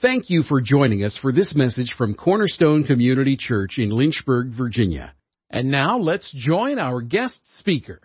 Thank 0.00 0.30
you 0.30 0.44
for 0.44 0.60
joining 0.60 1.02
us 1.02 1.18
for 1.20 1.32
this 1.32 1.56
message 1.56 1.92
from 1.98 2.14
Cornerstone 2.14 2.84
Community 2.84 3.36
Church 3.36 3.78
in 3.78 3.90
Lynchburg, 3.90 4.52
Virginia. 4.56 5.12
And 5.50 5.72
now 5.72 5.98
let's 5.98 6.32
join 6.36 6.78
our 6.78 7.00
guest 7.00 7.40
speaker. 7.58 8.00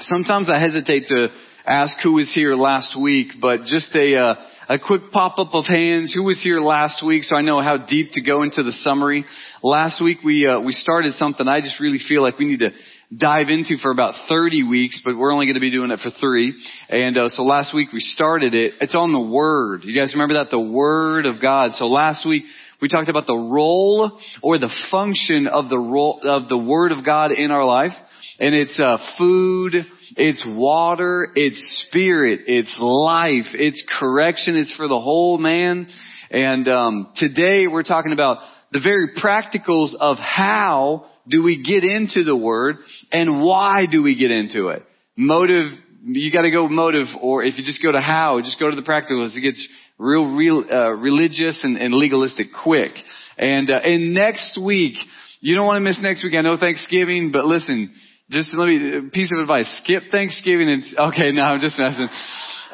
Sometimes 0.00 0.48
I 0.48 0.58
hesitate 0.58 1.08
to 1.08 1.28
ask 1.66 1.98
who 2.02 2.14
was 2.14 2.32
here 2.34 2.54
last 2.54 2.98
week, 2.98 3.32
but 3.38 3.64
just 3.64 3.94
a 3.94 4.16
uh, 4.16 4.34
a 4.66 4.78
quick 4.78 5.10
pop 5.12 5.38
up 5.38 5.54
of 5.54 5.66
hands. 5.66 6.14
Who 6.14 6.24
was 6.24 6.42
here 6.42 6.60
last 6.60 7.04
week, 7.06 7.24
so 7.24 7.36
I 7.36 7.42
know 7.42 7.60
how 7.60 7.84
deep 7.86 8.12
to 8.12 8.22
go 8.22 8.42
into 8.42 8.62
the 8.62 8.72
summary. 8.72 9.26
Last 9.62 10.02
week 10.02 10.18
we 10.24 10.46
uh, 10.46 10.60
we 10.60 10.72
started 10.72 11.12
something 11.14 11.46
I 11.46 11.60
just 11.60 11.80
really 11.80 11.98
feel 11.98 12.22
like 12.22 12.38
we 12.38 12.46
need 12.46 12.60
to 12.60 12.70
dive 13.16 13.48
into 13.48 13.76
for 13.76 13.90
about 13.90 14.14
30 14.28 14.68
weeks, 14.68 15.02
but 15.04 15.16
we're 15.16 15.32
only 15.32 15.46
going 15.46 15.54
to 15.54 15.60
be 15.60 15.70
doing 15.70 15.90
it 15.90 16.00
for 16.00 16.10
three. 16.20 16.54
And 16.88 17.16
uh, 17.16 17.28
so 17.28 17.42
last 17.42 17.74
week 17.74 17.92
we 17.92 18.00
started 18.00 18.54
it. 18.54 18.74
It's 18.80 18.94
on 18.94 19.12
the 19.12 19.20
Word. 19.20 19.80
You 19.84 19.98
guys 19.98 20.12
remember 20.14 20.34
that? 20.34 20.50
The 20.50 20.60
Word 20.60 21.26
of 21.26 21.40
God. 21.40 21.72
So 21.72 21.86
last 21.86 22.26
week 22.26 22.44
we 22.80 22.88
talked 22.88 23.08
about 23.08 23.26
the 23.26 23.36
role 23.36 24.18
or 24.42 24.58
the 24.58 24.72
function 24.90 25.46
of 25.46 25.68
the 25.68 25.78
role 25.78 26.20
of 26.22 26.48
the 26.48 26.58
Word 26.58 26.92
of 26.92 27.04
God 27.04 27.32
in 27.32 27.50
our 27.50 27.64
life. 27.64 27.92
And 28.40 28.54
it's 28.54 28.80
uh, 28.80 28.96
food, 29.16 29.74
it's 30.16 30.44
water, 30.46 31.28
it's 31.36 31.86
spirit, 31.88 32.40
it's 32.46 32.74
life, 32.80 33.46
it's 33.52 33.84
correction, 33.98 34.56
it's 34.56 34.74
for 34.74 34.88
the 34.88 34.98
whole 34.98 35.38
man. 35.38 35.86
And 36.30 36.66
um, 36.66 37.12
today 37.16 37.66
we're 37.68 37.84
talking 37.84 38.12
about 38.12 38.38
the 38.72 38.80
very 38.80 39.14
practicals 39.22 39.94
of 39.94 40.16
how 40.18 41.06
do 41.28 41.42
we 41.42 41.62
get 41.62 41.84
into 41.84 42.24
the 42.24 42.36
word 42.36 42.76
and 43.12 43.42
why 43.42 43.86
do 43.90 44.02
we 44.02 44.16
get 44.16 44.30
into 44.30 44.68
it? 44.68 44.82
Motive, 45.16 45.66
you 46.04 46.32
gotta 46.32 46.50
go 46.50 46.68
motive 46.68 47.06
or 47.20 47.44
if 47.44 47.58
you 47.58 47.64
just 47.64 47.82
go 47.82 47.92
to 47.92 48.00
how, 48.00 48.40
just 48.40 48.58
go 48.60 48.70
to 48.70 48.76
the 48.76 48.82
practicals. 48.82 49.36
It 49.36 49.40
gets 49.40 49.68
real, 49.98 50.26
real, 50.26 50.64
uh, 50.70 50.90
religious 50.90 51.60
and, 51.62 51.76
and, 51.76 51.94
legalistic 51.94 52.48
quick. 52.62 52.92
And, 53.38 53.70
uh, 53.70 53.74
and 53.74 54.12
next 54.14 54.58
week, 54.62 54.96
you 55.40 55.54
don't 55.54 55.66
want 55.66 55.76
to 55.76 55.80
miss 55.80 55.98
next 56.00 56.24
week. 56.24 56.34
I 56.36 56.42
know 56.42 56.56
Thanksgiving, 56.56 57.30
but 57.32 57.44
listen, 57.44 57.94
just 58.30 58.54
let 58.54 58.66
me, 58.66 59.10
piece 59.12 59.30
of 59.34 59.40
advice, 59.40 59.80
skip 59.82 60.04
Thanksgiving 60.10 60.68
and, 60.68 60.82
okay, 61.10 61.30
no, 61.32 61.42
I'm 61.42 61.60
just 61.60 61.78
messing. 61.78 62.08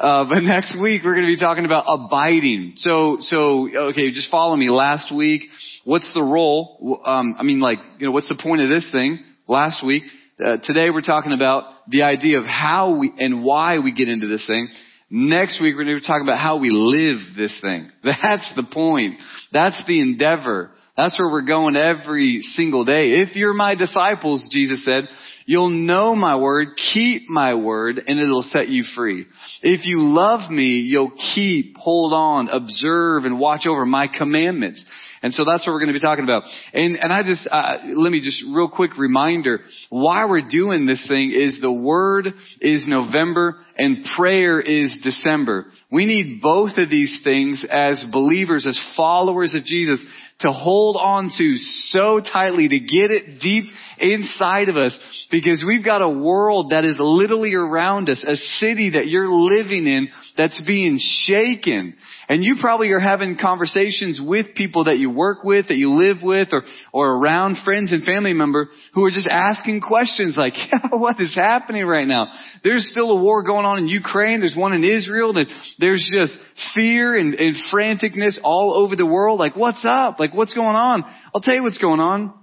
Uh, 0.01 0.25
but 0.27 0.39
next 0.41 0.75
week 0.81 1.03
we're 1.05 1.13
going 1.13 1.27
to 1.27 1.31
be 1.31 1.39
talking 1.39 1.65
about 1.65 1.85
abiding. 1.87 2.73
So, 2.77 3.17
so, 3.19 3.69
okay, 3.89 4.09
just 4.09 4.31
follow 4.31 4.55
me. 4.55 4.69
Last 4.69 5.15
week, 5.15 5.43
what's 5.85 6.11
the 6.13 6.23
role? 6.23 7.01
Um, 7.05 7.35
I 7.37 7.43
mean, 7.43 7.59
like, 7.59 7.77
you 7.99 8.07
know, 8.07 8.11
what's 8.11 8.27
the 8.27 8.39
point 8.41 8.61
of 8.61 8.69
this 8.69 8.89
thing? 8.91 9.23
Last 9.47 9.85
week, 9.85 10.03
uh, 10.43 10.57
today 10.63 10.89
we're 10.89 11.01
talking 11.01 11.33
about 11.33 11.87
the 11.87 12.01
idea 12.01 12.39
of 12.39 12.45
how 12.45 12.97
we 12.97 13.11
and 13.19 13.43
why 13.43 13.77
we 13.77 13.93
get 13.93 14.09
into 14.09 14.27
this 14.27 14.45
thing. 14.47 14.69
Next 15.11 15.61
week 15.61 15.75
we're 15.75 15.83
going 15.83 15.97
to 15.97 16.01
be 16.01 16.07
talking 16.07 16.25
about 16.25 16.39
how 16.39 16.57
we 16.57 16.71
live 16.71 17.35
this 17.37 17.55
thing. 17.61 17.91
That's 18.03 18.51
the 18.55 18.63
point. 18.71 19.19
That's 19.51 19.79
the 19.85 20.01
endeavor. 20.01 20.71
That's 20.97 21.17
where 21.19 21.31
we're 21.31 21.43
going 21.43 21.75
every 21.75 22.41
single 22.41 22.85
day. 22.85 23.21
If 23.21 23.35
you're 23.35 23.53
my 23.53 23.75
disciples, 23.75 24.47
Jesus 24.51 24.83
said, 24.83 25.03
You'll 25.45 25.69
know 25.69 26.15
my 26.15 26.35
word, 26.35 26.69
keep 26.93 27.29
my 27.29 27.55
word, 27.55 28.01
and 28.05 28.19
it'll 28.19 28.43
set 28.43 28.69
you 28.69 28.83
free. 28.95 29.25
If 29.61 29.85
you 29.85 30.01
love 30.01 30.49
me, 30.49 30.79
you'll 30.79 31.13
keep, 31.35 31.75
hold 31.77 32.13
on, 32.13 32.49
observe, 32.49 33.25
and 33.25 33.39
watch 33.39 33.65
over 33.67 33.85
my 33.85 34.07
commandments. 34.07 34.83
And 35.23 35.33
so 35.33 35.43
that's 35.45 35.65
what 35.65 35.73
we're 35.73 35.79
going 35.79 35.93
to 35.93 35.99
be 35.99 35.99
talking 35.99 36.23
about. 36.23 36.43
And, 36.73 36.97
and 36.97 37.13
I 37.13 37.21
just, 37.21 37.47
uh, 37.49 37.77
let 37.95 38.11
me 38.11 38.21
just 38.21 38.43
real 38.51 38.67
quick 38.69 38.97
reminder, 38.97 39.59
why 39.89 40.25
we're 40.25 40.47
doing 40.49 40.87
this 40.87 41.05
thing 41.07 41.31
is 41.31 41.59
the 41.61 41.71
word 41.71 42.27
is 42.59 42.85
November 42.87 43.57
and 43.77 44.03
prayer 44.17 44.59
is 44.59 44.91
December. 45.03 45.67
We 45.91 46.05
need 46.05 46.41
both 46.41 46.77
of 46.77 46.89
these 46.89 47.21
things 47.23 47.63
as 47.69 48.03
believers, 48.11 48.65
as 48.65 48.79
followers 48.97 49.53
of 49.53 49.63
Jesus 49.63 50.01
to 50.41 50.51
hold 50.51 50.97
on 50.99 51.31
to 51.37 51.57
so 51.57 52.19
tightly, 52.19 52.67
to 52.67 52.79
get 52.79 53.11
it 53.11 53.39
deep 53.39 53.65
inside 53.99 54.69
of 54.69 54.77
us, 54.77 54.97
because 55.29 55.63
we've 55.65 55.85
got 55.85 56.01
a 56.01 56.09
world 56.09 56.71
that 56.71 56.85
is 56.85 56.97
literally 56.99 57.53
around 57.53 58.09
us, 58.09 58.23
a 58.23 58.35
city 58.59 58.91
that 58.91 59.07
you're 59.07 59.29
living 59.29 59.87
in 59.87 60.09
that's 60.37 60.61
being 60.65 60.99
shaken. 60.99 61.95
And 62.29 62.43
you 62.43 62.55
probably 62.61 62.91
are 62.91 62.99
having 62.99 63.37
conversations 63.39 64.19
with 64.23 64.55
people 64.55 64.85
that 64.85 64.97
you 64.97 65.09
work 65.09 65.43
with, 65.43 65.67
that 65.67 65.75
you 65.75 65.91
live 65.91 66.17
with, 66.23 66.49
or, 66.53 66.63
or 66.93 67.17
around 67.17 67.57
friends 67.65 67.91
and 67.91 68.03
family 68.03 68.33
member 68.33 68.69
who 68.93 69.03
are 69.03 69.11
just 69.11 69.27
asking 69.27 69.81
questions 69.81 70.35
like, 70.37 70.53
yeah, 70.71 70.89
what 70.91 71.19
is 71.19 71.35
happening 71.35 71.85
right 71.85 72.07
now? 72.07 72.31
There's 72.63 72.89
still 72.89 73.11
a 73.11 73.21
war 73.21 73.43
going 73.43 73.65
on 73.65 73.79
in 73.79 73.87
Ukraine. 73.87 74.39
There's 74.39 74.55
one 74.55 74.73
in 74.73 74.83
Israel. 74.83 75.33
There's 75.77 76.09
just 76.13 76.37
fear 76.73 77.17
and, 77.17 77.33
and 77.33 77.55
franticness 77.71 78.37
all 78.43 78.73
over 78.73 78.95
the 78.95 79.05
world. 79.05 79.39
Like, 79.39 79.55
what's 79.55 79.85
up? 79.89 80.19
Like, 80.19 80.30
what's 80.33 80.53
going 80.53 80.75
on? 80.75 81.03
I'll 81.33 81.41
tell 81.41 81.55
you 81.55 81.63
what's 81.63 81.77
going 81.77 81.99
on. 81.99 82.33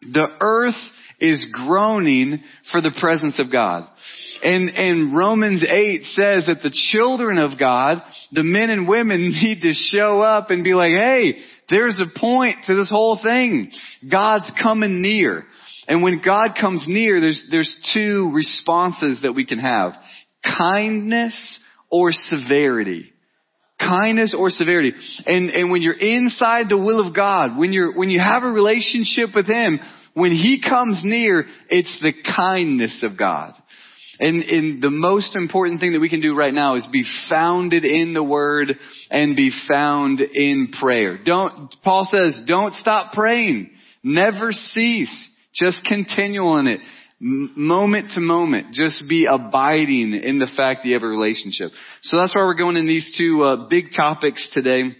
The 0.00 0.26
earth 0.40 0.74
is 1.20 1.52
groaning 1.52 2.42
for 2.70 2.80
the 2.80 2.96
presence 3.00 3.40
of 3.40 3.50
God. 3.50 3.84
And, 4.42 4.68
and 4.68 5.16
Romans 5.16 5.64
8 5.68 6.02
says 6.12 6.46
that 6.46 6.62
the 6.62 6.70
children 6.92 7.38
of 7.38 7.58
God, 7.58 7.98
the 8.30 8.44
men 8.44 8.70
and 8.70 8.88
women 8.88 9.30
need 9.42 9.62
to 9.62 9.72
show 9.72 10.20
up 10.20 10.50
and 10.50 10.62
be 10.62 10.74
like, 10.74 10.92
hey, 10.98 11.34
there's 11.68 12.00
a 12.00 12.18
point 12.18 12.56
to 12.66 12.74
this 12.74 12.90
whole 12.90 13.18
thing. 13.22 13.72
God's 14.10 14.50
coming 14.62 15.02
near. 15.02 15.44
And 15.88 16.02
when 16.02 16.22
God 16.24 16.56
comes 16.60 16.84
near, 16.86 17.20
there's, 17.20 17.48
there's 17.50 17.74
two 17.94 18.30
responses 18.32 19.20
that 19.22 19.32
we 19.32 19.46
can 19.46 19.58
have. 19.58 19.94
Kindness 20.44 21.64
or 21.90 22.10
severity. 22.12 23.10
Kindness 23.78 24.34
or 24.36 24.50
severity. 24.50 24.92
And, 25.26 25.50
and 25.50 25.70
when 25.70 25.82
you're 25.82 25.98
inside 25.98 26.68
the 26.68 26.78
will 26.78 27.06
of 27.06 27.14
God, 27.14 27.56
when 27.56 27.72
you're, 27.72 27.96
when 27.96 28.10
you 28.10 28.20
have 28.20 28.42
a 28.42 28.50
relationship 28.50 29.30
with 29.34 29.46
Him, 29.46 29.78
when 30.14 30.32
He 30.32 30.60
comes 30.60 31.02
near, 31.04 31.46
it's 31.68 31.96
the 32.02 32.12
kindness 32.36 33.04
of 33.04 33.16
God. 33.16 33.54
And, 34.20 34.42
and 34.42 34.82
the 34.82 34.90
most 34.90 35.36
important 35.36 35.80
thing 35.80 35.92
that 35.92 36.00
we 36.00 36.08
can 36.08 36.20
do 36.20 36.34
right 36.34 36.52
now 36.52 36.74
is 36.74 36.86
be 36.90 37.04
founded 37.28 37.84
in 37.84 38.14
the 38.14 38.22
Word 38.22 38.76
and 39.10 39.36
be 39.36 39.52
found 39.68 40.20
in 40.20 40.72
prayer. 40.80 41.18
Don't, 41.24 41.72
Paul 41.84 42.06
says, 42.10 42.40
don't 42.48 42.74
stop 42.74 43.12
praying. 43.12 43.70
Never 44.02 44.50
cease. 44.50 45.28
Just 45.54 45.84
continue 45.84 46.58
in 46.58 46.66
it. 46.66 46.80
Moment 47.20 48.12
to 48.14 48.20
moment. 48.20 48.74
Just 48.74 49.04
be 49.08 49.26
abiding 49.30 50.14
in 50.14 50.38
the 50.38 50.50
fact 50.56 50.82
that 50.82 50.88
you 50.88 50.94
have 50.94 51.02
a 51.02 51.08
relationship. 51.08 51.70
So 52.02 52.18
that's 52.18 52.34
why 52.34 52.44
we're 52.44 52.54
going 52.54 52.76
in 52.76 52.86
these 52.86 53.14
two 53.18 53.42
uh, 53.42 53.68
big 53.68 53.86
topics 53.96 54.48
today. 54.52 54.94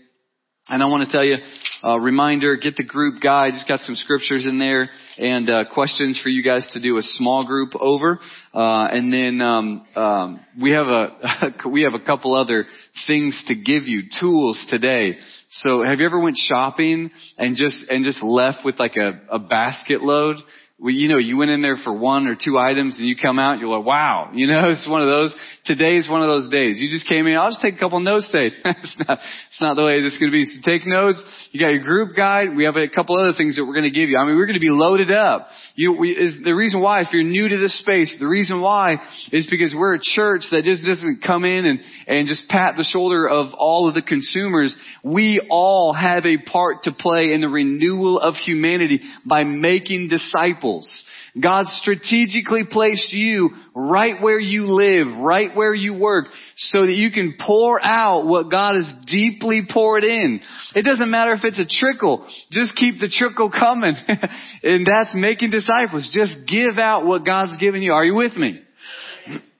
And 0.70 0.82
I 0.82 0.86
want 0.86 1.06
to 1.06 1.10
tell 1.10 1.24
you, 1.24 1.36
uh, 1.82 1.98
reminder, 1.98 2.56
get 2.56 2.76
the 2.76 2.84
group 2.84 3.22
guide. 3.22 3.52
Just 3.54 3.66
got 3.66 3.80
some 3.80 3.94
scriptures 3.94 4.44
in 4.46 4.58
there 4.58 4.90
and 5.16 5.48
uh, 5.48 5.64
questions 5.72 6.20
for 6.22 6.28
you 6.28 6.42
guys 6.42 6.68
to 6.72 6.80
do 6.82 6.98
a 6.98 7.02
small 7.02 7.46
group 7.46 7.70
over. 7.80 8.20
Uh, 8.52 8.84
and 8.88 9.10
then 9.10 9.40
um, 9.40 9.86
um, 9.96 10.40
we 10.60 10.72
have 10.72 10.86
a 10.86 11.54
we 11.70 11.84
have 11.84 11.94
a 11.94 12.04
couple 12.04 12.34
other 12.34 12.66
things 13.06 13.42
to 13.48 13.54
give 13.54 13.84
you, 13.84 14.02
tools 14.20 14.62
today. 14.68 15.16
So 15.50 15.82
have 15.82 16.00
you 16.00 16.06
ever 16.06 16.20
went 16.20 16.36
shopping 16.36 17.12
and 17.38 17.56
just 17.56 17.86
and 17.88 18.04
just 18.04 18.22
left 18.22 18.58
with 18.62 18.78
like 18.78 18.96
a, 18.96 19.36
a 19.36 19.38
basket 19.38 20.02
load? 20.02 20.36
Well, 20.80 20.94
you 20.94 21.08
know, 21.08 21.18
you 21.18 21.36
went 21.36 21.50
in 21.50 21.60
there 21.60 21.76
for 21.82 21.92
one 21.92 22.28
or 22.28 22.36
two 22.38 22.56
items 22.56 22.98
and 22.98 23.08
you 23.08 23.16
come 23.20 23.40
out, 23.40 23.58
you're 23.58 23.76
like, 23.76 23.84
wow, 23.84 24.30
you 24.32 24.46
know, 24.46 24.68
it's 24.70 24.88
one 24.88 25.02
of 25.02 25.08
those. 25.08 25.34
Today's 25.64 26.08
one 26.08 26.22
of 26.22 26.28
those 26.28 26.48
days. 26.50 26.78
You 26.78 26.88
just 26.88 27.08
came 27.08 27.26
in, 27.26 27.36
I'll 27.36 27.50
just 27.50 27.60
take 27.60 27.74
a 27.74 27.78
couple 27.78 27.98
notes 27.98 28.30
today. 28.30 28.54
it's 28.64 29.02
not, 29.06 29.18
it's 29.18 29.60
not 29.60 29.74
the 29.74 29.82
way 29.82 30.00
this 30.00 30.12
is 30.12 30.18
going 30.20 30.30
to 30.30 30.38
be. 30.38 30.46
So 30.46 30.62
take 30.62 30.86
notes. 30.86 31.22
You 31.50 31.58
got 31.58 31.74
your 31.74 31.82
group 31.82 32.14
guide. 32.16 32.54
We 32.54 32.64
have 32.64 32.76
a 32.76 32.88
couple 32.88 33.18
other 33.18 33.36
things 33.36 33.56
that 33.56 33.64
we're 33.66 33.74
going 33.74 33.90
to 33.90 33.98
give 33.98 34.08
you. 34.08 34.18
I 34.18 34.24
mean, 34.24 34.36
we're 34.36 34.46
going 34.46 34.54
to 34.54 34.62
be 34.62 34.70
loaded 34.70 35.10
up. 35.10 35.48
You, 35.74 35.98
we, 35.98 36.10
is 36.10 36.38
the 36.44 36.54
reason 36.54 36.80
why, 36.80 37.02
if 37.02 37.08
you're 37.12 37.24
new 37.24 37.48
to 37.48 37.58
this 37.58 37.76
space, 37.80 38.14
the 38.18 38.28
reason 38.28 38.62
why 38.62 39.02
is 39.32 39.48
because 39.50 39.74
we're 39.76 39.96
a 39.96 40.00
church 40.00 40.42
that 40.52 40.62
just 40.62 40.86
doesn't 40.86 41.24
come 41.26 41.44
in 41.44 41.66
and, 41.66 41.80
and 42.06 42.28
just 42.28 42.48
pat 42.48 42.76
the 42.76 42.84
shoulder 42.84 43.28
of 43.28 43.52
all 43.58 43.88
of 43.88 43.94
the 43.94 44.02
consumers. 44.02 44.74
We 45.02 45.44
all 45.50 45.92
have 45.92 46.24
a 46.24 46.38
part 46.38 46.84
to 46.84 46.92
play 46.96 47.32
in 47.34 47.40
the 47.40 47.48
renewal 47.48 48.20
of 48.20 48.34
humanity 48.34 49.00
by 49.26 49.42
making 49.42 50.08
disciples 50.08 50.67
disciples. 50.68 51.04
God 51.40 51.66
strategically 51.66 52.62
placed 52.70 53.12
you 53.12 53.50
right 53.74 54.20
where 54.20 54.40
you 54.40 54.64
live, 54.64 55.18
right 55.18 55.54
where 55.54 55.74
you 55.74 55.94
work, 55.94 56.26
so 56.56 56.86
that 56.86 56.92
you 56.92 57.10
can 57.10 57.34
pour 57.44 57.80
out 57.82 58.26
what 58.26 58.50
God 58.50 58.74
has 58.74 58.90
deeply 59.06 59.62
poured 59.70 60.04
in. 60.04 60.40
It 60.74 60.84
doesn't 60.84 61.10
matter 61.10 61.32
if 61.32 61.44
it's 61.44 61.58
a 61.58 61.66
trickle. 61.66 62.26
Just 62.50 62.74
keep 62.76 63.00
the 63.00 63.08
trickle 63.08 63.50
coming. 63.50 63.94
and 64.62 64.86
that's 64.86 65.14
making 65.14 65.50
disciples. 65.50 66.10
Just 66.12 66.46
give 66.46 66.78
out 66.78 67.06
what 67.06 67.24
God's 67.24 67.56
given 67.58 67.82
you. 67.82 67.92
Are 67.92 68.04
you 68.04 68.14
with 68.14 68.36
me? 68.36 68.60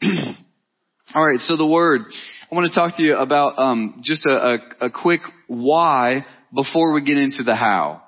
All 1.15 1.27
right, 1.27 1.41
so 1.41 1.57
the 1.57 1.67
word. 1.67 2.03
I 2.51 2.55
want 2.55 2.73
to 2.73 2.75
talk 2.75 2.97
to 2.97 3.03
you 3.03 3.17
about 3.17 3.59
um, 3.59 4.01
just 4.03 4.25
a, 4.27 4.31
a, 4.81 4.87
a 4.87 4.91
quick 4.91 5.21
why 5.47 6.25
before 6.55 6.93
we 6.93 7.03
get 7.03 7.19
into 7.19 7.43
the 7.43 7.55
how. 7.55 8.03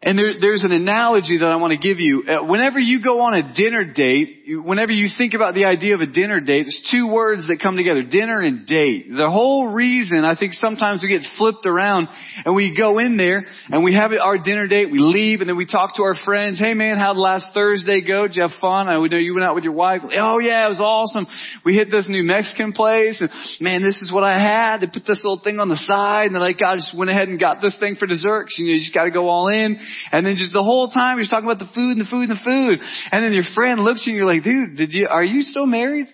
And 0.00 0.16
there, 0.16 0.34
there's 0.40 0.62
an 0.62 0.72
analogy 0.72 1.38
that 1.38 1.46
I 1.46 1.56
want 1.56 1.72
to 1.72 1.78
give 1.78 1.98
you. 1.98 2.22
Uh, 2.22 2.44
whenever 2.44 2.78
you 2.78 3.02
go 3.02 3.20
on 3.20 3.34
a 3.34 3.54
dinner 3.54 3.84
date, 3.92 4.37
whenever 4.48 4.92
you 4.92 5.08
think 5.16 5.34
about 5.34 5.54
the 5.54 5.66
idea 5.66 5.94
of 5.94 6.00
a 6.00 6.06
dinner 6.06 6.40
date, 6.40 6.62
there's 6.62 6.88
two 6.90 7.06
words 7.12 7.48
that 7.48 7.60
come 7.62 7.76
together, 7.76 8.02
dinner 8.02 8.40
and 8.40 8.66
date. 8.66 9.06
The 9.10 9.28
whole 9.30 9.72
reason 9.72 10.24
I 10.24 10.36
think 10.36 10.54
sometimes 10.54 11.02
we 11.02 11.08
get 11.08 11.22
flipped 11.36 11.66
around 11.66 12.08
and 12.46 12.54
we 12.54 12.74
go 12.74 12.98
in 12.98 13.18
there 13.18 13.44
and 13.68 13.84
we 13.84 13.94
have 13.94 14.12
our 14.12 14.38
dinner 14.38 14.66
date, 14.66 14.90
we 14.90 15.00
leave 15.00 15.40
and 15.40 15.48
then 15.48 15.56
we 15.56 15.66
talk 15.66 15.96
to 15.96 16.02
our 16.02 16.14
friends, 16.24 16.58
hey 16.58 16.72
man, 16.72 16.96
how'd 16.96 17.18
last 17.18 17.48
Thursday 17.52 18.00
go? 18.00 18.26
Did 18.26 18.36
you 18.36 18.42
have 18.42 18.52
fun? 18.58 18.88
I 18.88 18.94
know 18.94 19.16
you 19.16 19.34
went 19.34 19.44
out 19.44 19.54
with 19.54 19.64
your 19.64 19.74
wife. 19.74 20.00
Oh 20.02 20.38
yeah, 20.38 20.64
it 20.64 20.70
was 20.70 20.80
awesome. 20.80 21.26
We 21.64 21.74
hit 21.74 21.90
this 21.90 22.08
new 22.08 22.22
Mexican 22.22 22.72
place 22.72 23.20
and 23.20 23.30
man, 23.60 23.82
this 23.82 24.00
is 24.00 24.10
what 24.10 24.24
I 24.24 24.38
had. 24.38 24.80
They 24.80 24.86
put 24.86 25.06
this 25.06 25.20
little 25.24 25.42
thing 25.44 25.60
on 25.60 25.68
the 25.68 25.76
side 25.76 26.26
and 26.26 26.34
they're 26.34 26.42
like, 26.42 26.62
I 26.62 26.76
just 26.76 26.96
went 26.96 27.10
ahead 27.10 27.28
and 27.28 27.38
got 27.38 27.60
this 27.60 27.76
thing 27.78 27.96
for 27.96 28.06
dessert. 28.06 28.48
You 28.56 28.64
know, 28.66 28.72
you 28.72 28.80
just 28.80 28.94
gotta 28.94 29.10
go 29.10 29.28
all 29.28 29.48
in. 29.48 29.76
And 30.10 30.24
then 30.24 30.36
just 30.38 30.54
the 30.54 30.64
whole 30.64 30.88
time 30.88 31.18
you're 31.18 31.28
talking 31.28 31.48
about 31.48 31.58
the 31.58 31.70
food 31.74 31.98
and 31.98 32.00
the 32.00 32.10
food 32.10 32.30
and 32.30 32.38
the 32.38 32.44
food. 32.44 32.80
And 33.12 33.22
then 33.22 33.34
your 33.34 33.44
friend 33.54 33.80
looks 33.84 34.02
at 34.02 34.06
you 34.06 34.12
and 34.12 34.18
you're 34.18 34.26
like, 34.26 34.37
dude, 34.40 34.76
did 34.76 34.92
you, 34.92 35.06
are 35.08 35.24
you 35.24 35.42
still 35.42 35.66
married? 35.66 36.08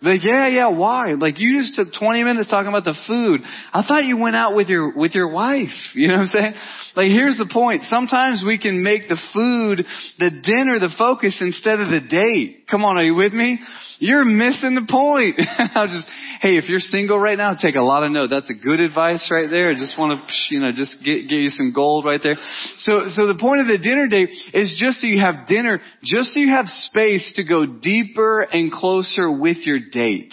Like, 0.00 0.20
yeah, 0.22 0.46
yeah, 0.46 0.68
why? 0.68 1.14
Like, 1.14 1.40
you 1.40 1.58
just 1.58 1.74
took 1.74 1.88
20 1.98 2.22
minutes 2.22 2.48
talking 2.48 2.68
about 2.68 2.84
the 2.84 2.96
food. 3.08 3.40
I 3.72 3.82
thought 3.86 4.04
you 4.04 4.16
went 4.16 4.36
out 4.36 4.54
with 4.54 4.68
your, 4.68 4.96
with 4.96 5.14
your 5.14 5.30
wife. 5.32 5.68
You 5.98 6.06
know 6.06 6.14
what 6.14 6.20
I'm 6.20 6.26
saying? 6.28 6.54
Like, 6.94 7.08
here's 7.08 7.38
the 7.38 7.50
point. 7.52 7.82
Sometimes 7.84 8.44
we 8.46 8.56
can 8.56 8.84
make 8.84 9.08
the 9.08 9.18
food, 9.34 9.84
the 10.18 10.30
dinner, 10.30 10.78
the 10.78 10.94
focus 10.96 11.36
instead 11.40 11.80
of 11.80 11.88
the 11.88 12.00
date. 12.00 12.68
Come 12.70 12.84
on, 12.84 12.96
are 12.96 13.02
you 13.02 13.16
with 13.16 13.32
me? 13.32 13.58
You're 13.98 14.24
missing 14.24 14.78
the 14.78 14.86
point. 14.86 15.40
I'll 15.74 15.88
just, 15.88 16.06
hey, 16.40 16.56
if 16.56 16.68
you're 16.68 16.78
single 16.78 17.18
right 17.18 17.36
now, 17.36 17.54
take 17.54 17.74
a 17.74 17.82
lot 17.82 18.04
of 18.04 18.12
note. 18.12 18.30
That's 18.30 18.48
a 18.48 18.54
good 18.54 18.78
advice 18.78 19.28
right 19.32 19.50
there. 19.50 19.70
I 19.70 19.74
just 19.74 19.98
want 19.98 20.20
to, 20.20 20.54
you 20.54 20.60
know, 20.60 20.70
just 20.70 21.02
get, 21.04 21.28
get 21.28 21.42
you 21.42 21.50
some 21.50 21.72
gold 21.74 22.04
right 22.04 22.20
there. 22.22 22.36
So, 22.78 23.08
so 23.08 23.26
the 23.26 23.38
point 23.38 23.60
of 23.62 23.66
the 23.66 23.78
dinner 23.78 24.06
date 24.06 24.30
is 24.54 24.78
just 24.78 25.00
so 25.00 25.08
you 25.08 25.20
have 25.20 25.48
dinner, 25.48 25.80
just 26.04 26.32
so 26.32 26.38
you 26.38 26.50
have 26.50 26.66
space 26.66 27.32
to 27.36 27.44
go 27.44 27.66
deeper 27.66 28.42
and 28.42 28.70
closer 28.70 29.30
with 29.32 29.58
your 29.66 29.78
date. 29.90 30.32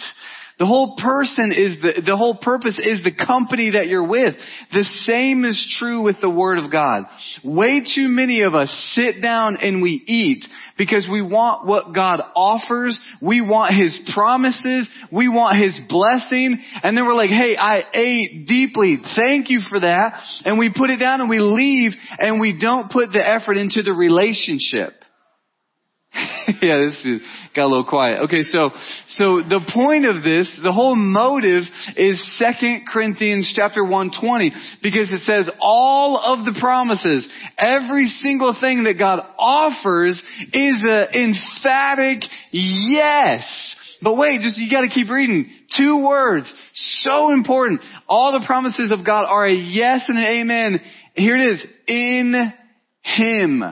The 0.58 0.64
whole 0.64 0.96
person 0.96 1.52
is 1.52 1.76
the, 1.82 2.00
the 2.06 2.16
whole 2.16 2.34
purpose 2.34 2.78
is 2.82 3.04
the 3.04 3.12
company 3.12 3.72
that 3.72 3.88
you're 3.88 4.08
with. 4.08 4.34
The 4.72 4.84
same 5.04 5.44
is 5.44 5.76
true 5.78 6.02
with 6.02 6.16
the 6.22 6.30
Word 6.30 6.58
of 6.58 6.72
God. 6.72 7.02
Way 7.44 7.80
too 7.94 8.08
many 8.08 8.40
of 8.40 8.54
us 8.54 8.74
sit 8.92 9.20
down 9.20 9.58
and 9.60 9.82
we 9.82 10.02
eat 10.06 10.46
because 10.78 11.06
we 11.12 11.20
want 11.20 11.66
what 11.66 11.94
God 11.94 12.22
offers. 12.34 12.98
We 13.20 13.42
want 13.42 13.74
His 13.74 14.00
promises. 14.14 14.88
We 15.12 15.28
want 15.28 15.62
His 15.62 15.78
blessing. 15.90 16.58
And 16.82 16.96
then 16.96 17.04
we're 17.04 17.12
like, 17.12 17.28
hey, 17.28 17.54
I 17.58 17.82
ate 17.92 18.48
deeply. 18.48 18.96
Thank 19.14 19.50
you 19.50 19.60
for 19.68 19.80
that. 19.80 20.22
And 20.46 20.58
we 20.58 20.72
put 20.74 20.88
it 20.88 20.96
down 20.96 21.20
and 21.20 21.28
we 21.28 21.38
leave 21.38 21.92
and 22.18 22.40
we 22.40 22.58
don't 22.58 22.90
put 22.90 23.12
the 23.12 23.22
effort 23.22 23.58
into 23.58 23.82
the 23.82 23.92
relationship. 23.92 24.94
yeah, 26.62 26.78
this 26.86 27.04
is, 27.04 27.20
got 27.54 27.66
a 27.66 27.68
little 27.68 27.84
quiet. 27.84 28.22
Okay, 28.24 28.42
so, 28.42 28.70
so 29.08 29.42
the 29.42 29.60
point 29.72 30.06
of 30.06 30.22
this, 30.22 30.58
the 30.62 30.72
whole 30.72 30.94
motive 30.94 31.64
is 31.96 32.38
Second 32.38 32.84
Corinthians 32.90 33.52
chapter 33.54 33.82
120, 33.82 34.52
because 34.82 35.10
it 35.10 35.20
says 35.20 35.50
all 35.60 36.18
of 36.18 36.44
the 36.44 36.58
promises, 36.60 37.28
every 37.58 38.06
single 38.06 38.56
thing 38.58 38.84
that 38.84 38.98
God 38.98 39.20
offers 39.38 40.22
is 40.52 40.84
an 40.84 41.08
emphatic 41.14 42.28
yes. 42.50 43.44
But 44.02 44.16
wait, 44.16 44.40
just, 44.40 44.58
you 44.58 44.70
gotta 44.70 44.88
keep 44.88 45.10
reading. 45.10 45.50
Two 45.76 46.06
words. 46.06 46.52
So 46.74 47.32
important. 47.32 47.80
All 48.08 48.32
the 48.32 48.44
promises 48.46 48.92
of 48.92 49.04
God 49.04 49.24
are 49.26 49.46
a 49.46 49.54
yes 49.54 50.04
and 50.08 50.18
an 50.18 50.24
amen. 50.24 50.80
Here 51.14 51.36
it 51.36 51.48
is. 51.52 51.66
In 51.88 52.52
Him. 53.02 53.64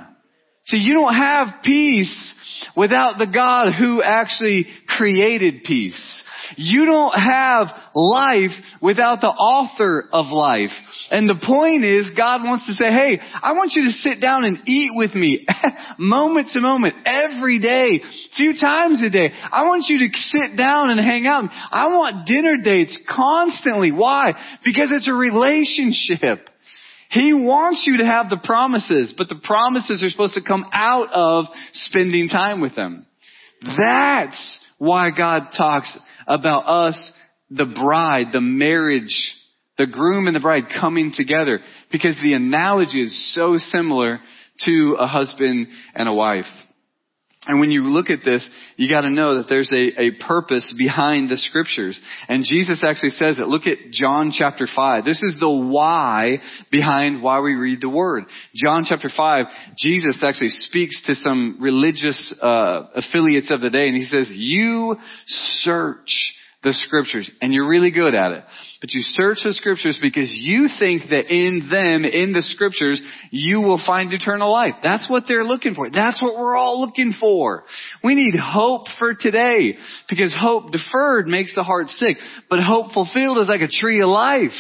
See, 0.67 0.79
you 0.79 0.95
don't 0.95 1.15
have 1.15 1.63
peace 1.63 2.35
without 2.77 3.19
the 3.19 3.27
God 3.27 3.73
who 3.73 4.03
actually 4.03 4.67
created 4.89 5.63
peace. 5.65 6.23
You 6.57 6.87
don't 6.87 7.13
have 7.19 7.69
life 7.95 8.51
without 8.81 9.21
the 9.21 9.29
author 9.29 10.09
of 10.13 10.27
life. 10.27 10.71
And 11.11 11.29
the 11.29 11.41
point 11.45 11.85
is, 11.85 12.11
God 12.17 12.43
wants 12.43 12.67
to 12.67 12.73
say, 12.73 12.87
hey, 12.87 13.19
I 13.43 13.53
want 13.53 13.73
you 13.75 13.85
to 13.85 13.93
sit 13.93 14.21
down 14.21 14.45
and 14.45 14.59
eat 14.67 14.91
with 14.95 15.15
me 15.15 15.47
moment 15.99 16.51
to 16.53 16.61
moment, 16.61 16.95
every 17.05 17.61
day, 17.61 18.01
few 18.37 18.55
times 18.59 19.03
a 19.03 19.11
day. 19.11 19.33
I 19.51 19.67
want 19.67 19.85
you 19.89 19.99
to 19.99 20.17
sit 20.17 20.57
down 20.57 20.91
and 20.91 21.01
hang 21.01 21.27
out. 21.27 21.45
I 21.71 21.89
want 21.89 22.27
dinner 22.27 22.57
dates 22.63 22.99
constantly. 23.09 23.93
Why? 23.93 24.33
Because 24.65 24.89
it's 24.93 25.09
a 25.09 25.13
relationship. 25.13 26.49
He 27.15 27.33
wants 27.33 27.85
you 27.87 27.99
to 27.99 28.05
have 28.05 28.29
the 28.29 28.41
promises, 28.43 29.15
but 29.17 29.29
the 29.29 29.41
promises 29.41 30.03
are 30.03 30.09
supposed 30.09 30.35
to 30.35 30.43
come 30.43 30.67
out 30.73 31.13
of 31.13 31.45
spending 31.73 32.29
time 32.29 32.61
with 32.61 32.75
them. 32.75 33.07
That's 33.63 34.59
why 34.79 35.11
God 35.17 35.51
talks 35.57 35.97
about 36.27 36.67
us, 36.67 37.13
the 37.51 37.67
bride, 37.67 38.27
the 38.33 38.41
marriage, 38.41 39.33
the 39.79 39.87
groom 39.87 40.27
and 40.27 40.35
the 40.35 40.41
bride 40.41 40.65
coming 40.81 41.13
together, 41.17 41.61
because 41.93 42.17
the 42.21 42.33
analogy 42.35 43.05
is 43.05 43.33
so 43.33 43.59
similar 43.59 44.19
to 44.65 44.97
a 44.99 45.07
husband 45.07 45.69
and 45.95 46.09
a 46.09 46.13
wife. 46.13 46.45
And 47.47 47.61
when 47.61 47.71
you 47.71 47.83
look 47.89 48.09
at 48.09 48.25
this, 48.25 48.49
you 48.77 48.89
gotta 48.89 49.11
know 49.11 49.37
that 49.37 49.49
there's 49.49 49.71
a, 49.71 50.01
a 50.01 50.11
purpose 50.27 50.75
behind 50.77 51.31
the 51.31 51.37
scriptures. 51.37 51.99
And 52.29 52.45
Jesus 52.45 52.83
actually 52.83 53.11
says 53.11 53.39
it. 53.39 53.47
Look 53.47 53.67
at 53.67 53.91
John 53.93 54.33
chapter 54.33 54.67
5. 54.75 55.05
This 55.05 55.23
is 55.23 55.37
the 55.39 55.51
why 55.51 56.39
behind 56.71 57.23
why 57.23 57.41
we 57.41 57.55
read 57.55 57.81
the 57.81 57.89
word. 57.89 58.25
John 58.55 58.87
chapter 58.89 59.11
5, 59.15 59.47
Jesus 59.77 60.23
actually 60.27 60.51
speaks 60.51 61.03
to 61.07 61.15
some 61.15 61.59
religious, 61.61 62.35
uh, 62.41 62.85
affiliates 62.95 63.51
of 63.51 63.61
the 63.61 63.71
day 63.71 63.89
and 63.89 63.97
he 63.97 64.05
says, 64.05 64.31
you 64.31 64.97
search 65.27 66.35
the 66.65 66.73
scriptures 66.73 67.31
and 67.41 67.53
you're 67.53 67.69
really 67.69 67.91
good 67.91 68.15
at 68.15 68.33
it. 68.33 68.45
But 68.81 68.93
you 68.93 69.03
search 69.03 69.39
the 69.45 69.53
scriptures 69.53 69.99
because 70.03 70.31
you 70.33 70.69
think 70.79 71.03
that 71.11 71.33
in 71.33 71.69
them, 71.71 72.05
in 72.05 72.33
the 72.33 72.43
scriptures, 72.43 73.01
you 73.31 73.61
will 73.61 73.81
find 73.85 74.13
eternal 74.13 74.51
life. 74.51 74.75
That's 74.83 75.09
what 75.09 75.25
they're 75.29 75.45
looking 75.45 75.75
for. 75.75 75.91
That's 75.91 76.21
what 76.23 76.37
we're 76.37 76.57
all 76.57 76.81
looking 76.81 77.15
for. 77.21 77.65
We 78.03 78.15
need 78.15 78.35
hope 78.39 78.87
for 78.99 79.15
today 79.15 79.77
because 80.09 80.35
hope 80.37 80.73
deferred 80.73 81.27
makes 81.29 81.55
the 81.55 81.63
heart 81.63 81.89
sick, 81.89 82.17
but 82.51 82.61
hope 82.61 82.93
fulfilled 82.93 83.39
is 83.39 83.49
like 83.49 83.61
a 83.61 83.69
tree 83.69 84.01
of 84.03 84.09
life. 84.09 84.51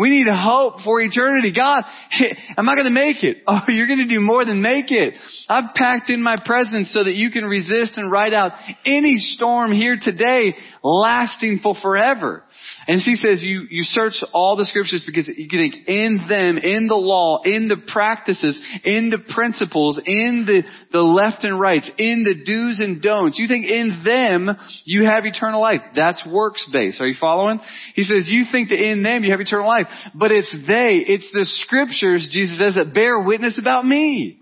We 0.00 0.08
need 0.08 0.26
hope 0.32 0.80
for 0.82 0.98
eternity. 1.02 1.52
God, 1.54 1.82
am 2.56 2.68
I 2.70 2.74
going 2.74 2.86
to 2.86 2.90
make 2.90 3.22
it? 3.22 3.38
Oh, 3.50 3.58
you're 3.68 3.88
going 3.88 4.06
to 4.06 4.08
do 4.08 4.20
more 4.20 4.44
than 4.44 4.62
make 4.62 4.92
it. 4.92 5.14
I've 5.48 5.74
packed 5.74 6.08
in 6.08 6.22
my 6.22 6.36
presence 6.44 6.92
so 6.92 7.02
that 7.02 7.14
you 7.14 7.30
can 7.30 7.44
resist 7.44 7.96
and 7.96 8.10
ride 8.10 8.32
out 8.32 8.52
any 8.86 9.16
storm 9.18 9.72
here 9.72 9.98
today 10.00 10.54
lasting 10.84 11.58
for 11.62 11.74
forever. 11.82 12.44
And 12.90 13.00
she 13.00 13.14
says 13.14 13.40
you, 13.40 13.68
you 13.70 13.84
search 13.84 14.14
all 14.34 14.56
the 14.56 14.64
scriptures 14.64 15.04
because 15.06 15.28
you 15.28 15.46
think 15.48 15.86
in 15.86 16.26
them, 16.28 16.58
in 16.58 16.88
the 16.88 16.96
law, 16.96 17.40
in 17.44 17.68
the 17.68 17.76
practices, 17.86 18.58
in 18.82 19.10
the 19.10 19.32
principles, 19.32 20.00
in 20.04 20.42
the, 20.44 20.64
the 20.90 21.00
left 21.00 21.44
and 21.44 21.60
rights, 21.60 21.88
in 21.98 22.24
the 22.24 22.34
do's 22.44 22.80
and 22.80 23.00
don'ts. 23.00 23.38
You 23.38 23.46
think 23.46 23.64
in 23.64 24.02
them 24.04 24.50
you 24.84 25.04
have 25.04 25.24
eternal 25.24 25.60
life. 25.60 25.82
That's 25.94 26.26
works 26.26 26.68
based. 26.72 27.00
Are 27.00 27.06
you 27.06 27.14
following? 27.20 27.60
He 27.94 28.02
says 28.02 28.24
you 28.26 28.46
think 28.50 28.70
that 28.70 28.82
in 28.82 29.04
them 29.04 29.22
you 29.22 29.30
have 29.30 29.40
eternal 29.40 29.68
life, 29.68 29.86
but 30.12 30.32
it's 30.32 30.50
they, 30.50 31.04
it's 31.06 31.30
the 31.32 31.44
scriptures, 31.44 32.28
Jesus 32.32 32.58
says, 32.58 32.74
that 32.74 32.92
bear 32.92 33.20
witness 33.20 33.56
about 33.56 33.84
me. 33.84 34.39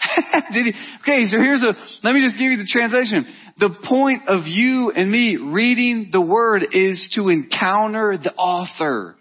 He? 0.52 0.72
Okay, 1.02 1.26
so 1.26 1.38
here's 1.38 1.62
a, 1.62 1.74
let 2.02 2.14
me 2.14 2.20
just 2.20 2.38
give 2.38 2.50
you 2.50 2.56
the 2.56 2.68
translation. 2.68 3.26
The 3.58 3.70
point 3.88 4.22
of 4.28 4.46
you 4.46 4.90
and 4.90 5.10
me 5.10 5.36
reading 5.36 6.08
the 6.12 6.20
word 6.20 6.66
is 6.72 7.10
to 7.14 7.28
encounter 7.28 8.16
the 8.16 8.32
author. 8.34 9.16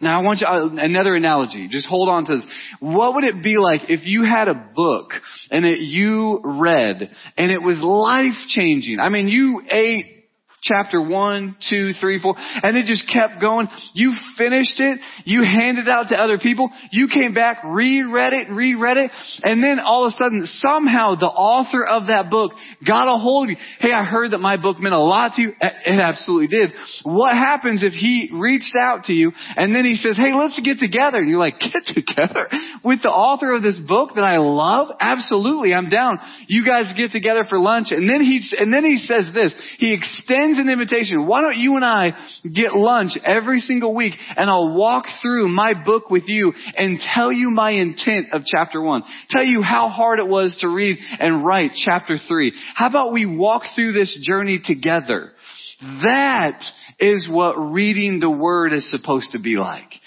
Now 0.00 0.20
I 0.20 0.24
want 0.24 0.40
you, 0.40 0.46
uh, 0.46 0.68
another 0.82 1.14
analogy. 1.14 1.68
Just 1.68 1.86
hold 1.86 2.08
on 2.08 2.24
to 2.26 2.36
this. 2.36 2.46
What 2.80 3.14
would 3.14 3.24
it 3.24 3.42
be 3.42 3.56
like 3.58 3.90
if 3.90 4.06
you 4.06 4.24
had 4.24 4.48
a 4.48 4.54
book 4.54 5.10
and 5.50 5.64
that 5.64 5.80
you 5.80 6.40
read 6.42 7.10
and 7.36 7.50
it 7.50 7.62
was 7.62 7.78
life 7.82 8.48
changing? 8.48 8.98
I 8.98 9.10
mean, 9.10 9.28
you 9.28 9.62
ate 9.70 10.19
chapter 10.62 11.00
one, 11.00 11.56
two, 11.68 11.92
three, 12.00 12.20
four, 12.20 12.34
and 12.36 12.76
it 12.76 12.86
just 12.86 13.08
kept 13.12 13.40
going. 13.40 13.68
You 13.94 14.12
finished 14.36 14.80
it. 14.80 14.98
You 15.24 15.42
handed 15.42 15.86
it 15.86 15.90
out 15.90 16.08
to 16.10 16.16
other 16.16 16.38
people. 16.38 16.70
You 16.92 17.08
came 17.12 17.34
back, 17.34 17.58
reread 17.64 18.32
it, 18.32 18.48
reread 18.50 18.96
it, 18.96 19.10
and 19.42 19.62
then 19.62 19.78
all 19.80 20.04
of 20.04 20.08
a 20.08 20.12
sudden, 20.12 20.46
somehow 20.46 21.14
the 21.14 21.26
author 21.26 21.84
of 21.84 22.06
that 22.08 22.30
book 22.30 22.52
got 22.86 23.08
a 23.08 23.18
hold 23.18 23.46
of 23.46 23.50
you. 23.50 23.56
Hey, 23.78 23.92
I 23.92 24.04
heard 24.04 24.32
that 24.32 24.38
my 24.38 24.60
book 24.60 24.78
meant 24.78 24.94
a 24.94 24.98
lot 24.98 25.32
to 25.36 25.42
you. 25.42 25.52
It 25.60 26.00
absolutely 26.00 26.48
did. 26.48 26.70
What 27.04 27.34
happens 27.34 27.82
if 27.82 27.92
he 27.92 28.30
reached 28.32 28.76
out 28.78 29.04
to 29.04 29.12
you 29.12 29.32
and 29.56 29.74
then 29.74 29.84
he 29.84 29.96
says, 29.96 30.16
hey, 30.16 30.32
let's 30.34 30.58
get 30.60 30.78
together? 30.78 31.18
And 31.18 31.28
you're 31.28 31.38
like, 31.38 31.58
get 31.60 31.86
together? 31.86 32.48
with 32.84 33.02
the 33.02 33.10
author 33.10 33.54
of 33.54 33.62
this 33.62 33.78
book 33.86 34.14
that 34.14 34.24
I 34.24 34.38
love? 34.38 34.88
Absolutely, 34.98 35.74
I'm 35.74 35.88
down. 35.88 36.18
You 36.48 36.64
guys 36.64 36.92
get 36.96 37.12
together 37.12 37.44
for 37.48 37.58
lunch. 37.58 37.88
And 37.90 38.08
then 38.08 38.20
he, 38.20 38.42
and 38.58 38.72
then 38.72 38.84
he 38.84 38.98
says 38.98 39.26
this. 39.34 39.52
He 39.78 39.94
extends 39.94 40.49
an 40.58 40.68
invitation. 40.68 41.26
Why 41.26 41.42
don't 41.42 41.56
you 41.56 41.76
and 41.76 41.84
I 41.84 42.12
get 42.42 42.74
lunch 42.74 43.12
every 43.24 43.60
single 43.60 43.94
week 43.94 44.14
and 44.36 44.48
I'll 44.48 44.74
walk 44.74 45.04
through 45.22 45.48
my 45.48 45.72
book 45.84 46.10
with 46.10 46.24
you 46.26 46.52
and 46.76 47.00
tell 47.14 47.32
you 47.32 47.50
my 47.50 47.70
intent 47.70 48.28
of 48.32 48.44
chapter 48.44 48.80
one. 48.82 49.02
Tell 49.30 49.44
you 49.44 49.62
how 49.62 49.88
hard 49.88 50.18
it 50.18 50.28
was 50.28 50.56
to 50.60 50.68
read 50.68 50.98
and 51.18 51.44
write 51.44 51.72
chapter 51.74 52.16
three. 52.16 52.52
How 52.74 52.88
about 52.88 53.12
we 53.12 53.26
walk 53.26 53.62
through 53.74 53.92
this 53.92 54.16
journey 54.22 54.60
together? 54.64 55.32
That 55.80 56.60
is 56.98 57.26
what 57.30 57.54
reading 57.54 58.20
the 58.20 58.30
Word 58.30 58.72
is 58.72 58.90
supposed 58.90 59.32
to 59.32 59.40
be 59.40 59.56
like 59.56 59.99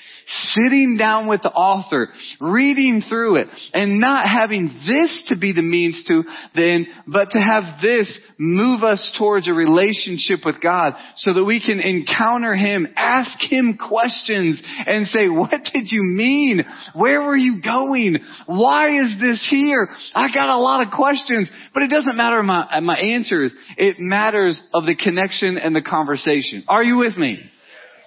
sitting 0.52 0.98
down 0.98 1.28
with 1.28 1.42
the 1.42 1.52
author, 1.52 2.10
reading 2.40 3.04
through 3.08 3.38
it, 3.38 3.48
and 3.74 4.00
not 4.00 4.28
having 4.28 4.68
this 4.88 5.24
to 5.28 5.38
be 5.38 5.54
the 5.54 5.62
means 5.62 6.04
to 6.08 6.24
the 6.56 6.64
end, 6.64 6.88
but 7.08 7.32
to 7.32 7.40
have 7.40 7.82
this 7.82 8.12
move 8.38 8.84
us 8.84 9.16
towards 9.18 9.48
a 9.48 9.54
relationship 9.54 10.40
with 10.46 10.62
God 10.62 10.94
so 11.18 11.34
that 11.34 11.44
we 11.44 11.62
can 11.64 11.80
encounter 11.80 12.56
Him, 12.56 12.88
ask 12.96 13.32
Him 13.50 13.78
questions, 13.78 14.62
and 14.86 15.08
say, 15.08 15.28
what 15.28 15.52
did 15.74 15.88
you 15.92 16.02
mean? 16.04 16.62
Where 16.96 17.22
were 17.22 17.36
you 17.36 17.62
going? 17.64 18.18
Why 18.46 19.00
is 19.04 19.20
this 19.20 19.46
here? 19.50 19.90
I 20.14 20.34
got 20.34 20.50
a 20.50 20.58
lot 20.58 20.86
of 20.86 20.94
questions, 20.94 21.50
but 21.74 21.84
it 21.84 21.90
doesn't 21.90 22.18
matter 22.18 22.42
my, 22.44 22.68
uh, 22.72 22.82
my 22.82 22.98
answers. 22.98 23.54
It 23.78 23.98
matters 24.00 24.62
of 24.74 24.86
the 24.86 24.96
connection 24.96 25.58
and 25.58 25.76
the 25.76 25.82
conversation. 25.82 26.64
Are 26.68 26.84
you 26.84 26.98
with 26.98 27.18
me? 27.18 27.40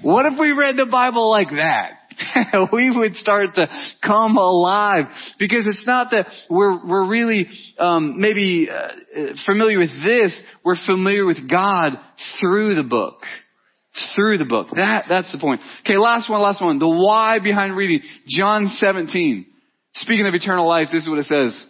What 0.02 0.26
if 0.26 0.38
we 0.38 0.52
read 0.52 0.76
the 0.76 0.87
Bible 0.87 1.30
like 1.30 1.50
that? 1.50 1.92
we 2.73 2.90
would 2.90 3.14
start 3.16 3.54
to 3.54 3.66
come 4.04 4.37
alive 4.37 5.04
because 5.38 5.66
it's 5.66 5.87
not 5.87 6.11
that 6.11 6.26
we're 6.49 6.87
we're 6.87 7.08
really 7.08 7.46
um, 7.78 8.20
maybe 8.20 8.68
uh, 8.70 9.35
familiar 9.44 9.78
with 9.78 9.90
this. 10.04 10.38
We're 10.64 10.76
familiar 10.87 11.26
with 11.26 11.49
God 11.49 11.92
through 12.40 12.75
the 12.75 12.82
book, 12.82 13.23
through 14.14 14.38
the 14.38 14.44
book. 14.44 14.68
That 14.75 15.04
that's 15.08 15.30
the 15.32 15.38
point. 15.38 15.61
Okay, 15.85 15.96
last 15.96 16.30
one, 16.30 16.40
last 16.40 16.62
one. 16.62 16.78
The 16.78 16.88
why 16.88 17.38
behind 17.42 17.76
reading 17.76 18.00
John 18.26 18.68
17. 18.68 19.46
Speaking 19.94 20.26
of 20.26 20.35
eternal 20.35 20.68
life, 20.68 20.88
this 20.92 21.02
is 21.02 21.08
what 21.08 21.18
it 21.18 21.25
says. 21.25 21.64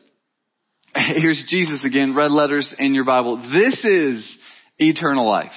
Here's 0.95 1.45
Jesus 1.49 1.85
again, 1.85 2.15
red 2.15 2.31
letters 2.31 2.75
in 2.79 2.95
your 2.95 3.05
Bible. 3.05 3.37
This 3.37 3.85
is 3.85 4.38
eternal 4.79 5.29
life. 5.29 5.53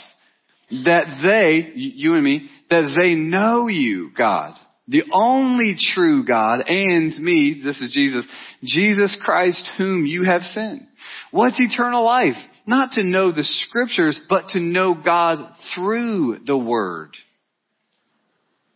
That 0.85 1.05
they, 1.23 1.71
you 1.73 2.13
and 2.13 2.23
me, 2.23 2.47
that 2.69 2.95
they 3.01 3.15
know 3.15 3.67
you, 3.67 4.11
God 4.15 4.53
the 4.89 5.03
only 5.13 5.75
true 5.93 6.25
God 6.25 6.61
and 6.67 7.15
me, 7.19 7.61
this 7.63 7.79
is 7.79 7.91
Jesus, 7.93 8.25
Jesus 8.63 9.15
Christ 9.23 9.69
whom 9.77 10.07
you 10.07 10.23
have 10.23 10.41
sent. 10.41 10.81
What's 11.29 11.59
eternal 11.59 12.03
life? 12.03 12.33
Not 12.65 12.93
to 12.93 13.03
know 13.03 13.31
the 13.31 13.43
scriptures, 13.43 14.19
but 14.27 14.49
to 14.49 14.59
know 14.59 14.95
God 14.95 15.53
through 15.75 16.39
the 16.45 16.57
word. 16.57 17.11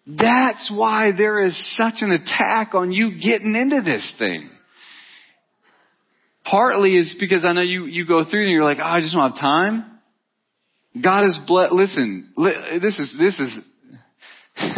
That's 0.05 0.71
why 0.75 1.11
there 1.17 1.43
is 1.43 1.75
such 1.77 2.01
an 2.01 2.11
attack 2.11 2.75
on 2.75 2.91
you 2.91 3.19
getting 3.19 3.55
into 3.55 3.81
this 3.83 4.13
thing. 4.19 4.51
Partly 6.45 6.95
is 6.95 7.15
because 7.19 7.43
I 7.43 7.53
know 7.53 7.61
you, 7.61 7.85
you 7.85 8.05
go 8.05 8.23
through 8.29 8.43
and 8.43 8.51
you're 8.51 8.63
like, 8.63 8.77
oh, 8.79 8.85
I 8.85 8.99
just 8.99 9.15
don't 9.15 9.31
have 9.31 9.39
time. 9.39 9.99
God 11.01 11.25
is 11.25 11.39
blessed. 11.47 11.73
Listen, 11.73 12.33
this 12.81 12.99
is, 12.99 13.15
this 13.17 13.39
is, 13.39 13.57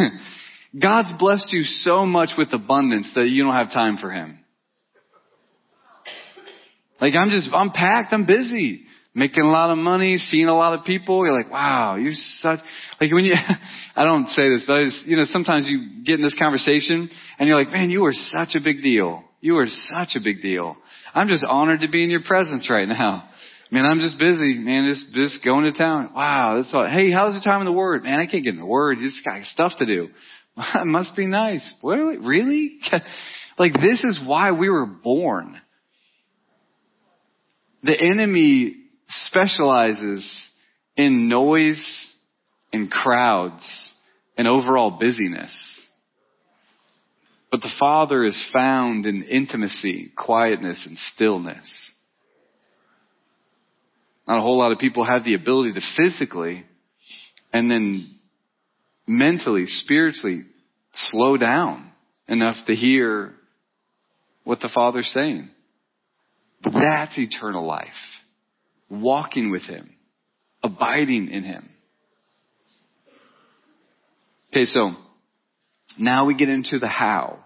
God's 0.80 1.12
blessed 1.18 1.52
you 1.52 1.62
so 1.62 2.04
much 2.04 2.30
with 2.36 2.52
abundance 2.52 3.10
that 3.14 3.28
you 3.28 3.44
don't 3.44 3.54
have 3.54 3.72
time 3.72 3.96
for 3.96 4.10
Him. 4.10 4.44
Like 7.00 7.14
I'm 7.14 7.30
just, 7.30 7.50
I'm 7.52 7.70
packed, 7.70 8.12
I'm 8.12 8.26
busy. 8.26 8.82
Making 9.14 9.44
a 9.44 9.50
lot 9.50 9.70
of 9.70 9.78
money, 9.78 10.18
seeing 10.18 10.46
a 10.46 10.54
lot 10.54 10.78
of 10.78 10.84
people, 10.84 11.24
you're 11.24 11.34
like, 11.34 11.50
wow, 11.50 11.96
you're 11.96 12.12
such, 12.12 12.60
like 13.00 13.10
when 13.10 13.24
you, 13.24 13.34
I 13.96 14.04
don't 14.04 14.28
say 14.28 14.50
this, 14.50 14.64
but 14.66 14.84
just, 14.84 15.06
you 15.06 15.16
know, 15.16 15.24
sometimes 15.24 15.66
you 15.66 16.04
get 16.04 16.16
in 16.16 16.22
this 16.22 16.36
conversation 16.38 17.08
and 17.38 17.48
you're 17.48 17.58
like, 17.58 17.72
man, 17.72 17.88
you 17.88 18.04
are 18.04 18.12
such 18.12 18.54
a 18.54 18.60
big 18.62 18.82
deal. 18.82 19.24
You 19.40 19.56
are 19.56 19.66
such 19.68 20.16
a 20.16 20.20
big 20.22 20.42
deal. 20.42 20.76
I'm 21.14 21.28
just 21.28 21.44
honored 21.48 21.80
to 21.80 21.88
be 21.88 22.04
in 22.04 22.10
your 22.10 22.24
presence 22.24 22.68
right 22.68 22.86
now. 22.86 23.26
Man, 23.70 23.86
I'm 23.86 24.00
just 24.00 24.18
busy, 24.18 24.58
man, 24.58 24.92
just, 24.92 25.14
just 25.14 25.42
going 25.42 25.64
to 25.64 25.72
town. 25.72 26.12
Wow, 26.14 26.56
that's 26.56 26.72
all. 26.74 26.86
Hey, 26.86 27.10
how's 27.10 27.34
the 27.34 27.40
time 27.40 27.60
in 27.60 27.64
the 27.64 27.72
Word? 27.72 28.04
Man, 28.04 28.20
I 28.20 28.26
can't 28.26 28.44
get 28.44 28.52
in 28.52 28.60
the 28.60 28.66
Word. 28.66 28.98
You 28.98 29.08
just 29.08 29.24
got 29.24 29.42
stuff 29.44 29.72
to 29.78 29.86
do. 29.86 30.08
It 30.74 30.86
must 30.86 31.14
be 31.16 31.26
nice. 31.26 31.74
Really? 31.82 32.18
Really? 32.18 32.78
like 33.58 33.74
this 33.74 34.02
is 34.04 34.20
why 34.24 34.52
we 34.52 34.68
were 34.68 34.86
born. 34.86 35.60
The 37.82 37.98
enemy 37.98 38.76
specializes 39.08 40.28
in 40.96 41.28
noise 41.28 42.14
and 42.72 42.90
crowds 42.90 43.92
and 44.36 44.48
overall 44.48 44.98
busyness. 44.98 45.54
But 47.50 47.60
the 47.60 47.72
Father 47.78 48.24
is 48.24 48.50
found 48.52 49.06
in 49.06 49.22
intimacy, 49.22 50.10
quietness, 50.16 50.84
and 50.86 50.98
stillness. 51.14 51.92
Not 54.26 54.38
a 54.38 54.42
whole 54.42 54.58
lot 54.58 54.72
of 54.72 54.78
people 54.78 55.04
have 55.04 55.24
the 55.24 55.34
ability 55.34 55.74
to 55.74 55.80
physically 55.96 56.64
and 57.52 57.70
then 57.70 58.15
mentally, 59.06 59.66
spiritually 59.66 60.42
slow 60.92 61.36
down 61.36 61.92
enough 62.28 62.56
to 62.66 62.74
hear 62.74 63.32
what 64.44 64.60
the 64.60 64.70
Father's 64.74 65.08
saying. 65.08 65.50
That's 66.62 67.18
eternal 67.18 67.66
life. 67.66 67.88
Walking 68.88 69.50
with 69.50 69.62
Him. 69.62 69.96
Abiding 70.62 71.28
in 71.28 71.44
Him. 71.44 71.68
Okay, 74.50 74.64
so 74.64 74.92
now 75.98 76.26
we 76.26 76.36
get 76.36 76.48
into 76.48 76.78
the 76.78 76.88
how. 76.88 77.40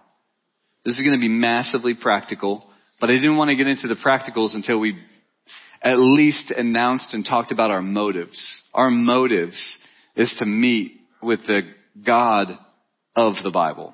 This 0.85 0.95
is 0.95 1.01
going 1.01 1.17
to 1.17 1.21
be 1.21 1.27
massively 1.27 1.93
practical, 1.99 2.65
but 2.99 3.09
I 3.09 3.13
didn't 3.13 3.37
want 3.37 3.49
to 3.49 3.55
get 3.55 3.67
into 3.67 3.87
the 3.87 3.95
practicals 3.95 4.55
until 4.55 4.79
we 4.79 4.97
at 5.81 5.97
least 5.97 6.51
announced 6.51 7.13
and 7.13 7.25
talked 7.25 7.51
about 7.51 7.71
our 7.71 7.81
motives. 7.81 8.41
Our 8.73 8.89
motives 8.89 9.77
is 10.15 10.33
to 10.39 10.45
meet 10.45 11.00
with 11.21 11.39
the 11.47 11.61
God 12.05 12.47
of 13.15 13.35
the 13.43 13.51
Bible. 13.51 13.93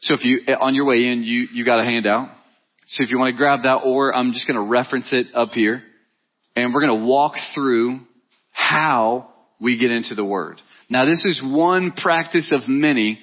So 0.00 0.14
if 0.14 0.24
you, 0.24 0.40
on 0.60 0.74
your 0.74 0.84
way 0.84 1.06
in, 1.06 1.22
you, 1.22 1.48
you 1.52 1.64
got 1.64 1.80
a 1.80 1.84
handout. 1.84 2.28
So 2.88 3.02
if 3.02 3.10
you 3.10 3.18
want 3.18 3.32
to 3.32 3.36
grab 3.36 3.62
that 3.64 3.76
or 3.84 4.14
I'm 4.14 4.32
just 4.32 4.46
going 4.46 4.58
to 4.58 4.70
reference 4.70 5.12
it 5.12 5.28
up 5.34 5.50
here 5.50 5.82
and 6.54 6.72
we're 6.72 6.86
going 6.86 7.00
to 7.00 7.06
walk 7.06 7.34
through 7.54 8.00
how 8.52 9.30
we 9.60 9.78
get 9.78 9.90
into 9.90 10.14
the 10.14 10.24
Word. 10.24 10.60
Now 10.88 11.04
this 11.04 11.24
is 11.24 11.42
one 11.44 11.92
practice 11.92 12.52
of 12.52 12.68
many, 12.68 13.18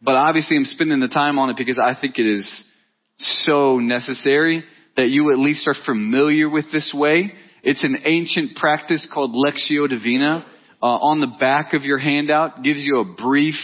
but 0.00 0.16
obviously 0.16 0.56
I'm 0.56 0.64
spending 0.64 1.00
the 1.00 1.08
time 1.08 1.38
on 1.38 1.50
it 1.50 1.56
because 1.56 1.78
I 1.78 2.00
think 2.00 2.18
it 2.18 2.26
is 2.26 2.64
so 3.18 3.78
necessary 3.78 4.64
that 4.96 5.08
you 5.08 5.32
at 5.32 5.38
least 5.38 5.68
are 5.68 5.74
familiar 5.84 6.48
with 6.48 6.66
this 6.72 6.92
way. 6.94 7.32
It's 7.62 7.84
an 7.84 7.98
ancient 8.04 8.56
practice 8.56 9.06
called 9.12 9.32
Lectio 9.32 9.88
Divina. 9.88 10.46
Uh, 10.82 10.86
on 10.86 11.20
the 11.20 11.36
back 11.38 11.72
of 11.72 11.82
your 11.82 11.98
handout 11.98 12.62
gives 12.62 12.84
you 12.84 13.00
a 13.00 13.22
brief 13.22 13.54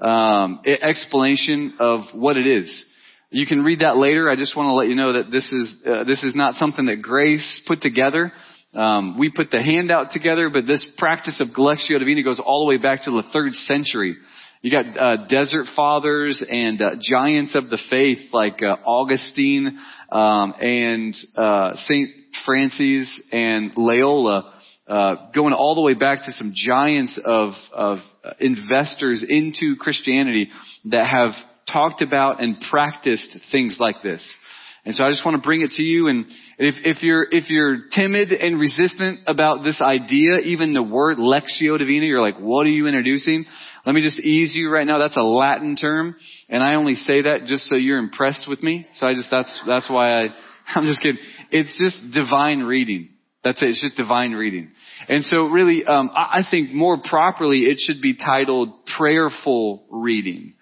um, 0.00 0.60
explanation 0.64 1.76
of 1.80 2.00
what 2.12 2.36
it 2.36 2.46
is. 2.46 2.84
You 3.30 3.46
can 3.46 3.62
read 3.62 3.80
that 3.80 3.96
later. 3.96 4.30
I 4.30 4.36
just 4.36 4.56
want 4.56 4.68
to 4.68 4.72
let 4.72 4.88
you 4.88 4.94
know 4.94 5.14
that 5.14 5.30
this 5.30 5.50
is 5.52 5.82
uh, 5.86 6.04
this 6.04 6.22
is 6.22 6.34
not 6.34 6.54
something 6.54 6.86
that 6.86 7.02
Grace 7.02 7.62
put 7.66 7.82
together. 7.82 8.32
Um, 8.74 9.18
we 9.18 9.30
put 9.30 9.50
the 9.50 9.62
handout 9.62 10.12
together, 10.12 10.50
but 10.50 10.66
this 10.66 10.86
practice 10.98 11.40
of 11.40 11.48
Lectio 11.48 11.98
Divina 11.98 12.22
goes 12.22 12.40
all 12.42 12.64
the 12.64 12.68
way 12.68 12.78
back 12.78 13.04
to 13.04 13.10
the 13.10 13.24
third 13.32 13.54
century. 13.54 14.16
You 14.60 14.70
got 14.70 14.98
uh, 14.98 15.26
desert 15.28 15.66
fathers 15.76 16.44
and 16.48 16.80
uh, 16.82 16.90
giants 17.00 17.54
of 17.54 17.70
the 17.70 17.78
faith 17.90 18.18
like 18.32 18.62
uh, 18.62 18.76
Augustine 18.84 19.78
um, 20.10 20.54
and 20.60 21.14
uh, 21.36 21.76
Saint 21.76 22.10
Francis 22.44 23.22
and 23.30 23.72
Loyola 23.76 24.57
uh, 24.88 25.30
going 25.34 25.52
all 25.52 25.74
the 25.74 25.80
way 25.80 25.94
back 25.94 26.24
to 26.24 26.32
some 26.32 26.52
giants 26.54 27.18
of, 27.24 27.52
of 27.72 27.98
investors 28.40 29.24
into 29.26 29.76
Christianity 29.78 30.48
that 30.86 31.06
have 31.06 31.32
talked 31.70 32.02
about 32.02 32.42
and 32.42 32.56
practiced 32.70 33.38
things 33.52 33.76
like 33.78 33.96
this. 34.02 34.36
And 34.84 34.94
so 34.94 35.04
I 35.04 35.10
just 35.10 35.24
want 35.24 35.36
to 35.36 35.46
bring 35.46 35.60
it 35.60 35.72
to 35.72 35.82
you. 35.82 36.08
And 36.08 36.24
if, 36.56 36.74
if 36.82 37.02
you're 37.02 37.26
if 37.30 37.50
you're 37.50 37.88
timid 37.94 38.32
and 38.32 38.58
resistant 38.58 39.20
about 39.26 39.62
this 39.62 39.82
idea, 39.82 40.38
even 40.38 40.72
the 40.72 40.82
word 40.82 41.18
lectio 41.18 41.78
divina, 41.78 42.06
you're 42.06 42.22
like, 42.22 42.38
what 42.38 42.66
are 42.66 42.70
you 42.70 42.86
introducing? 42.86 43.44
Let 43.84 43.94
me 43.94 44.02
just 44.02 44.18
ease 44.18 44.54
you 44.54 44.70
right 44.70 44.86
now. 44.86 44.98
That's 44.98 45.16
a 45.16 45.22
Latin 45.22 45.76
term, 45.76 46.16
and 46.48 46.62
I 46.62 46.74
only 46.74 46.94
say 46.94 47.22
that 47.22 47.46
just 47.46 47.68
so 47.68 47.74
you're 47.76 47.98
impressed 47.98 48.46
with 48.48 48.62
me. 48.62 48.86
So 48.94 49.06
I 49.06 49.14
just 49.14 49.30
that's 49.30 49.62
that's 49.66 49.90
why 49.90 50.24
I 50.24 50.28
I'm 50.74 50.86
just 50.86 51.02
kidding. 51.02 51.20
It's 51.50 51.78
just 51.78 52.14
divine 52.14 52.60
reading. 52.60 53.10
That's 53.44 53.62
it. 53.62 53.68
It's 53.68 53.80
just 53.80 53.96
divine 53.96 54.32
reading. 54.32 54.70
And 55.08 55.22
so 55.24 55.46
really, 55.46 55.84
um, 55.84 56.10
I 56.12 56.40
think 56.50 56.72
more 56.72 56.98
properly 57.02 57.60
it 57.62 57.78
should 57.78 58.02
be 58.02 58.16
titled 58.16 58.70
prayerful 58.96 59.86
reading. 59.90 60.54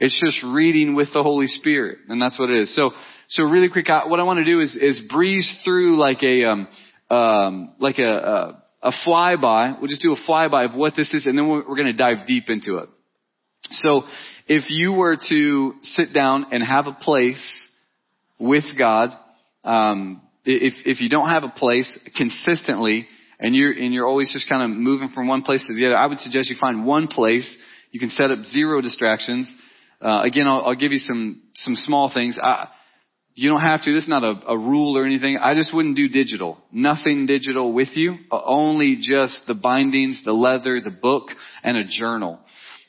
It's 0.00 0.18
just 0.20 0.42
reading 0.42 0.94
with 0.94 1.08
the 1.12 1.22
Holy 1.22 1.46
Spirit. 1.46 1.98
And 2.08 2.20
that's 2.20 2.38
what 2.38 2.50
it 2.50 2.62
is. 2.62 2.74
So, 2.74 2.90
so 3.28 3.44
really 3.44 3.68
quick, 3.68 3.86
what 3.88 4.18
I 4.18 4.22
want 4.24 4.38
to 4.38 4.44
do 4.44 4.60
is, 4.60 4.74
is 4.74 5.00
breeze 5.10 5.48
through 5.62 5.96
like 5.98 6.22
a, 6.22 6.44
um, 6.44 6.68
um, 7.10 7.74
like 7.78 7.98
a, 7.98 8.02
a, 8.02 8.62
a 8.82 8.92
flyby. 9.06 9.78
We'll 9.78 9.88
just 9.88 10.02
do 10.02 10.12
a 10.12 10.28
flyby 10.28 10.70
of 10.70 10.74
what 10.74 10.94
this 10.96 11.12
is 11.12 11.26
and 11.26 11.36
then 11.36 11.48
we're, 11.48 11.68
we're 11.68 11.76
going 11.76 11.86
to 11.86 11.92
dive 11.92 12.26
deep 12.26 12.44
into 12.48 12.78
it. 12.78 12.88
So 13.70 14.02
if 14.48 14.64
you 14.70 14.92
were 14.92 15.18
to 15.28 15.74
sit 15.82 16.12
down 16.12 16.46
and 16.50 16.62
have 16.62 16.86
a 16.86 16.92
place 16.92 17.68
with 18.38 18.64
God, 18.76 19.10
um, 19.64 20.22
if, 20.44 20.74
if 20.84 21.00
you 21.00 21.08
don't 21.08 21.28
have 21.28 21.44
a 21.44 21.48
place 21.48 21.98
consistently 22.16 23.06
and 23.38 23.54
you're, 23.54 23.72
and 23.72 23.92
you're 23.92 24.06
always 24.06 24.32
just 24.32 24.48
kind 24.48 24.62
of 24.62 24.76
moving 24.76 25.10
from 25.14 25.28
one 25.28 25.42
place 25.42 25.66
to 25.66 25.74
the 25.74 25.86
other, 25.86 25.96
I 25.96 26.06
would 26.06 26.18
suggest 26.18 26.50
you 26.50 26.56
find 26.60 26.84
one 26.84 27.08
place. 27.08 27.56
You 27.90 28.00
can 28.00 28.10
set 28.10 28.30
up 28.30 28.44
zero 28.44 28.80
distractions. 28.80 29.54
Uh, 30.00 30.22
again, 30.22 30.46
I'll, 30.46 30.62
I'll, 30.66 30.74
give 30.74 30.92
you 30.92 30.98
some, 30.98 31.42
some 31.54 31.76
small 31.76 32.10
things. 32.12 32.38
I, 32.42 32.68
you 33.34 33.48
don't 33.48 33.60
have 33.60 33.82
to. 33.84 33.92
This 33.92 34.04
is 34.04 34.08
not 34.08 34.24
a, 34.24 34.34
a, 34.48 34.58
rule 34.58 34.96
or 34.96 35.04
anything. 35.04 35.38
I 35.40 35.54
just 35.54 35.74
wouldn't 35.74 35.96
do 35.96 36.08
digital. 36.08 36.58
Nothing 36.72 37.26
digital 37.26 37.72
with 37.72 37.88
you. 37.94 38.16
Uh, 38.30 38.40
only 38.44 38.98
just 39.00 39.42
the 39.46 39.54
bindings, 39.54 40.22
the 40.24 40.32
leather, 40.32 40.80
the 40.82 40.90
book, 40.90 41.28
and 41.62 41.76
a 41.76 41.84
journal. 41.84 42.40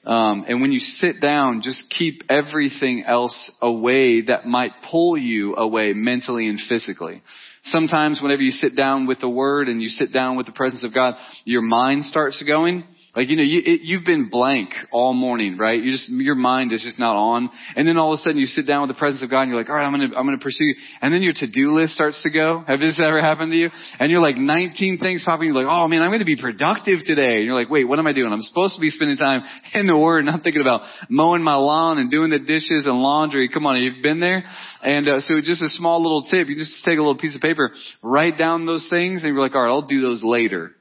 Um, 0.05 0.45
and 0.48 0.62
when 0.62 0.72
you 0.72 0.79
sit 0.79 1.22
down, 1.22 1.62
just 1.62 1.83
keep 1.89 2.24
everything 2.29 3.03
else 3.07 3.51
away 3.62 4.22
that 4.24 4.45
might 4.45 4.72
pull 4.91 5.17
you 5.17 5.55
away 5.55 5.93
mentally 5.93 6.48
and 6.48 6.60
physically. 6.67 7.22
Sometimes 7.65 8.22
whenever 8.22 8.41
you 8.41 8.51
sit 8.51 8.75
down 8.75 9.07
with 9.07 9.22
the 9.22 9.29
Word 9.29 9.69
and 9.69 9.81
you 9.81 9.88
sit 9.88 10.12
down 10.12 10.36
with 10.36 10.45
the 10.45 10.51
presence 10.51 10.83
of 10.83 10.93
God, 10.93 11.15
your 11.45 11.62
mind 11.62 12.03
starts 12.03 12.43
going. 12.45 12.83
Like, 13.15 13.29
you 13.29 13.38
know, 13.38 13.43
you, 13.43 13.62
it, 13.63 13.82
you've 13.84 14.05
been 14.05 14.29
blank 14.29 14.72
all 14.91 15.13
morning, 15.13 15.55
right? 15.55 15.79
You 15.79 15.91
just, 15.91 16.10
your 16.10 16.34
mind 16.34 16.74
is 16.74 16.82
just 16.82 16.98
not 16.98 17.15
on. 17.15 17.51
And 17.75 17.88
then 17.88 17.98
all 17.98 18.12
of 18.12 18.17
a 18.17 18.22
sudden 18.24 18.39
you 18.39 18.48
sit 18.48 18.65
down 18.65 18.88
with 18.88 18.96
the 18.96 18.98
presence 18.98 19.22
of 19.22 19.29
God 19.29 19.43
and 19.43 19.51
you're 19.51 19.60
like, 19.60 19.70
all 19.70 19.75
right, 19.75 19.86
I'm 19.86 19.93
gonna, 19.93 20.17
I'm 20.17 20.25
gonna 20.25 20.39
pursue. 20.39 20.74
And 21.00 21.13
then 21.13 21.22
your 21.22 21.34
to-do 21.36 21.77
list 21.77 21.93
starts 21.93 22.24
to 22.24 22.32
go. 22.32 22.63
Have 22.65 22.79
this 22.79 23.00
ever 23.00 23.22
happened 23.22 23.51
to 23.51 23.58
you? 23.58 23.70
And 24.00 24.10
you're 24.10 24.20
like 24.20 24.38
19 24.38 24.98
things 24.98 25.22
popping. 25.24 25.46
You're 25.46 25.63
like, 25.63 25.70
oh 25.70 25.88
man, 25.88 26.01
I'm 26.01 26.10
gonna 26.10 26.25
be 26.25 26.41
productive 26.41 27.05
today. 27.05 27.38
And 27.38 27.46
you're 27.46 27.53
like, 27.53 27.70
wait, 27.70 27.84
what 27.84 28.00
am 28.00 28.08
I 28.08 28.13
doing? 28.13 28.34
I'm 28.34 28.41
supposed 28.41 28.74
to 28.75 28.82
be 28.82 28.89
spending 28.89 29.17
time 29.17 29.41
in 29.75 29.86
the 29.86 29.96
Word 29.96 30.25
and 30.25 30.29
I'm 30.32 30.41
thinking 30.41 30.62
about 30.62 30.82
mowing 31.08 31.43
my 31.43 31.55
lawn 31.55 32.00
and 32.00 32.10
doing 32.10 32.32
the 32.32 32.39
dishes 32.39 32.88
and 32.88 32.98
laundry. 32.98 33.48
Come 33.48 33.67
on, 33.67 33.79
you've 33.79 34.01
been 34.01 34.22
there? 34.22 34.43
And 34.82 35.08
uh, 35.08 35.20
so 35.20 35.36
just 35.39 35.62
a 35.62 35.70
small 35.70 36.01
little 36.01 36.24
tip. 36.24 36.48
You 36.50 36.55
just 36.55 36.84
take 36.84 36.98
a 36.98 37.01
little 37.01 37.17
piece 37.17 37.36
of 37.36 37.41
paper, 37.41 37.74
write 38.01 38.39
down 38.39 38.65
those 38.65 38.88
things 38.89 39.24
and 39.24 39.36
you're 39.36 39.43
like, 39.43 39.53
all 39.53 39.62
right, 39.62 39.70
I'll 39.70 39.86
do 39.86 40.01
those 40.01 40.24
later. 40.24 40.72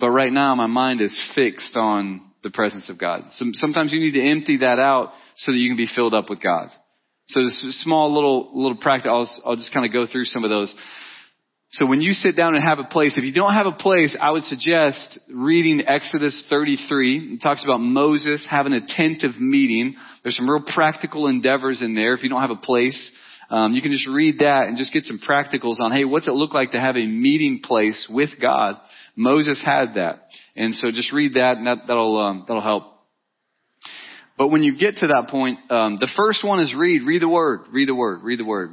But 0.00 0.10
right 0.10 0.32
now 0.32 0.54
my 0.54 0.66
mind 0.66 1.00
is 1.00 1.16
fixed 1.34 1.76
on 1.76 2.22
the 2.42 2.50
presence 2.50 2.88
of 2.88 2.98
God. 2.98 3.24
So 3.32 3.44
sometimes 3.52 3.92
you 3.92 4.00
need 4.00 4.14
to 4.14 4.30
empty 4.30 4.58
that 4.58 4.78
out 4.78 5.12
so 5.36 5.52
that 5.52 5.58
you 5.58 5.68
can 5.68 5.76
be 5.76 5.88
filled 5.94 6.14
up 6.14 6.30
with 6.30 6.42
God. 6.42 6.70
So 7.28 7.42
this 7.42 7.82
small 7.84 8.12
little, 8.12 8.50
little 8.54 8.78
practice, 8.78 9.10
I'll, 9.10 9.50
I'll 9.50 9.56
just 9.56 9.72
kind 9.72 9.86
of 9.86 9.92
go 9.92 10.06
through 10.10 10.24
some 10.24 10.42
of 10.42 10.50
those. 10.50 10.74
So 11.72 11.86
when 11.86 12.00
you 12.00 12.14
sit 12.14 12.34
down 12.34 12.56
and 12.56 12.64
have 12.64 12.80
a 12.80 12.84
place, 12.84 13.16
if 13.16 13.22
you 13.22 13.32
don't 13.32 13.52
have 13.52 13.66
a 13.66 13.72
place, 13.72 14.16
I 14.20 14.32
would 14.32 14.42
suggest 14.42 15.20
reading 15.32 15.82
Exodus 15.86 16.44
33. 16.50 17.34
It 17.34 17.42
talks 17.42 17.62
about 17.62 17.78
Moses 17.78 18.44
having 18.50 18.72
a 18.72 18.84
tent 18.84 19.22
of 19.22 19.40
meeting. 19.40 19.94
There's 20.24 20.36
some 20.36 20.50
real 20.50 20.64
practical 20.66 21.28
endeavors 21.28 21.80
in 21.82 21.94
there 21.94 22.14
if 22.14 22.24
you 22.24 22.28
don't 22.28 22.40
have 22.40 22.50
a 22.50 22.56
place. 22.56 23.12
Um, 23.50 23.72
you 23.72 23.82
can 23.82 23.90
just 23.90 24.08
read 24.08 24.38
that 24.38 24.68
and 24.68 24.78
just 24.78 24.92
get 24.92 25.04
some 25.04 25.18
practicals 25.18 25.80
on, 25.80 25.90
hey, 25.90 26.04
what's 26.04 26.28
it 26.28 26.32
look 26.32 26.54
like 26.54 26.70
to 26.70 26.80
have 26.80 26.96
a 26.96 27.04
meeting 27.04 27.60
place 27.64 28.08
with 28.08 28.30
God? 28.40 28.76
Moses 29.16 29.60
had 29.64 29.94
that. 29.96 30.28
And 30.54 30.74
so 30.74 30.90
just 30.90 31.12
read 31.12 31.34
that 31.34 31.56
and 31.56 31.66
that, 31.66 31.78
that'll, 31.88 32.16
um, 32.18 32.44
that'll 32.46 32.62
help. 32.62 32.84
But 34.38 34.48
when 34.48 34.62
you 34.62 34.78
get 34.78 34.96
to 34.98 35.08
that 35.08 35.28
point, 35.30 35.58
um, 35.70 35.96
the 35.96 36.08
first 36.16 36.44
one 36.46 36.60
is 36.60 36.74
read, 36.74 37.02
read 37.02 37.22
the 37.22 37.28
word, 37.28 37.62
read 37.72 37.88
the 37.88 37.94
word, 37.94 38.22
read 38.22 38.38
the 38.38 38.44
word. 38.44 38.70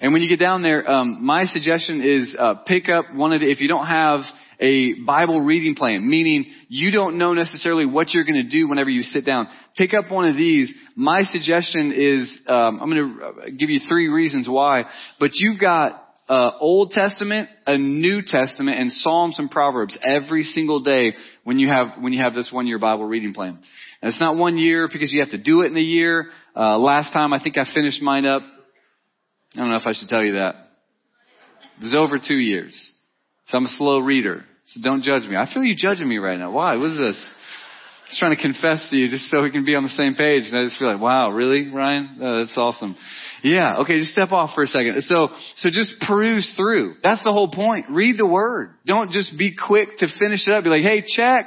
And 0.00 0.12
when 0.12 0.22
you 0.22 0.28
get 0.28 0.38
down 0.38 0.62
there, 0.62 0.88
um, 0.90 1.24
my 1.24 1.44
suggestion 1.44 2.02
is 2.02 2.36
uh, 2.38 2.54
pick 2.66 2.88
up 2.88 3.14
one 3.14 3.32
of 3.32 3.40
the, 3.40 3.50
if 3.50 3.60
you 3.60 3.68
don't 3.68 3.86
have 3.86 4.20
a 4.60 4.94
Bible 5.06 5.40
reading 5.40 5.74
plan, 5.74 6.08
meaning 6.08 6.46
you 6.68 6.90
don't 6.90 7.18
know 7.18 7.34
necessarily 7.34 7.86
what 7.86 8.12
you're 8.12 8.24
going 8.24 8.42
to 8.42 8.48
do 8.48 8.68
whenever 8.68 8.90
you 8.90 9.02
sit 9.02 9.24
down. 9.24 9.48
Pick 9.76 9.94
up 9.94 10.10
one 10.10 10.28
of 10.28 10.36
these. 10.36 10.72
My 10.94 11.22
suggestion 11.22 11.92
is, 11.94 12.38
um, 12.46 12.80
I'm 12.80 12.90
going 12.90 13.18
to 13.46 13.50
give 13.52 13.70
you 13.70 13.80
three 13.88 14.08
reasons 14.08 14.48
why, 14.48 14.84
but 15.18 15.30
you've 15.34 15.60
got 15.60 16.02
uh, 16.28 16.52
Old 16.58 16.90
Testament, 16.90 17.48
a 17.66 17.78
New 17.78 18.20
Testament, 18.26 18.80
and 18.80 18.90
Psalms 18.90 19.36
and 19.38 19.50
Proverbs 19.50 19.96
every 20.02 20.42
single 20.42 20.80
day 20.80 21.14
when 21.44 21.58
you 21.58 21.68
have 21.68 22.02
when 22.02 22.12
you 22.12 22.20
have 22.22 22.34
this 22.34 22.50
one 22.52 22.66
year 22.66 22.78
Bible 22.78 23.04
reading 23.04 23.32
plan. 23.32 23.58
And 24.02 24.10
it's 24.10 24.20
not 24.20 24.36
one 24.36 24.58
year 24.58 24.88
because 24.92 25.12
you 25.12 25.20
have 25.20 25.30
to 25.30 25.38
do 25.38 25.62
it 25.62 25.66
in 25.66 25.76
a 25.76 25.80
year. 25.80 26.30
Uh, 26.54 26.78
last 26.78 27.12
time 27.12 27.32
I 27.32 27.42
think 27.42 27.56
I 27.58 27.64
finished 27.72 28.02
mine 28.02 28.26
up. 28.26 28.42
I 29.56 29.60
don't 29.60 29.70
know 29.70 29.76
if 29.76 29.86
I 29.86 29.92
should 29.92 30.08
tell 30.08 30.22
you 30.22 30.34
that. 30.34 30.54
It 31.80 31.84
was 31.84 31.94
over 31.96 32.18
two 32.18 32.36
years. 32.36 32.92
So 33.48 33.58
I'm 33.58 33.64
a 33.64 33.68
slow 33.76 34.00
reader. 34.00 34.44
So 34.66 34.80
don't 34.82 35.02
judge 35.02 35.22
me. 35.22 35.36
I 35.36 35.46
feel 35.52 35.64
you 35.64 35.76
judging 35.76 36.08
me 36.08 36.18
right 36.18 36.38
now. 36.38 36.50
Why? 36.50 36.76
What 36.76 36.90
is 36.90 36.98
this? 36.98 37.30
Just 38.08 38.20
trying 38.20 38.36
to 38.36 38.42
confess 38.42 38.86
to 38.90 38.96
you 38.96 39.08
just 39.08 39.30
so 39.30 39.42
we 39.42 39.50
can 39.50 39.64
be 39.64 39.74
on 39.74 39.82
the 39.82 39.88
same 39.90 40.14
page. 40.14 40.44
And 40.46 40.58
I 40.58 40.64
just 40.64 40.78
feel 40.78 40.92
like, 40.92 41.00
wow, 41.00 41.30
really, 41.30 41.70
Ryan? 41.70 42.18
Oh, 42.22 42.38
that's 42.38 42.56
awesome. 42.56 42.96
Yeah, 43.42 43.78
okay, 43.78 43.98
just 43.98 44.12
step 44.12 44.30
off 44.30 44.50
for 44.54 44.62
a 44.62 44.66
second. 44.66 45.00
So, 45.02 45.28
so 45.56 45.70
just 45.70 45.94
peruse 46.06 46.52
through. 46.56 46.96
That's 47.02 47.24
the 47.24 47.32
whole 47.32 47.50
point. 47.50 47.86
Read 47.90 48.16
the 48.18 48.26
word. 48.26 48.74
Don't 48.84 49.10
just 49.10 49.36
be 49.36 49.56
quick 49.56 49.98
to 49.98 50.06
finish 50.20 50.46
it 50.46 50.54
up. 50.54 50.64
Be 50.64 50.70
like, 50.70 50.82
hey, 50.82 51.04
check. 51.06 51.46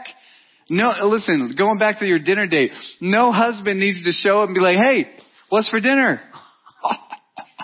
No, 0.69 0.91
listen, 1.07 1.53
going 1.57 1.79
back 1.79 1.99
to 1.99 2.05
your 2.05 2.19
dinner 2.19 2.45
date, 2.45 2.71
no 3.01 3.31
husband 3.31 3.79
needs 3.79 4.03
to 4.03 4.11
show 4.11 4.41
up 4.41 4.47
and 4.49 4.55
be 4.55 4.61
like, 4.61 4.77
hey, 4.77 5.05
what's 5.49 5.69
for 5.69 5.79
dinner? 5.79 6.21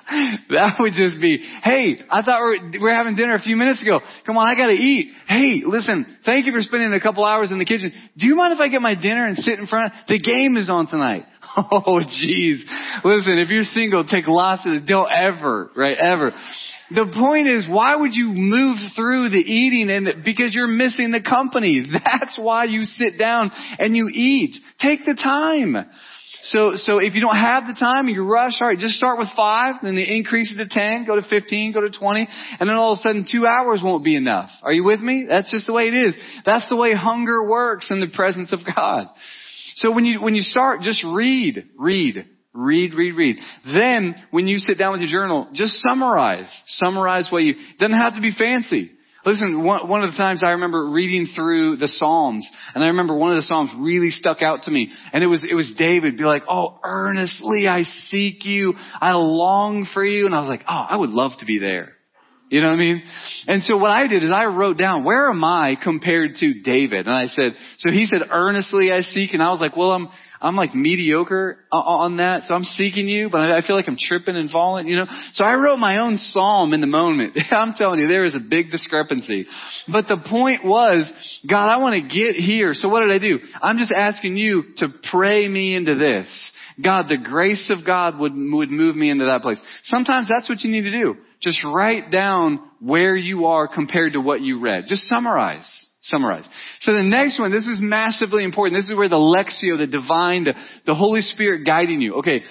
that 0.49 0.75
would 0.79 0.93
just 0.93 1.19
be, 1.19 1.37
hey, 1.63 1.97
I 2.11 2.21
thought 2.21 2.39
we 2.43 2.79
were, 2.79 2.85
we 2.85 2.91
having 2.91 3.15
dinner 3.15 3.33
a 3.33 3.41
few 3.41 3.55
minutes 3.55 3.81
ago. 3.81 3.99
Come 4.25 4.37
on, 4.37 4.47
I 4.49 4.55
gotta 4.55 4.73
eat. 4.73 5.11
Hey, 5.27 5.63
listen, 5.65 6.17
thank 6.25 6.45
you 6.45 6.51
for 6.51 6.61
spending 6.61 6.93
a 6.93 6.99
couple 6.99 7.25
hours 7.25 7.51
in 7.51 7.57
the 7.57 7.65
kitchen. 7.65 7.91
Do 8.17 8.27
you 8.27 8.35
mind 8.35 8.53
if 8.53 8.59
I 8.59 8.69
get 8.69 8.81
my 8.81 8.93
dinner 8.93 9.25
and 9.25 9.37
sit 9.37 9.57
in 9.57 9.67
front? 9.67 9.93
The 10.07 10.19
game 10.19 10.57
is 10.57 10.69
on 10.69 10.87
tonight. 10.87 11.23
Oh, 11.57 12.01
jeez. 12.01 12.59
Listen, 13.05 13.37
if 13.37 13.47
you're 13.47 13.63
single, 13.63 14.03
take 14.03 14.27
lots 14.27 14.65
of. 14.65 14.85
Don't 14.85 15.09
ever, 15.09 15.71
right? 15.73 15.97
Ever. 15.97 16.33
The 16.91 17.11
point 17.17 17.47
is, 17.47 17.65
why 17.69 17.95
would 17.95 18.13
you 18.13 18.27
move 18.27 18.77
through 18.95 19.29
the 19.29 19.37
eating 19.37 19.89
and 19.89 20.23
because 20.25 20.53
you're 20.53 20.67
missing 20.67 21.11
the 21.11 21.21
company? 21.21 21.83
That's 21.93 22.37
why 22.37 22.65
you 22.65 22.83
sit 22.83 23.17
down 23.17 23.51
and 23.79 23.95
you 23.95 24.09
eat. 24.11 24.57
Take 24.81 25.05
the 25.05 25.15
time. 25.15 25.77
So, 26.49 26.73
so 26.75 26.99
if 26.99 27.15
you 27.15 27.21
don't 27.21 27.35
have 27.35 27.65
the 27.65 27.73
time 27.73 28.07
and 28.07 28.15
you 28.15 28.23
rush, 28.23 28.61
alright, 28.61 28.77
just 28.77 28.95
start 28.95 29.17
with 29.17 29.29
five, 29.35 29.75
then 29.81 29.97
increase 29.97 30.53
it 30.53 30.61
to 30.63 30.69
10, 30.69 31.05
go 31.05 31.15
to 31.15 31.23
15, 31.27 31.71
go 31.73 31.81
to 31.81 31.89
20, 31.89 32.27
and 32.59 32.69
then 32.69 32.75
all 32.75 32.93
of 32.93 32.99
a 32.99 33.01
sudden 33.01 33.27
two 33.29 33.47
hours 33.47 33.81
won't 33.83 34.03
be 34.03 34.15
enough. 34.15 34.51
Are 34.61 34.71
you 34.71 34.83
with 34.83 34.99
me? 34.99 35.25
That's 35.27 35.49
just 35.49 35.65
the 35.65 35.73
way 35.73 35.83
it 35.83 35.93
is. 35.93 36.15
That's 36.45 36.69
the 36.69 36.75
way 36.75 36.93
hunger 36.93 37.49
works 37.49 37.89
in 37.89 37.99
the 37.99 38.11
presence 38.13 38.53
of 38.53 38.59
God. 38.75 39.07
So 39.77 39.91
when 39.91 40.05
you, 40.05 40.21
when 40.21 40.35
you 40.35 40.41
start, 40.41 40.81
just 40.81 41.03
read, 41.03 41.67
read, 41.77 42.25
read, 42.53 42.93
read, 42.93 43.15
read. 43.15 43.37
Then, 43.65 44.15
when 44.29 44.47
you 44.47 44.59
sit 44.59 44.77
down 44.77 44.91
with 44.91 45.01
your 45.01 45.09
journal, 45.09 45.49
just 45.53 45.81
summarize. 45.81 46.51
Summarize 46.67 47.27
what 47.31 47.39
you, 47.39 47.55
doesn't 47.79 47.97
have 47.97 48.15
to 48.15 48.21
be 48.21 48.31
fancy. 48.37 48.91
Listen, 49.25 49.63
one, 49.63 49.87
one 49.89 50.03
of 50.03 50.11
the 50.11 50.17
times 50.17 50.43
I 50.43 50.51
remember 50.51 50.91
reading 50.91 51.27
through 51.35 51.77
the 51.77 51.87
Psalms, 51.87 52.47
and 52.75 52.83
I 52.83 52.87
remember 52.87 53.17
one 53.17 53.31
of 53.31 53.37
the 53.37 53.41
Psalms 53.43 53.71
really 53.77 54.11
stuck 54.11 54.43
out 54.43 54.63
to 54.63 54.71
me, 54.71 54.91
and 55.13 55.23
it 55.23 55.27
was, 55.27 55.43
it 55.49 55.55
was 55.55 55.73
David 55.77 56.17
be 56.17 56.23
like, 56.23 56.43
oh, 56.47 56.79
earnestly 56.83 57.67
I 57.67 57.83
seek 58.09 58.45
you, 58.45 58.75
I 59.01 59.13
long 59.13 59.87
for 59.91 60.05
you, 60.05 60.27
and 60.27 60.35
I 60.35 60.41
was 60.41 60.47
like, 60.47 60.61
oh, 60.69 60.85
I 60.89 60.95
would 60.95 61.09
love 61.09 61.31
to 61.39 61.45
be 61.45 61.57
there. 61.57 61.93
You 62.49 62.61
know 62.61 62.67
what 62.67 62.75
I 62.75 62.77
mean? 62.77 63.03
And 63.47 63.63
so 63.63 63.77
what 63.77 63.89
I 63.89 64.07
did 64.07 64.23
is 64.23 64.29
I 64.31 64.45
wrote 64.45 64.77
down, 64.77 65.03
where 65.03 65.27
am 65.27 65.43
I 65.43 65.75
compared 65.83 66.35
to 66.35 66.61
David? 66.61 67.07
And 67.07 67.15
I 67.15 67.25
said, 67.25 67.55
so 67.79 67.91
he 67.91 68.05
said, 68.05 68.27
earnestly 68.29 68.91
I 68.91 69.01
seek, 69.01 69.33
and 69.33 69.41
I 69.41 69.49
was 69.49 69.59
like, 69.59 69.75
well, 69.75 69.91
I'm, 69.91 70.09
I'm 70.41 70.55
like 70.55 70.75
mediocre 70.75 71.57
on 71.71 72.17
that, 72.17 72.43
so 72.43 72.53
I'm 72.53 72.63
seeking 72.63 73.07
you, 73.07 73.29
but 73.29 73.41
I 73.41 73.61
feel 73.65 73.75
like 73.75 73.87
I'm 73.87 73.97
tripping 73.99 74.35
and 74.35 74.49
falling, 74.49 74.87
you 74.87 74.97
know? 74.97 75.07
So 75.33 75.43
I 75.43 75.55
wrote 75.55 75.77
my 75.77 75.99
own 75.99 76.17
psalm 76.17 76.73
in 76.73 76.81
the 76.81 76.87
moment. 76.87 77.37
I'm 77.51 77.73
telling 77.73 77.99
you, 77.99 78.07
there 78.07 78.25
is 78.25 78.35
a 78.35 78.39
big 78.39 78.71
discrepancy. 78.71 79.45
But 79.87 80.07
the 80.07 80.17
point 80.17 80.65
was, 80.65 81.11
God, 81.49 81.69
I 81.69 81.77
want 81.77 82.01
to 82.01 82.01
get 82.01 82.35
here. 82.35 82.73
So 82.73 82.89
what 82.89 83.01
did 83.01 83.11
I 83.11 83.19
do? 83.19 83.39
I'm 83.61 83.77
just 83.77 83.91
asking 83.91 84.37
you 84.37 84.63
to 84.77 84.87
pray 85.11 85.47
me 85.47 85.75
into 85.75 85.95
this. 85.95 86.51
God, 86.83 87.05
the 87.07 87.17
grace 87.17 87.71
of 87.75 87.85
God 87.85 88.19
would, 88.19 88.33
would 88.35 88.69
move 88.69 88.95
me 88.95 89.09
into 89.09 89.25
that 89.25 89.41
place. 89.41 89.59
Sometimes 89.83 90.27
that's 90.29 90.49
what 90.49 90.61
you 90.61 90.71
need 90.71 90.83
to 90.83 90.91
do. 90.91 91.15
Just 91.41 91.63
write 91.63 92.11
down 92.11 92.59
where 92.79 93.15
you 93.15 93.45
are 93.45 93.67
compared 93.67 94.13
to 94.13 94.19
what 94.19 94.41
you 94.41 94.59
read. 94.59 94.85
Just 94.87 95.03
summarize. 95.03 95.84
Summarize. 96.05 96.45
So 96.81 96.93
the 96.93 97.01
next 97.01 97.39
one, 97.39 97.51
this 97.51 97.65
is 97.65 97.79
massively 97.81 98.43
important. 98.43 98.79
This 98.79 98.89
is 98.91 98.95
where 98.95 99.09
the 99.09 99.15
lectio, 99.15 99.79
the 99.79 99.87
divine, 99.87 100.43
the, 100.43 100.53
the 100.85 100.93
Holy 100.93 101.21
Spirit 101.21 101.65
guiding 101.65 101.99
you. 101.99 102.15
Okay, 102.19 102.41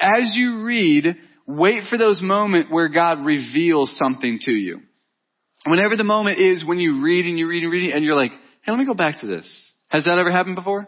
as 0.00 0.32
you 0.34 0.62
read, 0.64 1.16
wait 1.46 1.84
for 1.88 1.96
those 1.96 2.20
moments 2.20 2.70
where 2.70 2.88
God 2.88 3.24
reveals 3.24 3.96
something 3.96 4.38
to 4.42 4.52
you. 4.52 4.80
Whenever 5.66 5.96
the 5.96 6.04
moment 6.04 6.38
is 6.38 6.66
when 6.66 6.78
you 6.78 7.02
read 7.02 7.24
and 7.24 7.38
you 7.38 7.48
read 7.48 7.62
and 7.62 7.72
read 7.72 7.94
and 7.94 8.04
you're 8.04 8.14
like, 8.14 8.32
hey, 8.62 8.72
let 8.72 8.78
me 8.78 8.84
go 8.84 8.94
back 8.94 9.20
to 9.20 9.26
this. 9.26 9.72
Has 9.88 10.04
that 10.04 10.18
ever 10.18 10.30
happened 10.30 10.56
before? 10.56 10.86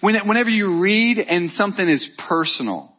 When, 0.00 0.16
whenever 0.26 0.48
you 0.48 0.80
read 0.80 1.18
and 1.18 1.50
something 1.50 1.86
is 1.86 2.08
personal, 2.28 2.96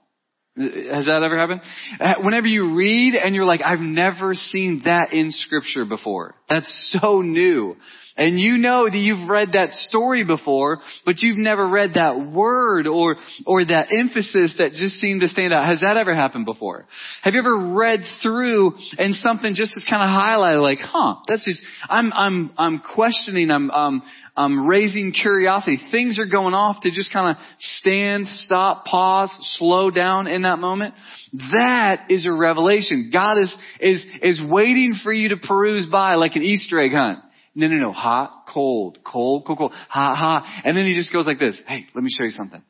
has 0.59 1.05
that 1.05 1.21
ever 1.23 1.37
happened? 1.37 1.61
Uh, 1.99 2.15
whenever 2.21 2.47
you 2.47 2.75
read 2.75 3.15
and 3.15 3.33
you're 3.33 3.45
like, 3.45 3.61
I've 3.63 3.79
never 3.79 4.33
seen 4.33 4.81
that 4.85 5.13
in 5.13 5.31
scripture 5.31 5.85
before. 5.85 6.35
That's 6.49 6.97
so 6.99 7.21
new. 7.21 7.75
And 8.17 8.37
you 8.37 8.57
know 8.57 8.83
that 8.83 8.97
you've 8.97 9.29
read 9.29 9.53
that 9.53 9.71
story 9.71 10.25
before, 10.25 10.79
but 11.05 11.19
you've 11.19 11.37
never 11.37 11.65
read 11.65 11.91
that 11.93 12.19
word 12.19 12.85
or, 12.85 13.15
or 13.45 13.63
that 13.63 13.87
emphasis 13.97 14.55
that 14.57 14.73
just 14.73 14.95
seemed 14.95 15.21
to 15.21 15.29
stand 15.29 15.53
out. 15.53 15.65
Has 15.65 15.79
that 15.79 15.95
ever 15.95 16.13
happened 16.13 16.45
before? 16.45 16.85
Have 17.23 17.33
you 17.33 17.39
ever 17.39 17.73
read 17.75 18.01
through 18.21 18.73
and 18.97 19.15
something 19.15 19.55
just 19.55 19.71
is 19.77 19.87
kind 19.89 20.03
of 20.03 20.09
highlighted 20.09 20.61
like, 20.61 20.79
huh, 20.81 21.15
that's 21.29 21.45
just, 21.45 21.61
I'm, 21.87 22.11
I'm, 22.11 22.51
I'm 22.57 22.79
questioning, 22.93 23.51
I'm, 23.51 23.71
um, 23.71 24.03
I'm 24.39 24.65
raising 24.65 25.11
curiosity. 25.11 25.77
Things 25.91 26.17
are 26.17 26.25
going 26.25 26.53
off 26.53 26.83
to 26.83 26.91
just 26.91 27.11
kind 27.11 27.35
of 27.35 27.43
stand, 27.59 28.25
stop, 28.29 28.85
pause, 28.85 29.35
slow 29.57 29.91
down 29.91 30.27
in 30.27 30.43
that 30.43 30.59
moment. 30.59 30.95
That 31.33 32.05
is 32.09 32.25
a 32.25 32.31
revelation. 32.31 33.09
God 33.11 33.37
is, 33.37 33.53
is, 33.81 34.01
is 34.21 34.41
waiting 34.49 34.95
for 35.03 35.11
you 35.11 35.29
to 35.29 35.37
peruse 35.37 35.87
by 35.87 36.15
like 36.15 36.37
an 36.37 36.43
Easter 36.43 36.79
egg 36.79 36.93
hunt. 36.93 37.19
No, 37.53 37.67
no, 37.67 37.75
no. 37.75 37.91
Hot, 37.91 38.45
cold, 38.47 38.99
cold, 39.03 39.43
cold, 39.45 39.57
cold, 39.57 39.71
hot, 39.89 40.15
hot. 40.15 40.61
And 40.63 40.77
then 40.77 40.85
he 40.85 40.93
just 40.93 41.11
goes 41.11 41.27
like 41.27 41.39
this. 41.39 41.59
Hey, 41.67 41.87
let 41.93 42.01
me 42.01 42.09
show 42.09 42.23
you 42.23 42.31
something. 42.31 42.63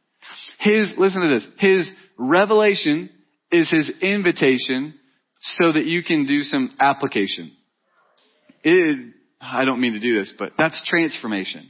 His, 0.58 0.90
listen 0.98 1.22
to 1.22 1.36
this. 1.36 1.48
His 1.60 1.92
revelation 2.18 3.12
is 3.52 3.70
his 3.70 3.92
invitation 4.02 4.96
so 5.40 5.72
that 5.72 5.86
you 5.86 6.02
can 6.02 6.26
do 6.26 6.42
some 6.42 6.76
application. 6.80 7.56
It, 8.64 9.14
I 9.42 9.66
don't 9.66 9.80
mean 9.80 9.94
to 9.94 10.00
do 10.00 10.18
this, 10.18 10.34
but 10.38 10.54
that's 10.58 10.82
transformation. 10.88 11.70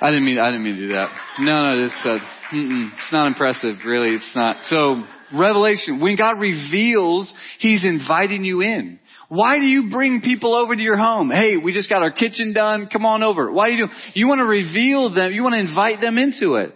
I 0.00 0.08
didn't 0.08 0.24
mean, 0.24 0.38
I 0.38 0.50
didn't 0.50 0.64
mean 0.64 0.76
to 0.76 0.88
do 0.88 0.92
that. 0.94 1.10
No, 1.38 1.66
no, 1.66 1.82
this, 1.82 1.94
uh, 2.04 2.18
it's 2.52 3.12
not 3.12 3.28
impressive, 3.28 3.76
really. 3.86 4.16
It's 4.16 4.32
not. 4.34 4.64
So, 4.64 5.04
revelation, 5.32 6.00
when 6.00 6.16
God 6.16 6.40
reveals, 6.40 7.32
He's 7.60 7.84
inviting 7.84 8.44
you 8.44 8.62
in. 8.62 8.98
Why 9.28 9.58
do 9.58 9.64
you 9.64 9.90
bring 9.90 10.20
people 10.20 10.54
over 10.54 10.74
to 10.74 10.82
your 10.82 10.98
home? 10.98 11.30
Hey, 11.30 11.56
we 11.56 11.72
just 11.72 11.88
got 11.88 12.02
our 12.02 12.10
kitchen 12.10 12.52
done. 12.52 12.88
Come 12.92 13.06
on 13.06 13.22
over. 13.22 13.50
Why 13.50 13.70
do 13.70 13.76
you 13.76 13.86
do? 13.86 13.92
You 14.14 14.26
want 14.26 14.40
to 14.40 14.44
reveal 14.44 15.14
them. 15.14 15.32
You 15.32 15.42
want 15.42 15.54
to 15.54 15.60
invite 15.60 16.00
them 16.00 16.18
into 16.18 16.56
it. 16.56 16.74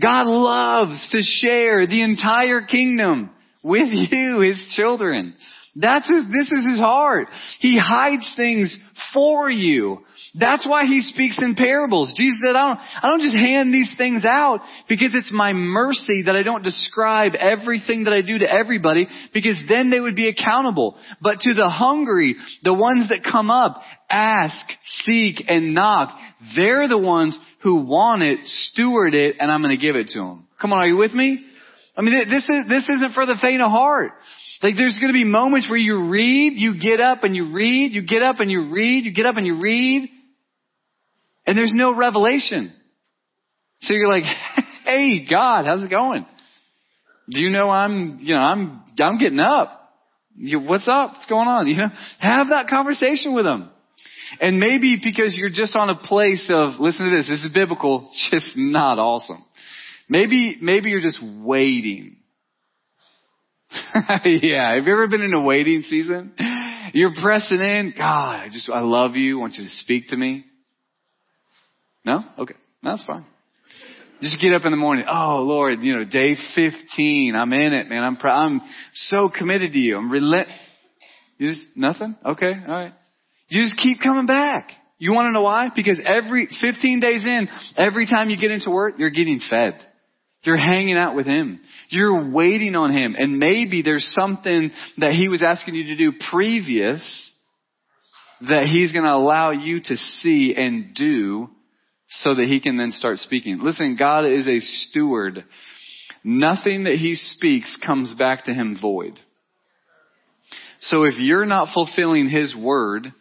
God 0.00 0.26
loves 0.26 1.08
to 1.12 1.20
share 1.20 1.86
the 1.86 2.02
entire 2.02 2.62
kingdom 2.62 3.30
with 3.62 3.88
you, 3.92 4.40
His 4.40 4.64
children. 4.74 5.36
That's 5.74 6.06
his, 6.06 6.26
this 6.26 6.50
is 6.50 6.66
his 6.66 6.78
heart. 6.78 7.28
He 7.60 7.78
hides 7.78 8.30
things 8.36 8.76
for 9.14 9.50
you. 9.50 10.00
That's 10.38 10.66
why 10.66 10.84
he 10.84 11.00
speaks 11.00 11.38
in 11.38 11.54
parables. 11.54 12.12
Jesus 12.14 12.40
said, 12.44 12.54
I 12.54 12.68
don't, 12.68 12.78
I 13.02 13.08
don't 13.08 13.22
just 13.22 13.36
hand 13.36 13.72
these 13.72 13.92
things 13.96 14.22
out 14.26 14.60
because 14.86 15.14
it's 15.14 15.32
my 15.32 15.54
mercy 15.54 16.24
that 16.26 16.36
I 16.36 16.42
don't 16.42 16.62
describe 16.62 17.32
everything 17.34 18.04
that 18.04 18.12
I 18.12 18.20
do 18.20 18.38
to 18.38 18.52
everybody 18.52 19.08
because 19.32 19.56
then 19.66 19.88
they 19.90 19.98
would 19.98 20.14
be 20.14 20.28
accountable. 20.28 20.94
But 21.22 21.40
to 21.40 21.54
the 21.54 21.70
hungry, 21.70 22.36
the 22.62 22.74
ones 22.74 23.08
that 23.08 23.26
come 23.30 23.50
up, 23.50 23.80
ask, 24.10 24.66
seek, 25.04 25.42
and 25.48 25.72
knock, 25.72 26.18
they're 26.54 26.86
the 26.86 26.98
ones 26.98 27.38
who 27.62 27.86
want 27.86 28.22
it, 28.22 28.40
steward 28.44 29.14
it, 29.14 29.36
and 29.40 29.50
I'm 29.50 29.62
going 29.62 29.74
to 29.74 29.80
give 29.80 29.96
it 29.96 30.08
to 30.08 30.18
them. 30.18 30.48
Come 30.60 30.74
on, 30.74 30.80
are 30.80 30.86
you 30.86 30.96
with 30.96 31.12
me? 31.12 31.46
I 31.96 32.00
mean, 32.00 32.14
this 32.28 32.44
is, 32.48 32.68
this 32.68 32.88
isn't 32.88 33.14
for 33.14 33.26
the 33.26 33.36
faint 33.40 33.62
of 33.62 33.70
heart. 33.70 34.12
Like 34.62 34.76
there's 34.76 34.96
going 35.00 35.12
to 35.12 35.16
be 35.16 35.24
moments 35.24 35.68
where 35.68 35.78
you 35.78 36.08
read, 36.08 36.52
you 36.54 36.80
get 36.80 37.00
up 37.00 37.24
and 37.24 37.34
you 37.34 37.52
read, 37.52 37.92
you 37.92 38.06
get 38.06 38.22
up 38.22 38.38
and 38.38 38.50
you 38.50 38.70
read, 38.70 39.04
you 39.04 39.12
get 39.12 39.26
up 39.26 39.36
and 39.36 39.44
you 39.44 39.60
read, 39.60 40.08
and 41.46 41.58
there's 41.58 41.72
no 41.74 41.96
revelation. 41.96 42.72
So 43.80 43.92
you're 43.94 44.08
like, 44.08 44.22
hey 44.84 45.26
God, 45.28 45.66
how's 45.66 45.82
it 45.82 45.90
going? 45.90 46.26
Do 47.28 47.40
you 47.40 47.50
know 47.50 47.70
I'm, 47.70 48.18
you 48.20 48.34
know, 48.34 48.40
I'm, 48.40 48.82
I'm 49.00 49.18
getting 49.18 49.40
up. 49.40 49.80
You, 50.36 50.60
what's 50.60 50.88
up? 50.88 51.14
What's 51.14 51.26
going 51.26 51.48
on? 51.48 51.66
You 51.66 51.76
know, 51.76 51.88
have 52.20 52.48
that 52.48 52.68
conversation 52.70 53.34
with 53.34 53.44
them. 53.44 53.70
And 54.40 54.58
maybe 54.58 54.96
because 55.02 55.34
you're 55.36 55.50
just 55.50 55.76
on 55.76 55.90
a 55.90 55.96
place 55.96 56.48
of, 56.52 56.80
listen 56.80 57.10
to 57.10 57.16
this, 57.16 57.28
this 57.28 57.44
is 57.44 57.52
biblical, 57.52 58.10
just 58.30 58.52
not 58.56 58.98
awesome. 58.98 59.44
Maybe, 60.08 60.56
maybe 60.60 60.90
you're 60.90 61.00
just 61.00 61.20
waiting 61.22 62.21
yeah. 64.24 64.76
Have 64.76 64.84
you 64.86 64.92
ever 64.92 65.08
been 65.08 65.22
in 65.22 65.34
a 65.34 65.42
waiting 65.42 65.80
season? 65.82 66.34
You're 66.92 67.14
pressing 67.22 67.60
in. 67.60 67.94
God, 67.96 68.40
I 68.40 68.48
just, 68.50 68.68
I 68.68 68.80
love 68.80 69.16
you. 69.16 69.38
I 69.38 69.40
want 69.40 69.54
you 69.54 69.64
to 69.64 69.70
speak 69.70 70.08
to 70.08 70.16
me. 70.16 70.44
No? 72.04 72.20
Okay. 72.38 72.54
That's 72.82 73.04
fine. 73.04 73.26
Just 74.20 74.40
get 74.40 74.52
up 74.54 74.64
in 74.64 74.70
the 74.70 74.76
morning. 74.76 75.04
Oh 75.08 75.42
Lord, 75.42 75.80
you 75.80 75.96
know, 75.96 76.04
day 76.04 76.36
15. 76.54 77.34
I'm 77.34 77.52
in 77.52 77.72
it, 77.72 77.88
man. 77.88 78.04
I'm, 78.04 78.16
pr- 78.16 78.28
I'm 78.28 78.60
so 78.94 79.28
committed 79.28 79.72
to 79.72 79.78
you. 79.78 79.96
I'm 79.96 80.10
relent. 80.10 80.48
You 81.38 81.48
just, 81.48 81.66
nothing? 81.74 82.16
Okay. 82.24 82.52
All 82.52 82.74
right. 82.74 82.92
You 83.48 83.64
just 83.64 83.78
keep 83.78 83.98
coming 84.00 84.26
back. 84.26 84.70
You 84.98 85.12
want 85.12 85.26
to 85.26 85.32
know 85.32 85.42
why? 85.42 85.70
Because 85.74 86.00
every 86.04 86.48
15 86.60 87.00
days 87.00 87.24
in, 87.24 87.48
every 87.76 88.06
time 88.06 88.30
you 88.30 88.36
get 88.36 88.52
into 88.52 88.70
work, 88.70 88.94
you're 88.98 89.10
getting 89.10 89.40
fed. 89.50 89.84
You're 90.44 90.56
hanging 90.56 90.96
out 90.96 91.14
with 91.14 91.26
Him. 91.26 91.60
You're 91.88 92.30
waiting 92.30 92.74
on 92.74 92.92
Him. 92.92 93.14
And 93.16 93.38
maybe 93.38 93.82
there's 93.82 94.12
something 94.18 94.70
that 94.98 95.12
He 95.12 95.28
was 95.28 95.42
asking 95.42 95.74
you 95.74 95.84
to 95.84 95.96
do 95.96 96.12
previous 96.30 97.30
that 98.40 98.66
He's 98.66 98.92
going 98.92 99.04
to 99.04 99.12
allow 99.12 99.52
you 99.52 99.80
to 99.80 99.96
see 99.96 100.54
and 100.56 100.94
do 100.94 101.48
so 102.08 102.34
that 102.34 102.46
He 102.46 102.60
can 102.60 102.76
then 102.76 102.90
start 102.90 103.18
speaking. 103.18 103.60
Listen, 103.62 103.96
God 103.96 104.26
is 104.26 104.48
a 104.48 104.58
steward. 104.60 105.44
Nothing 106.24 106.84
that 106.84 106.94
He 106.94 107.14
speaks 107.14 107.78
comes 107.84 108.12
back 108.14 108.44
to 108.46 108.52
Him 108.52 108.76
void. 108.80 109.18
So 110.80 111.04
if 111.04 111.14
you're 111.18 111.46
not 111.46 111.72
fulfilling 111.72 112.28
His 112.28 112.54
word, 112.56 113.12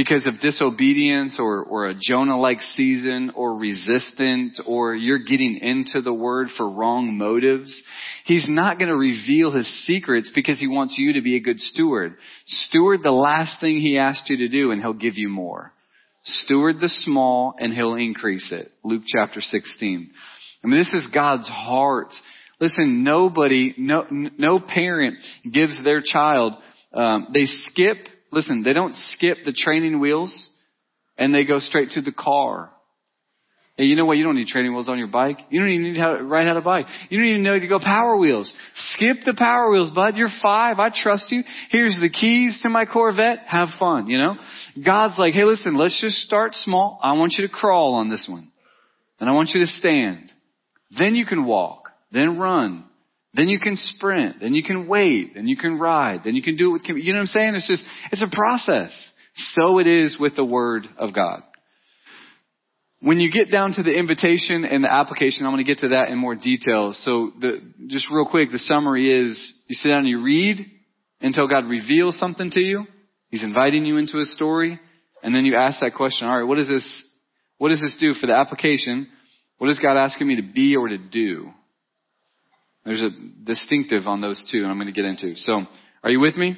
because 0.00 0.26
of 0.26 0.40
disobedience 0.40 1.36
or, 1.38 1.62
or 1.62 1.90
a 1.90 1.94
Jonah-like 1.94 2.62
season 2.74 3.32
or 3.34 3.58
resistance 3.58 4.58
or 4.66 4.94
you're 4.94 5.18
getting 5.18 5.58
into 5.58 6.00
the 6.00 6.12
word 6.12 6.48
for 6.56 6.70
wrong 6.70 7.18
motives, 7.18 7.82
he's 8.24 8.46
not 8.48 8.78
going 8.78 8.88
to 8.88 8.96
reveal 8.96 9.52
his 9.52 9.68
secrets 9.84 10.32
because 10.34 10.58
he 10.58 10.66
wants 10.66 10.94
you 10.96 11.12
to 11.12 11.20
be 11.20 11.36
a 11.36 11.40
good 11.40 11.60
steward. 11.60 12.14
Steward 12.46 13.02
the 13.02 13.10
last 13.10 13.60
thing 13.60 13.78
he 13.78 13.98
asked 13.98 14.30
you 14.30 14.38
to 14.38 14.48
do 14.48 14.70
and 14.70 14.80
he'll 14.80 14.94
give 14.94 15.18
you 15.18 15.28
more. 15.28 15.70
Steward 16.24 16.80
the 16.80 16.88
small 16.88 17.54
and 17.58 17.74
he'll 17.74 17.94
increase 17.94 18.50
it. 18.52 18.68
Luke 18.82 19.02
chapter 19.06 19.42
16. 19.42 20.10
I 20.64 20.66
mean, 20.66 20.80
this 20.80 20.94
is 20.94 21.08
God's 21.12 21.46
heart. 21.46 22.08
Listen, 22.58 23.04
nobody, 23.04 23.74
no, 23.76 24.06
no 24.10 24.60
parent 24.60 25.18
gives 25.52 25.78
their 25.84 26.00
child, 26.02 26.54
um, 26.94 27.28
they 27.34 27.44
skip 27.44 27.98
Listen, 28.32 28.62
they 28.62 28.72
don't 28.72 28.94
skip 28.94 29.38
the 29.44 29.52
training 29.52 30.00
wheels 30.00 30.48
and 31.18 31.34
they 31.34 31.44
go 31.44 31.58
straight 31.58 31.90
to 31.92 32.00
the 32.00 32.12
car. 32.12 32.70
And 33.80 33.88
you 33.88 33.96
know 33.96 34.04
what? 34.04 34.18
You 34.18 34.24
don't 34.24 34.36
need 34.36 34.48
training 34.48 34.72
wheels 34.74 34.90
on 34.90 34.98
your 34.98 35.08
bike. 35.08 35.38
You 35.48 35.58
don't 35.58 35.70
even 35.70 35.84
need 35.84 35.94
to 35.94 36.22
ride 36.22 36.46
how 36.46 36.52
to 36.52 36.60
bike. 36.60 36.84
You 37.08 37.18
don't 37.18 37.28
even 37.28 37.42
know 37.42 37.58
to 37.58 37.66
go 37.66 37.78
power 37.78 38.16
wheels. 38.18 38.52
Skip 38.92 39.18
the 39.24 39.32
power 39.32 39.70
wheels, 39.70 39.90
bud. 39.90 40.16
You're 40.16 40.28
five. 40.42 40.78
I 40.78 40.90
trust 40.94 41.32
you. 41.32 41.42
Here's 41.70 41.96
the 41.98 42.10
keys 42.10 42.60
to 42.62 42.68
my 42.68 42.84
Corvette. 42.84 43.38
Have 43.46 43.68
fun, 43.78 44.08
you 44.08 44.18
know? 44.18 44.36
God's 44.84 45.14
like, 45.18 45.32
hey, 45.32 45.44
listen, 45.44 45.78
let's 45.78 45.98
just 45.98 46.16
start 46.16 46.54
small. 46.56 47.00
I 47.02 47.14
want 47.14 47.36
you 47.38 47.46
to 47.46 47.52
crawl 47.52 47.94
on 47.94 48.10
this 48.10 48.26
one. 48.28 48.52
And 49.18 49.30
I 49.30 49.32
want 49.32 49.50
you 49.54 49.60
to 49.60 49.66
stand. 49.66 50.30
Then 50.98 51.14
you 51.14 51.24
can 51.24 51.46
walk. 51.46 51.88
Then 52.12 52.38
run. 52.38 52.84
Then 53.34 53.48
you 53.48 53.60
can 53.60 53.76
sprint. 53.76 54.40
Then 54.40 54.54
you 54.54 54.64
can 54.64 54.88
wait. 54.88 55.34
Then 55.34 55.46
you 55.46 55.56
can 55.56 55.78
ride. 55.78 56.22
Then 56.24 56.34
you 56.34 56.42
can 56.42 56.56
do 56.56 56.70
it 56.70 56.72
with, 56.72 56.82
you 56.84 57.12
know 57.12 57.18
what 57.18 57.22
I'm 57.22 57.26
saying? 57.26 57.54
It's 57.54 57.68
just, 57.68 57.84
it's 58.10 58.22
a 58.22 58.34
process. 58.34 58.90
So 59.54 59.78
it 59.78 59.86
is 59.86 60.16
with 60.18 60.34
the 60.36 60.44
Word 60.44 60.86
of 60.98 61.14
God. 61.14 61.42
When 63.02 63.18
you 63.18 63.32
get 63.32 63.50
down 63.50 63.72
to 63.74 63.82
the 63.82 63.96
invitation 63.96 64.64
and 64.64 64.84
the 64.84 64.92
application, 64.92 65.46
I'm 65.46 65.52
going 65.52 65.64
to 65.64 65.70
get 65.70 65.78
to 65.78 65.88
that 65.88 66.10
in 66.10 66.18
more 66.18 66.34
detail. 66.34 66.92
So 66.92 67.32
the, 67.40 67.72
just 67.86 68.06
real 68.12 68.26
quick, 68.28 68.50
the 68.50 68.58
summary 68.58 69.10
is 69.10 69.54
you 69.68 69.74
sit 69.74 69.88
down 69.88 70.00
and 70.00 70.08
you 70.08 70.22
read 70.22 70.58
until 71.20 71.48
God 71.48 71.64
reveals 71.66 72.18
something 72.18 72.50
to 72.50 72.60
you. 72.60 72.84
He's 73.30 73.42
inviting 73.42 73.86
you 73.86 73.96
into 73.96 74.18
a 74.18 74.24
story. 74.24 74.78
And 75.22 75.34
then 75.34 75.44
you 75.46 75.54
ask 75.54 75.80
that 75.80 75.94
question, 75.94 76.26
all 76.26 76.36
right, 76.36 76.46
what 76.46 76.56
does 76.56 76.68
this, 76.68 77.04
what 77.58 77.70
does 77.70 77.80
this 77.80 77.96
do 78.00 78.12
for 78.14 78.26
the 78.26 78.34
application? 78.34 79.08
What 79.58 79.70
is 79.70 79.78
God 79.78 79.96
asking 79.96 80.26
me 80.26 80.36
to 80.36 80.52
be 80.52 80.76
or 80.76 80.88
to 80.88 80.98
do? 80.98 81.50
There's 82.84 83.02
a 83.02 83.10
distinctive 83.44 84.06
on 84.06 84.20
those 84.20 84.42
two, 84.50 84.58
and 84.58 84.68
I'm 84.68 84.76
going 84.76 84.86
to 84.86 84.92
get 84.92 85.04
into. 85.04 85.36
So, 85.36 85.62
are 86.02 86.10
you 86.10 86.20
with 86.20 86.36
me? 86.36 86.56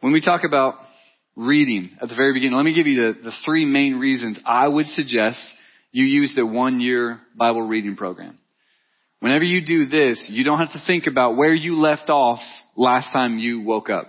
When 0.00 0.12
we 0.12 0.20
talk 0.20 0.42
about 0.44 0.76
reading 1.36 1.90
at 2.00 2.08
the 2.08 2.16
very 2.16 2.32
beginning, 2.32 2.56
let 2.56 2.64
me 2.64 2.74
give 2.74 2.86
you 2.86 3.12
the, 3.12 3.22
the 3.22 3.32
three 3.44 3.64
main 3.64 3.98
reasons 3.98 4.38
I 4.44 4.66
would 4.66 4.86
suggest 4.86 5.38
you 5.92 6.04
use 6.04 6.32
the 6.34 6.46
one 6.46 6.80
year 6.80 7.20
Bible 7.36 7.62
reading 7.62 7.96
program. 7.96 8.38
Whenever 9.20 9.44
you 9.44 9.64
do 9.64 9.86
this, 9.86 10.24
you 10.30 10.44
don't 10.44 10.58
have 10.58 10.72
to 10.72 10.82
think 10.86 11.06
about 11.06 11.36
where 11.36 11.52
you 11.52 11.74
left 11.74 12.08
off 12.08 12.40
last 12.76 13.12
time 13.12 13.38
you 13.38 13.60
woke 13.60 13.90
up. 13.90 14.06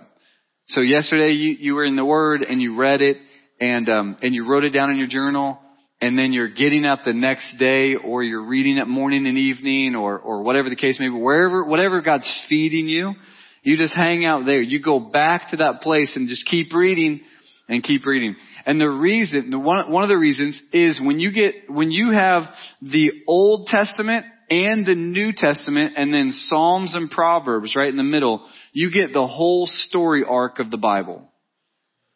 So 0.68 0.80
yesterday 0.80 1.32
you, 1.32 1.56
you 1.58 1.74
were 1.74 1.84
in 1.84 1.96
the 1.96 2.04
Word 2.04 2.40
and 2.42 2.62
you 2.62 2.76
read 2.76 3.02
it 3.02 3.18
and 3.60 3.88
um, 3.90 4.16
and 4.22 4.34
you 4.34 4.48
wrote 4.48 4.64
it 4.64 4.70
down 4.70 4.90
in 4.90 4.98
your 4.98 5.08
journal, 5.08 5.58
and 6.02 6.18
then 6.18 6.32
you're 6.32 6.52
getting 6.52 6.84
up 6.84 7.00
the 7.04 7.14
next 7.14 7.58
day, 7.58 7.94
or 7.94 8.22
you're 8.22 8.44
reading 8.44 8.76
it 8.76 8.86
morning 8.86 9.26
and 9.26 9.38
evening, 9.38 9.94
or 9.94 10.18
or 10.18 10.42
whatever 10.42 10.68
the 10.68 10.76
case 10.76 10.98
may 11.00 11.08
be, 11.08 11.14
wherever 11.14 11.64
whatever 11.64 12.02
God's 12.02 12.30
feeding 12.48 12.88
you, 12.88 13.14
you 13.62 13.78
just 13.78 13.94
hang 13.94 14.26
out 14.26 14.44
there. 14.44 14.60
You 14.60 14.82
go 14.82 14.98
back 14.98 15.50
to 15.50 15.58
that 15.58 15.80
place 15.80 16.12
and 16.16 16.28
just 16.28 16.44
keep 16.46 16.74
reading 16.74 17.20
and 17.68 17.82
keep 17.82 18.04
reading. 18.04 18.36
And 18.66 18.80
the 18.80 18.88
reason, 18.88 19.50
the 19.50 19.58
one, 19.58 19.90
one 19.90 20.02
of 20.02 20.08
the 20.08 20.18
reasons 20.18 20.60
is 20.72 21.00
when 21.00 21.20
you 21.20 21.32
get, 21.32 21.70
when 21.70 21.90
you 21.90 22.10
have 22.10 22.42
the 22.82 23.10
Old 23.26 23.68
Testament 23.68 24.26
and 24.50 24.84
the 24.84 24.94
New 24.94 25.32
Testament 25.32 25.94
and 25.96 26.12
then 26.12 26.32
Psalms 26.32 26.94
and 26.94 27.10
Proverbs 27.10 27.74
right 27.76 27.88
in 27.88 27.96
the 27.96 28.02
middle, 28.02 28.46
you 28.72 28.90
get 28.90 29.12
the 29.12 29.26
whole 29.26 29.66
story 29.66 30.24
arc 30.28 30.58
of 30.58 30.70
the 30.70 30.76
Bible. 30.76 31.31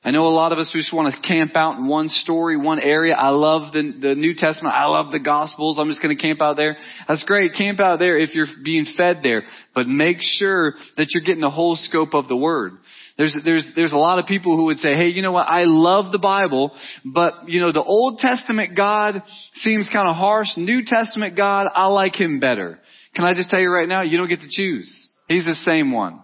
I 0.04 0.12
know 0.12 0.26
a 0.26 0.28
lot 0.28 0.52
of 0.52 0.58
us 0.58 0.70
just 0.72 0.94
want 0.94 1.12
to 1.12 1.20
camp 1.26 1.56
out 1.56 1.78
in 1.78 1.88
one 1.88 2.08
story, 2.08 2.56
one 2.56 2.78
area. 2.78 3.14
I 3.14 3.30
love 3.30 3.72
the, 3.72 3.92
the 4.00 4.14
New 4.14 4.34
Testament. 4.36 4.72
I 4.72 4.84
love 4.84 5.10
the 5.10 5.18
Gospels. 5.18 5.78
I'm 5.80 5.88
just 5.88 6.00
going 6.00 6.16
to 6.16 6.22
camp 6.22 6.40
out 6.40 6.56
there. 6.56 6.76
That's 7.08 7.24
great. 7.24 7.54
Camp 7.54 7.80
out 7.80 7.98
there 7.98 8.16
if 8.16 8.32
you're 8.32 8.46
being 8.64 8.86
fed 8.96 9.18
there. 9.24 9.42
But 9.74 9.88
make 9.88 10.18
sure 10.20 10.74
that 10.96 11.08
you're 11.10 11.24
getting 11.24 11.40
the 11.40 11.50
whole 11.50 11.74
scope 11.74 12.14
of 12.14 12.28
the 12.28 12.36
Word. 12.36 12.74
There's, 13.18 13.36
there's, 13.44 13.66
there's 13.74 13.92
a 13.92 13.96
lot 13.96 14.20
of 14.20 14.26
people 14.26 14.56
who 14.56 14.64
would 14.66 14.76
say, 14.76 14.94
hey, 14.94 15.08
you 15.08 15.22
know 15.22 15.32
what, 15.32 15.48
I 15.48 15.64
love 15.64 16.12
the 16.12 16.18
Bible, 16.18 16.70
but, 17.04 17.48
you 17.48 17.60
know, 17.60 17.72
the 17.72 17.82
Old 17.82 18.18
Testament 18.18 18.76
God 18.76 19.22
seems 19.54 19.88
kind 19.90 20.06
of 20.06 20.14
harsh. 20.14 20.48
New 20.56 20.82
Testament 20.84 21.36
God, 21.36 21.66
I 21.74 21.86
like 21.86 22.14
Him 22.14 22.38
better. 22.38 22.78
Can 23.14 23.24
I 23.24 23.34
just 23.34 23.48
tell 23.48 23.58
you 23.58 23.70
right 23.70 23.88
now, 23.88 24.02
you 24.02 24.18
don't 24.18 24.28
get 24.28 24.40
to 24.40 24.48
choose. 24.48 25.08
He's 25.28 25.46
the 25.46 25.56
same 25.64 25.92
one. 25.92 26.20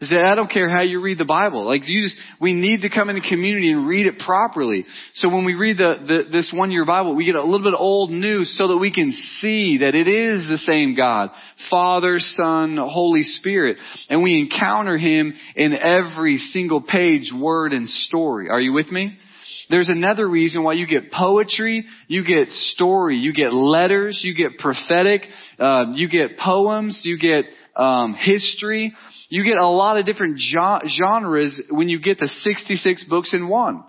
He 0.00 0.06
said, 0.06 0.22
I 0.22 0.36
don't 0.36 0.50
care 0.50 0.68
how 0.68 0.82
you 0.82 1.00
read 1.00 1.18
the 1.18 1.24
Bible. 1.24 1.66
Like 1.66 1.88
you 1.88 2.04
just, 2.04 2.16
we 2.40 2.52
need 2.52 2.82
to 2.82 2.88
come 2.88 3.10
into 3.10 3.28
community 3.28 3.72
and 3.72 3.88
read 3.88 4.06
it 4.06 4.20
properly. 4.24 4.86
So 5.14 5.28
when 5.28 5.44
we 5.44 5.54
read 5.54 5.76
the, 5.76 5.94
the, 6.06 6.30
this 6.30 6.52
one 6.54 6.70
year 6.70 6.86
Bible, 6.86 7.16
we 7.16 7.24
get 7.24 7.34
a 7.34 7.42
little 7.42 7.68
bit 7.68 7.76
old 7.76 8.10
news 8.10 8.56
so 8.56 8.68
that 8.68 8.78
we 8.78 8.94
can 8.94 9.10
see 9.40 9.78
that 9.78 9.96
it 9.96 10.06
is 10.06 10.48
the 10.48 10.58
same 10.58 10.94
God. 10.94 11.30
Father, 11.68 12.18
Son, 12.18 12.76
Holy 12.76 13.24
Spirit. 13.24 13.78
And 14.08 14.22
we 14.22 14.38
encounter 14.38 14.96
Him 14.96 15.34
in 15.56 15.76
every 15.76 16.38
single 16.38 16.80
page, 16.80 17.32
word, 17.36 17.72
and 17.72 17.88
story. 17.88 18.50
Are 18.50 18.60
you 18.60 18.72
with 18.72 18.92
me? 18.92 19.18
There's 19.68 19.90
another 19.90 20.28
reason 20.28 20.62
why 20.62 20.74
you 20.74 20.86
get 20.86 21.10
poetry, 21.10 21.84
you 22.06 22.24
get 22.24 22.50
story, 22.50 23.16
you 23.16 23.34
get 23.34 23.52
letters, 23.52 24.20
you 24.22 24.34
get 24.34 24.58
prophetic, 24.58 25.22
uh, 25.58 25.86
you 25.94 26.08
get 26.08 26.38
poems, 26.38 27.02
you 27.04 27.18
get 27.18 27.44
um, 27.76 28.14
history. 28.14 28.94
You 29.28 29.44
get 29.44 29.58
a 29.58 29.68
lot 29.68 29.98
of 29.98 30.06
different 30.06 30.40
genres 30.40 31.60
when 31.70 31.88
you 31.88 32.00
get 32.00 32.18
the 32.18 32.28
66 32.28 33.04
books 33.04 33.34
in 33.34 33.48
one. 33.48 33.84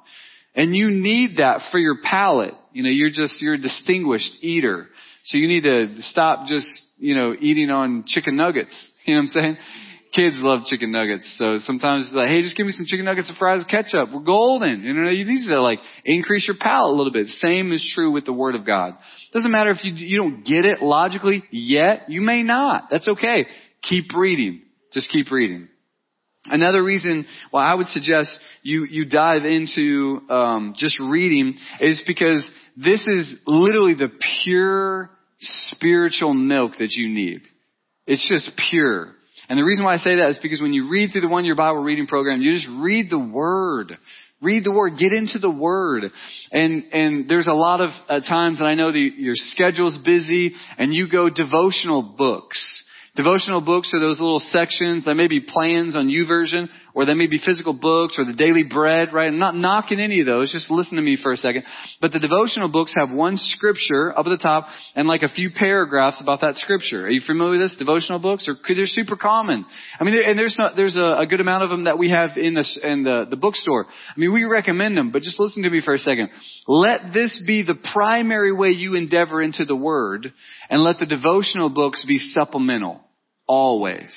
And 0.56 0.76
you 0.76 0.90
need 0.90 1.38
that 1.38 1.62
for 1.72 1.80
your 1.80 1.98
palate. 2.04 2.56
You 2.74 2.84
know, 2.84 2.90
you're 2.90 3.12
just, 3.12 3.42
you're 3.42 3.54
a 3.54 3.62
distinguished 3.62 4.32
eater. 4.42 4.88
So 5.26 5.38
you 5.38 5.48
need 5.48 5.64
to 5.64 6.02
stop 6.02 6.48
just, 6.48 6.68
you 6.98 7.16
know, 7.16 7.34
eating 7.40 7.70
on 7.70 8.04
chicken 8.08 8.36
nuggets. 8.36 8.76
You 9.06 9.16
know 9.16 9.22
what 9.22 9.24
I'm 9.24 9.30
saying? 9.30 9.58
Kids 10.14 10.36
love 10.40 10.66
chicken 10.66 10.92
nuggets. 10.92 11.36
So 11.40 11.58
sometimes 11.60 12.06
it's 12.06 12.16
like, 12.16 12.28
hey, 12.28 12.44
just 12.44 12.56
give 12.56 12.68
me 12.68 12.74
some 12.74 12.86
chicken 12.86 13.06
nuggets 13.06 13.28
and 13.28 13.36
fries 13.40 13.62
with 13.62 13.70
ketchup. 13.70 14.10
We're 14.14 14.20
golden. 14.20 14.84
You 14.84 14.94
know, 14.94 15.10
you 15.10 15.26
need 15.26 15.48
to 15.48 15.62
like 15.62 15.80
increase 16.06 16.48
your 16.48 16.58
palate 16.60 16.94
a 16.94 16.96
little 16.96 17.12
bit. 17.12 17.26
Same 17.28 17.72
is 17.72 17.92
true 17.96 18.12
with 18.12 18.26
the 18.26 18.34
Word 18.34 18.54
of 18.54 18.68
God. 18.68 18.94
Doesn't 19.34 19.50
matter 19.50 19.72
if 19.72 19.84
you, 19.84 19.94
you 19.94 20.18
don't 20.20 20.46
get 20.46 20.66
it 20.66 20.84
logically 20.84 21.44
yet. 21.50 22.04
You 22.08 22.22
may 22.22 22.44
not. 22.44 22.90
That's 22.92 23.08
okay. 23.08 23.48
Keep 23.82 24.14
reading. 24.16 24.62
Just 24.94 25.10
keep 25.10 25.32
reading. 25.32 25.68
Another 26.46 26.84
reason 26.84 27.26
why 27.52 27.66
I 27.66 27.76
would 27.76 27.88
suggest 27.88 28.40
you, 28.64 28.86
you 28.86 29.06
dive 29.06 29.44
into 29.44 30.22
um, 30.30 30.74
just 30.78 31.00
reading 31.00 31.58
is 31.82 32.02
because 32.08 32.50
this 32.78 33.06
is 33.08 33.36
literally 33.46 33.94
the 33.94 34.10
pure 34.46 35.10
spiritual 35.40 36.34
milk 36.34 36.74
that 36.80 36.92
you 36.92 37.10
need. 37.10 37.42
It's 38.08 38.28
just 38.28 38.52
pure. 38.70 39.14
And 39.50 39.60
the 39.60 39.64
reason 39.64 39.84
why 39.84 39.96
I 39.96 39.98
say 39.98 40.16
that 40.16 40.30
is 40.30 40.40
because 40.42 40.62
when 40.62 40.74
you 40.74 40.90
read 40.90 41.12
through 41.12 41.22
the 41.22 41.28
one 41.28 41.44
year 41.44 41.56
Bible 41.56 41.82
reading 41.82 42.08
program, 42.08 42.42
you 42.42 42.54
just 42.54 42.68
read 42.80 43.08
the 43.10 43.20
Word. 43.20 43.92
Read 44.42 44.64
the 44.64 44.72
Word. 44.72 44.94
Get 44.98 45.12
into 45.12 45.40
the 45.40 45.50
Word. 45.50 46.06
And, 46.52 46.86
and 46.94 47.30
there's 47.30 47.48
a 47.48 47.54
lot 47.54 47.82
of 47.82 47.90
uh, 48.08 48.22
times, 48.22 48.60
and 48.60 48.68
I 48.68 48.76
know 48.76 48.92
that 48.92 48.98
your 49.18 49.36
schedule's 49.36 49.98
busy, 50.06 50.54
and 50.78 50.94
you 50.94 51.10
go 51.12 51.30
devotional 51.30 52.16
books. 52.18 52.79
Devotional 53.20 53.60
books 53.60 53.92
are 53.94 54.00
those 54.00 54.22
little 54.22 54.40
sections 54.40 55.04
that 55.04 55.16
may 55.16 55.28
be 55.28 55.42
plans 55.42 55.98
on 55.98 56.08
YouVersion, 56.08 56.70
or 56.94 57.06
they 57.06 57.16
may 57.16 57.28
be 57.28 57.38
physical 57.38 57.74
books, 57.74 58.16
or 58.18 58.24
the 58.24 58.32
daily 58.32 58.64
bread, 58.64 59.12
right? 59.12 59.28
I'm 59.28 59.40
not 59.40 59.56
knocking 59.56 60.00
any 60.00 60.22
of 60.22 60.26
those, 60.26 60.54
just 60.54 60.72
listen 60.72 60.96
to 60.96 61.02
me 61.02 61.18
for 61.22 61.34
a 61.34 61.36
second. 61.36 61.66
But 62.00 62.14
the 62.14 62.20
devotional 62.20 62.72
books 62.72 62.94
have 62.98 63.12
one 63.12 63.36
scripture 63.36 64.18
up 64.18 64.26
at 64.26 64.30
the 64.30 64.38
top, 64.38 64.68
and 64.96 65.06
like 65.06 65.24
a 65.24 65.28
few 65.28 65.50
paragraphs 65.54 66.22
about 66.22 66.40
that 66.40 66.56
scripture. 66.56 67.08
Are 67.08 67.10
you 67.10 67.20
familiar 67.20 67.60
with 67.60 67.70
this? 67.70 67.76
Devotional 67.78 68.22
books? 68.22 68.48
Or, 68.48 68.54
they're 68.74 68.86
super 68.86 69.18
common. 69.18 69.66
I 70.00 70.06
mean, 70.06 70.16
and 70.26 70.40
there's 70.40 70.56
not, 70.58 70.78
there's 70.78 70.96
a, 70.96 71.18
a 71.20 71.28
good 71.28 71.42
amount 71.42 71.66
of 71.66 71.70
them 71.72 71.84
that 71.84 71.98
we 71.98 72.12
have 72.12 72.38
in 72.38 72.54
the, 72.54 72.66
in 72.84 73.04
the, 73.04 73.28
the 73.30 73.36
bookstore. 73.36 73.86
I 73.86 74.18
mean, 74.18 74.32
we 74.32 74.46
recommend 74.46 74.96
them, 74.96 75.12
but 75.12 75.24
just 75.24 75.42
listen 75.42 75.64
to 75.64 75.70
me 75.70 75.82
for 75.84 75.94
a 75.94 76.00
second. 76.00 76.30
Let 76.70 77.12
this 77.14 77.44
be 77.46 77.64
the 77.64 77.76
primary 77.94 78.54
way 78.54 78.70
you 78.70 78.96
endeavor 78.96 79.42
into 79.42 79.66
the 79.66 79.76
Word, 79.76 80.32
and 80.70 80.82
let 80.86 81.00
the 81.00 81.06
devotional 81.06 81.70
books 81.70 82.06
be 82.08 82.18
supplemental. 82.18 83.04
Always. 83.50 84.12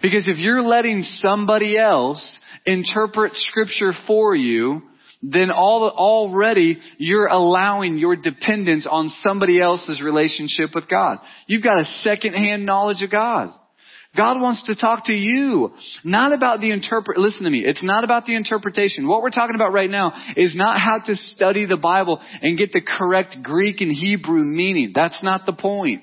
Because 0.00 0.26
if 0.26 0.38
you're 0.38 0.62
letting 0.62 1.02
somebody 1.02 1.78
else 1.78 2.40
interpret 2.64 3.34
scripture 3.34 3.92
for 4.06 4.34
you, 4.34 4.80
then 5.22 5.50
all, 5.50 5.90
already 5.90 6.78
you're 6.96 7.26
allowing 7.26 7.98
your 7.98 8.16
dependence 8.16 8.86
on 8.90 9.10
somebody 9.20 9.60
else's 9.60 10.02
relationship 10.02 10.70
with 10.74 10.88
God. 10.88 11.18
You've 11.46 11.62
got 11.62 11.80
a 11.80 11.84
second-hand 11.84 12.64
knowledge 12.64 13.02
of 13.02 13.10
God. 13.10 13.52
God 14.16 14.40
wants 14.40 14.64
to 14.66 14.76
talk 14.76 15.06
to 15.06 15.12
you, 15.12 15.72
not 16.04 16.32
about 16.32 16.60
the 16.60 16.70
interpret, 16.70 17.18
listen 17.18 17.44
to 17.44 17.50
me, 17.50 17.64
it's 17.64 17.82
not 17.82 18.04
about 18.04 18.24
the 18.26 18.36
interpretation. 18.36 19.08
What 19.08 19.22
we're 19.22 19.30
talking 19.30 19.56
about 19.56 19.72
right 19.72 19.90
now 19.90 20.12
is 20.36 20.54
not 20.56 20.78
how 20.80 20.98
to 21.04 21.16
study 21.16 21.66
the 21.66 21.76
Bible 21.76 22.20
and 22.40 22.56
get 22.56 22.72
the 22.72 22.80
correct 22.80 23.36
Greek 23.42 23.80
and 23.80 23.92
Hebrew 23.92 24.44
meaning. 24.44 24.92
That's 24.94 25.22
not 25.22 25.46
the 25.46 25.52
point. 25.52 26.02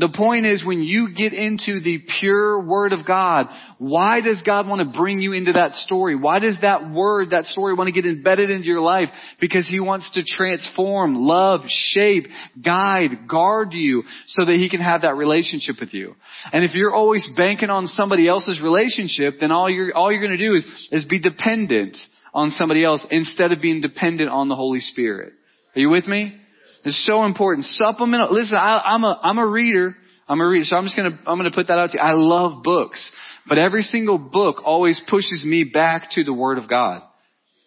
The 0.00 0.08
point 0.08 0.46
is 0.46 0.64
when 0.64 0.80
you 0.80 1.14
get 1.14 1.34
into 1.34 1.78
the 1.80 2.02
pure 2.20 2.58
Word 2.58 2.94
of 2.94 3.06
God, 3.06 3.48
why 3.76 4.22
does 4.22 4.40
God 4.40 4.66
want 4.66 4.80
to 4.80 4.98
bring 4.98 5.20
you 5.20 5.34
into 5.34 5.52
that 5.52 5.74
story? 5.74 6.16
Why 6.16 6.38
does 6.38 6.56
that 6.62 6.90
Word, 6.90 7.30
that 7.32 7.44
story 7.44 7.74
want 7.74 7.88
to 7.88 7.92
get 7.92 8.06
embedded 8.06 8.48
into 8.48 8.66
your 8.66 8.80
life? 8.80 9.10
Because 9.42 9.68
He 9.68 9.78
wants 9.78 10.10
to 10.14 10.22
transform, 10.24 11.16
love, 11.16 11.60
shape, 11.68 12.28
guide, 12.64 13.28
guard 13.28 13.74
you 13.74 14.04
so 14.28 14.46
that 14.46 14.56
He 14.56 14.70
can 14.70 14.80
have 14.80 15.02
that 15.02 15.16
relationship 15.16 15.76
with 15.78 15.92
you. 15.92 16.14
And 16.50 16.64
if 16.64 16.72
you're 16.72 16.94
always 16.94 17.28
banking 17.36 17.68
on 17.68 17.86
somebody 17.86 18.26
else's 18.26 18.58
relationship, 18.58 19.34
then 19.38 19.52
all 19.52 19.68
you're, 19.68 19.94
all 19.94 20.10
you're 20.10 20.26
going 20.26 20.38
to 20.38 20.48
do 20.48 20.54
is, 20.54 20.88
is 20.92 21.04
be 21.04 21.20
dependent 21.20 21.98
on 22.32 22.52
somebody 22.52 22.82
else 22.82 23.04
instead 23.10 23.52
of 23.52 23.60
being 23.60 23.82
dependent 23.82 24.30
on 24.30 24.48
the 24.48 24.56
Holy 24.56 24.80
Spirit. 24.80 25.34
Are 25.76 25.80
you 25.80 25.90
with 25.90 26.06
me? 26.06 26.40
It's 26.84 27.04
so 27.06 27.24
important. 27.24 27.66
Supplemental. 27.66 28.32
Listen, 28.32 28.56
I, 28.56 28.94
am 28.94 29.04
a 29.04 29.20
I'm 29.22 29.38
a 29.38 29.46
reader. 29.46 29.96
I'm 30.28 30.40
a 30.40 30.46
reader, 30.46 30.64
so 30.64 30.76
I'm 30.76 30.84
just 30.84 30.96
gonna 30.96 31.18
I'm 31.26 31.38
gonna 31.38 31.50
put 31.50 31.66
that 31.66 31.78
out 31.78 31.90
to 31.90 31.98
you. 31.98 32.02
I 32.02 32.12
love 32.12 32.62
books, 32.62 33.10
but 33.48 33.58
every 33.58 33.82
single 33.82 34.18
book 34.18 34.62
always 34.64 35.00
pushes 35.08 35.44
me 35.44 35.64
back 35.64 36.10
to 36.12 36.24
the 36.24 36.32
Word 36.32 36.58
of 36.58 36.68
God. 36.68 37.02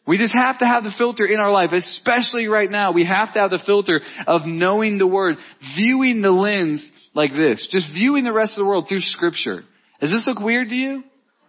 We 0.05 0.17
just 0.17 0.33
have 0.35 0.59
to 0.59 0.65
have 0.65 0.83
the 0.83 0.93
filter 0.97 1.25
in 1.25 1.39
our 1.39 1.51
life, 1.51 1.71
especially 1.71 2.47
right 2.47 2.69
now. 2.69 2.91
We 2.91 3.05
have 3.05 3.33
to 3.33 3.39
have 3.39 3.51
the 3.51 3.63
filter 3.65 4.01
of 4.27 4.41
knowing 4.45 4.97
the 4.97 5.07
Word, 5.07 5.35
viewing 5.77 6.21
the 6.21 6.31
lens 6.31 6.89
like 7.13 7.31
this, 7.31 7.67
just 7.71 7.87
viewing 7.93 8.25
the 8.25 8.33
rest 8.33 8.53
of 8.53 8.63
the 8.63 8.65
world 8.65 8.87
through 8.89 9.01
Scripture. 9.01 9.61
Does 10.01 10.11
this 10.11 10.27
look 10.27 10.39
weird 10.39 10.69
to 10.69 10.75
you? 10.75 11.03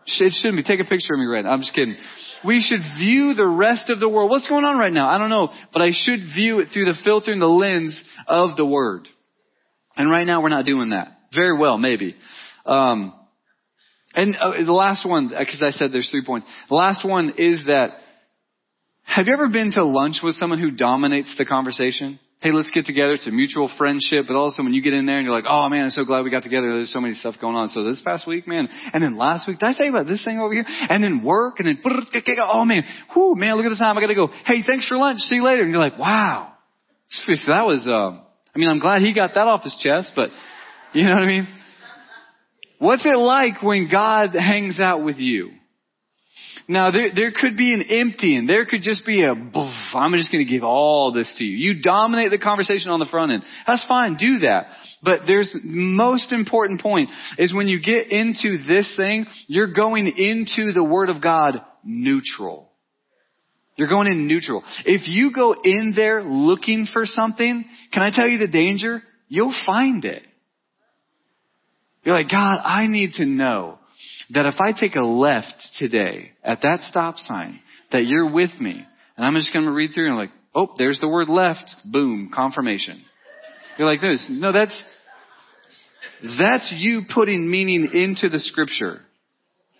It 0.06 0.34
shouldn't 0.34 0.56
be. 0.56 0.62
Take 0.62 0.84
a 0.84 0.88
picture 0.88 1.14
of 1.14 1.20
me 1.20 1.26
right 1.26 1.44
now. 1.44 1.50
I'm 1.50 1.60
just 1.60 1.74
kidding. 1.74 1.96
We 2.44 2.60
should 2.60 2.80
view 2.98 3.34
the 3.34 3.46
rest 3.46 3.88
of 3.88 4.00
the 4.00 4.08
world. 4.08 4.30
What's 4.30 4.48
going 4.48 4.64
on 4.64 4.78
right 4.78 4.92
now? 4.92 5.08
I 5.08 5.18
don't 5.18 5.30
know. 5.30 5.50
But 5.72 5.82
I 5.82 5.90
should 5.92 6.20
view 6.34 6.60
it 6.60 6.68
through 6.72 6.84
the 6.84 6.96
filter 7.04 7.32
and 7.32 7.40
the 7.40 7.46
lens 7.46 8.02
of 8.26 8.56
the 8.56 8.66
Word. 8.66 9.08
And 9.96 10.10
right 10.10 10.26
now 10.26 10.42
we're 10.42 10.50
not 10.50 10.66
doing 10.66 10.90
that. 10.90 11.08
Very 11.34 11.58
well, 11.58 11.78
maybe. 11.78 12.16
Um, 12.66 13.14
and 14.14 14.36
uh, 14.36 14.64
the 14.64 14.72
last 14.72 15.08
one, 15.08 15.28
because 15.28 15.62
I 15.62 15.70
said 15.70 15.90
there's 15.92 16.10
three 16.10 16.24
points. 16.24 16.46
The 16.68 16.74
last 16.76 17.06
one 17.06 17.34
is 17.38 17.64
that, 17.66 17.90
have 19.02 19.26
you 19.26 19.32
ever 19.32 19.48
been 19.48 19.72
to 19.72 19.84
lunch 19.84 20.16
with 20.22 20.36
someone 20.36 20.60
who 20.60 20.70
dominates 20.70 21.34
the 21.36 21.44
conversation? 21.44 22.20
Hey, 22.44 22.52
let's 22.52 22.70
get 22.70 22.84
together. 22.84 23.14
It's 23.14 23.26
a 23.26 23.30
mutual 23.30 23.72
friendship. 23.78 24.26
But 24.28 24.36
all 24.36 24.44
of 24.44 24.48
a 24.48 24.50
sudden 24.52 24.66
when 24.66 24.74
you 24.74 24.82
get 24.82 24.92
in 24.92 25.06
there 25.06 25.16
and 25.16 25.24
you're 25.24 25.34
like, 25.34 25.48
oh 25.48 25.66
man, 25.70 25.84
I'm 25.86 25.90
so 25.90 26.04
glad 26.04 26.24
we 26.24 26.30
got 26.30 26.42
together. 26.42 26.68
There's 26.74 26.92
so 26.92 27.00
many 27.00 27.14
stuff 27.14 27.36
going 27.40 27.56
on. 27.56 27.70
So 27.70 27.82
this 27.82 28.02
past 28.04 28.26
week, 28.26 28.46
man, 28.46 28.68
and 28.92 29.02
then 29.02 29.16
last 29.16 29.48
week, 29.48 29.58
did 29.58 29.66
I 29.66 29.72
tell 29.72 29.86
you 29.86 29.92
about 29.92 30.06
this 30.06 30.22
thing 30.22 30.38
over 30.38 30.52
here? 30.52 30.66
And 30.68 31.02
then 31.02 31.24
work 31.24 31.58
and 31.58 31.66
then, 31.66 31.80
oh 31.82 32.64
man, 32.66 32.84
whoo, 33.16 33.34
man, 33.34 33.56
look 33.56 33.64
at 33.64 33.70
the 33.70 33.82
time. 33.82 33.96
I 33.96 34.00
got 34.02 34.08
to 34.08 34.14
go. 34.14 34.28
Hey, 34.44 34.62
thanks 34.66 34.86
for 34.86 34.96
lunch. 34.98 35.20
See 35.20 35.36
you 35.36 35.44
later. 35.44 35.62
And 35.62 35.70
you're 35.70 35.80
like, 35.80 35.98
wow. 35.98 36.52
So 37.08 37.32
that 37.46 37.64
was, 37.64 37.86
uh, 37.88 38.20
I 38.54 38.58
mean, 38.58 38.68
I'm 38.68 38.78
glad 38.78 39.00
he 39.00 39.14
got 39.14 39.34
that 39.34 39.46
off 39.48 39.62
his 39.62 39.76
chest, 39.80 40.12
but 40.14 40.28
you 40.92 41.04
know 41.04 41.14
what 41.14 41.22
I 41.22 41.26
mean? 41.26 41.48
What's 42.78 43.06
it 43.06 43.16
like 43.16 43.62
when 43.62 43.88
God 43.90 44.34
hangs 44.34 44.78
out 44.78 45.02
with 45.02 45.16
you? 45.16 45.50
Now 46.68 46.90
there, 46.90 47.08
there 47.14 47.32
could 47.34 47.56
be 47.56 47.72
an 47.72 47.82
emptying. 47.82 48.46
There 48.46 48.66
could 48.66 48.82
just 48.82 49.06
be 49.06 49.22
a, 49.22 49.34
I'm 49.94 50.12
just 50.12 50.32
going 50.32 50.44
to 50.44 50.50
give 50.50 50.64
all 50.64 51.12
this 51.12 51.32
to 51.38 51.44
you. 51.44 51.56
You 51.56 51.82
dominate 51.82 52.30
the 52.30 52.38
conversation 52.38 52.90
on 52.90 52.98
the 52.98 53.06
front 53.06 53.32
end. 53.32 53.42
That's 53.66 53.84
fine. 53.86 54.16
Do 54.16 54.40
that. 54.40 54.66
But 55.02 55.20
there's 55.26 55.54
most 55.62 56.32
important 56.32 56.80
point 56.80 57.10
is 57.38 57.54
when 57.54 57.68
you 57.68 57.80
get 57.80 58.10
into 58.10 58.58
this 58.66 58.92
thing, 58.96 59.26
you're 59.46 59.72
going 59.72 60.06
into 60.06 60.72
the 60.72 60.84
Word 60.84 61.10
of 61.10 61.22
God 61.22 61.60
neutral. 61.84 62.70
You're 63.76 63.88
going 63.88 64.06
in 64.06 64.26
neutral. 64.28 64.62
If 64.84 65.02
you 65.08 65.32
go 65.34 65.54
in 65.62 65.92
there 65.96 66.22
looking 66.22 66.86
for 66.92 67.04
something, 67.06 67.64
can 67.92 68.02
I 68.02 68.10
tell 68.14 68.28
you 68.28 68.38
the 68.38 68.48
danger? 68.48 69.02
You'll 69.28 69.54
find 69.66 70.04
it. 70.04 70.22
You're 72.04 72.14
like, 72.14 72.30
God, 72.30 72.56
I 72.62 72.86
need 72.86 73.14
to 73.14 73.24
know 73.24 73.78
that 74.30 74.46
if 74.46 74.54
I 74.60 74.78
take 74.78 74.94
a 74.94 75.00
left 75.00 75.54
today 75.78 76.32
at 76.42 76.62
that 76.62 76.80
stop 76.82 77.16
sign, 77.18 77.60
that 77.90 78.04
you're 78.04 78.30
with 78.30 78.50
me. 78.60 78.86
And 79.16 79.24
I'm 79.24 79.34
just 79.34 79.52
going 79.52 79.64
to 79.64 79.72
read 79.72 79.90
through 79.94 80.04
and 80.04 80.14
I'm 80.14 80.18
like, 80.18 80.32
oh, 80.54 80.74
there's 80.76 81.00
the 81.00 81.08
word 81.08 81.28
left. 81.28 81.74
Boom, 81.84 82.30
confirmation. 82.34 83.04
You're 83.78 83.88
like 83.88 84.00
this. 84.00 84.26
No, 84.28 84.52
that's, 84.52 84.82
that's 86.38 86.72
you 86.76 87.02
putting 87.12 87.50
meaning 87.50 87.90
into 87.92 88.28
the 88.28 88.38
scripture. 88.38 89.00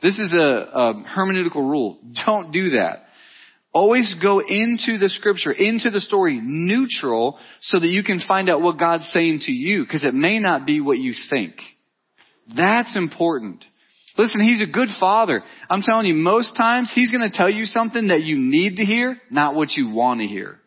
This 0.02 0.18
is 0.18 0.32
a, 0.32 0.36
a 0.36 1.04
hermeneutical 1.16 1.56
rule. 1.56 1.98
Don't 2.26 2.52
do 2.52 2.70
that. 2.70 3.04
Always 3.72 4.14
go 4.22 4.38
into 4.38 4.98
the 4.98 5.08
scripture, 5.08 5.50
into 5.50 5.90
the 5.90 6.00
story 6.00 6.40
neutral 6.40 7.38
so 7.60 7.80
that 7.80 7.88
you 7.88 8.04
can 8.04 8.20
find 8.20 8.48
out 8.48 8.60
what 8.60 8.78
God's 8.78 9.08
saying 9.12 9.40
to 9.46 9.52
you 9.52 9.82
because 9.82 10.04
it 10.04 10.14
may 10.14 10.38
not 10.38 10.64
be 10.64 10.80
what 10.80 10.98
you 10.98 11.12
think. 11.28 11.54
That's 12.54 12.96
important. 12.96 13.64
Listen, 14.16 14.40
he's 14.42 14.62
a 14.62 14.70
good 14.70 14.88
father. 15.00 15.42
I'm 15.68 15.82
telling 15.82 16.06
you, 16.06 16.14
most 16.14 16.56
times 16.56 16.90
he's 16.94 17.10
going 17.10 17.28
to 17.28 17.36
tell 17.36 17.50
you 17.50 17.64
something 17.64 18.08
that 18.08 18.22
you 18.22 18.36
need 18.38 18.76
to 18.76 18.84
hear, 18.84 19.20
not 19.30 19.54
what 19.54 19.72
you 19.72 19.90
want 19.90 20.20
to 20.20 20.26
hear. 20.26 20.58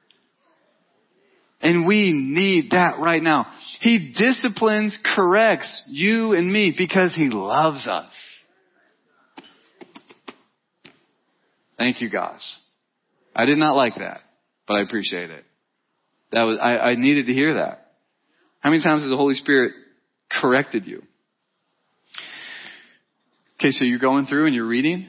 And 1.61 1.87
we 1.87 2.11
need 2.11 2.71
that 2.71 2.99
right 2.99 3.23
now. 3.23 3.47
He 3.79 4.13
disciplines, 4.15 4.97
corrects 5.15 5.83
you 5.87 6.33
and 6.33 6.51
me 6.51 6.75
because 6.77 7.15
he 7.15 7.29
loves 7.29 7.87
us. 7.87 8.13
Thank 11.77 12.01
you, 12.01 12.09
guys. 12.09 12.59
I 13.35 13.45
did 13.45 13.57
not 13.57 13.75
like 13.75 13.95
that, 13.95 14.19
but 14.67 14.75
I 14.75 14.81
appreciate 14.81 15.29
it. 15.29 15.45
That 16.31 16.43
was, 16.43 16.57
I, 16.61 16.77
I 16.77 16.95
needed 16.95 17.27
to 17.27 17.33
hear 17.33 17.55
that. 17.55 17.91
How 18.59 18.71
many 18.71 18.83
times 18.83 19.03
has 19.03 19.09
the 19.09 19.17
Holy 19.17 19.35
Spirit 19.35 19.73
corrected 20.29 20.85
you? 20.85 21.03
Okay, 23.59 23.71
so 23.71 23.85
you're 23.85 23.97
going 23.97 24.27
through 24.27 24.45
and 24.45 24.53
you're 24.53 24.67
reading, 24.67 25.07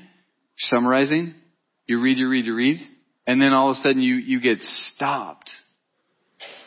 summarizing, 0.56 1.34
you 1.86 2.00
read, 2.00 2.16
you 2.16 2.30
read, 2.30 2.46
you 2.46 2.54
read, 2.54 2.80
and 3.26 3.42
then 3.42 3.52
all 3.52 3.68
of 3.68 3.72
a 3.72 3.80
sudden 3.80 4.00
you, 4.00 4.14
you 4.14 4.40
get 4.40 4.62
stopped. 4.62 5.50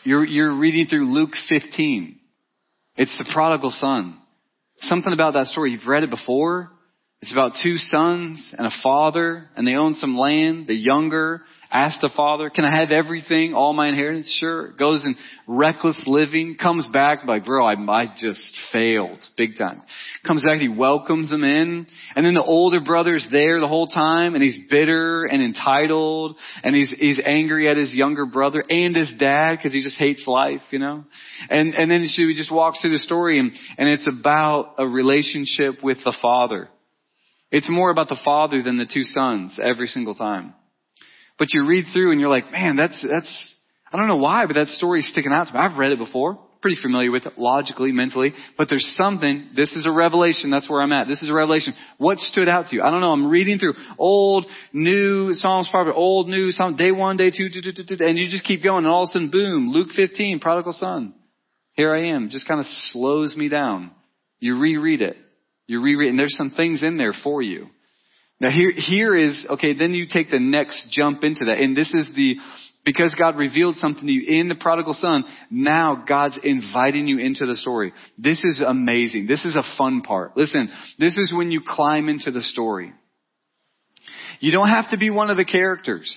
You're, 0.04 0.24
you're 0.24 0.56
reading 0.56 0.86
through 0.86 1.12
Luke 1.12 1.32
15. 1.48 2.20
It's 2.96 3.18
the 3.18 3.28
prodigal 3.32 3.70
son. 3.72 4.20
Something 4.82 5.12
about 5.12 5.34
that 5.34 5.46
story, 5.46 5.72
you've 5.72 5.86
read 5.86 6.04
it 6.04 6.10
before. 6.10 6.70
It's 7.22 7.32
about 7.32 7.52
two 7.62 7.76
sons 7.76 8.52
and 8.58 8.66
a 8.66 8.70
father, 8.82 9.48
and 9.56 9.66
they 9.66 9.74
own 9.74 9.94
some 9.94 10.18
land. 10.18 10.66
The 10.66 10.74
younger 10.74 11.42
Asks 11.72 12.02
the 12.02 12.10
father, 12.14 12.50
can 12.50 12.66
I 12.66 12.80
have 12.80 12.90
everything, 12.90 13.54
all 13.54 13.72
my 13.72 13.88
inheritance? 13.88 14.36
Sure. 14.38 14.72
Goes 14.72 15.02
in 15.06 15.16
reckless 15.46 15.98
living, 16.06 16.58
comes 16.60 16.86
back 16.92 17.20
like, 17.26 17.46
bro, 17.46 17.64
I, 17.64 17.72
I 17.72 18.14
just 18.14 18.54
failed 18.72 19.18
big 19.38 19.56
time. 19.56 19.80
Comes 20.26 20.44
back, 20.44 20.60
he 20.60 20.68
welcomes 20.68 21.32
him 21.32 21.42
in, 21.42 21.86
and 22.14 22.26
then 22.26 22.34
the 22.34 22.44
older 22.44 22.80
brother's 22.84 23.26
there 23.32 23.58
the 23.58 23.68
whole 23.68 23.86
time, 23.86 24.34
and 24.34 24.42
he's 24.42 24.58
bitter 24.68 25.24
and 25.24 25.42
entitled, 25.42 26.36
and 26.62 26.76
he's, 26.76 26.90
he's 26.90 27.20
angry 27.24 27.70
at 27.70 27.78
his 27.78 27.94
younger 27.94 28.26
brother 28.26 28.62
and 28.68 28.94
his 28.94 29.10
dad 29.18 29.56
because 29.56 29.72
he 29.72 29.82
just 29.82 29.96
hates 29.96 30.26
life, 30.26 30.60
you 30.72 30.78
know? 30.78 31.04
And, 31.48 31.74
and 31.74 31.90
then 31.90 32.06
she 32.06 32.34
just 32.36 32.52
walks 32.52 32.82
through 32.82 32.90
the 32.90 32.98
story 32.98 33.38
and, 33.38 33.50
and 33.78 33.88
it's 33.88 34.06
about 34.06 34.74
a 34.76 34.86
relationship 34.86 35.76
with 35.82 35.96
the 36.04 36.14
father. 36.20 36.68
It's 37.52 37.68
more 37.70 37.90
about 37.90 38.08
the 38.08 38.18
father 38.24 38.62
than 38.62 38.78
the 38.78 38.86
two 38.92 39.04
sons 39.04 39.60
every 39.62 39.86
single 39.86 40.14
time. 40.14 40.54
But 41.38 41.52
you 41.52 41.68
read 41.68 41.84
through 41.92 42.10
and 42.12 42.20
you're 42.20 42.30
like, 42.30 42.50
man, 42.50 42.76
that's, 42.76 43.00
that's, 43.06 43.54
I 43.92 43.98
don't 43.98 44.08
know 44.08 44.16
why, 44.16 44.46
but 44.46 44.54
that 44.54 44.68
story's 44.68 45.08
sticking 45.08 45.32
out 45.32 45.48
to 45.48 45.52
me. 45.52 45.60
I've 45.60 45.76
read 45.76 45.92
it 45.92 45.98
before. 45.98 46.38
Pretty 46.62 46.80
familiar 46.80 47.10
with 47.10 47.26
it 47.26 47.36
logically, 47.36 47.90
mentally, 47.90 48.32
but 48.56 48.68
there's 48.70 48.88
something, 48.94 49.50
this 49.56 49.72
is 49.72 49.84
a 49.84 49.90
revelation, 49.90 50.48
that's 50.48 50.70
where 50.70 50.80
I'm 50.80 50.92
at. 50.92 51.08
This 51.08 51.20
is 51.20 51.28
a 51.28 51.34
revelation. 51.34 51.74
What 51.98 52.18
stood 52.18 52.48
out 52.48 52.68
to 52.68 52.76
you? 52.76 52.82
I 52.82 52.90
don't 52.92 53.00
know, 53.00 53.10
I'm 53.10 53.28
reading 53.28 53.58
through 53.58 53.74
old, 53.98 54.46
new, 54.72 55.34
Psalms 55.34 55.68
probably 55.72 55.92
old, 55.92 56.28
new, 56.28 56.52
Psalm, 56.52 56.76
day 56.76 56.92
one, 56.92 57.16
day 57.16 57.32
two, 57.32 57.48
and 57.98 58.16
you 58.16 58.30
just 58.30 58.44
keep 58.44 58.62
going 58.62 58.84
and 58.84 58.92
all 58.92 59.02
of 59.02 59.08
a 59.08 59.12
sudden, 59.12 59.30
boom, 59.30 59.72
Luke 59.72 59.88
15, 59.96 60.38
prodigal 60.38 60.72
son. 60.72 61.14
Here 61.72 61.92
I 61.92 62.10
am. 62.10 62.28
Just 62.28 62.46
kind 62.46 62.60
of 62.60 62.66
slows 62.92 63.36
me 63.36 63.48
down. 63.48 63.90
You 64.38 64.56
reread 64.60 65.02
it. 65.02 65.16
You 65.66 65.82
reread, 65.82 66.10
and 66.10 66.18
there's 66.18 66.36
some 66.36 66.50
things 66.50 66.82
in 66.82 66.96
there 66.96 67.14
for 67.22 67.42
you. 67.42 67.66
Now 68.40 68.50
here, 68.50 68.72
here 68.74 69.16
is, 69.16 69.46
okay, 69.50 69.72
then 69.78 69.94
you 69.94 70.06
take 70.12 70.30
the 70.30 70.40
next 70.40 70.88
jump 70.90 71.22
into 71.22 71.44
that. 71.44 71.58
And 71.58 71.76
this 71.76 71.92
is 71.94 72.08
the, 72.16 72.34
because 72.84 73.14
God 73.16 73.36
revealed 73.36 73.76
something 73.76 74.04
to 74.04 74.12
you 74.12 74.40
in 74.40 74.48
the 74.48 74.56
prodigal 74.56 74.94
son, 74.94 75.24
now 75.48 76.04
God's 76.08 76.40
inviting 76.42 77.06
you 77.06 77.18
into 77.18 77.46
the 77.46 77.54
story. 77.54 77.92
This 78.18 78.42
is 78.42 78.60
amazing. 78.66 79.28
This 79.28 79.44
is 79.44 79.54
a 79.54 79.62
fun 79.78 80.02
part. 80.02 80.36
Listen, 80.36 80.70
this 80.98 81.16
is 81.16 81.32
when 81.32 81.52
you 81.52 81.60
climb 81.64 82.08
into 82.08 82.32
the 82.32 82.42
story. 82.42 82.92
You 84.40 84.50
don't 84.50 84.70
have 84.70 84.90
to 84.90 84.98
be 84.98 85.10
one 85.10 85.30
of 85.30 85.36
the 85.36 85.44
characters. 85.44 86.12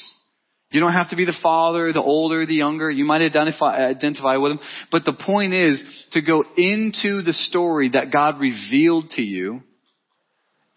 You 0.75 0.81
don't 0.81 0.91
have 0.91 1.11
to 1.11 1.15
be 1.15 1.23
the 1.23 1.37
father, 1.41 1.93
the 1.93 2.01
older, 2.01 2.45
the 2.45 2.53
younger. 2.53 2.91
You 2.91 3.05
might 3.05 3.21
identify, 3.21 3.77
identify 3.77 4.35
with 4.35 4.51
them. 4.51 4.59
But 4.91 5.05
the 5.05 5.13
point 5.13 5.53
is 5.53 5.81
to 6.11 6.21
go 6.21 6.43
into 6.57 7.21
the 7.21 7.31
story 7.31 7.91
that 7.93 8.11
God 8.11 8.41
revealed 8.41 9.11
to 9.11 9.21
you 9.21 9.61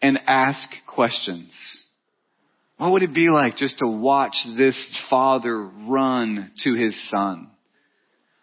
and 0.00 0.20
ask 0.24 0.68
questions. 0.87 1.52
What 2.76 2.92
would 2.92 3.02
it 3.02 3.12
be 3.12 3.28
like 3.28 3.56
just 3.56 3.80
to 3.80 3.88
watch 3.88 4.37
this 4.56 4.78
father 5.11 5.68
run 5.88 6.52
to 6.62 6.74
his 6.74 7.11
son? 7.11 7.50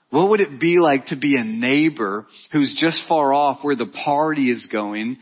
What 0.09 0.31
would 0.31 0.41
it 0.41 0.59
be 0.59 0.79
like 0.79 1.05
to 1.05 1.15
be 1.15 1.35
a 1.37 1.45
neighbor 1.45 2.27
who's 2.51 2.77
just 2.77 3.07
far 3.07 3.33
off 3.33 3.59
where 3.61 3.77
the 3.77 3.85
party 4.03 4.51
is 4.51 4.67
going 4.69 5.15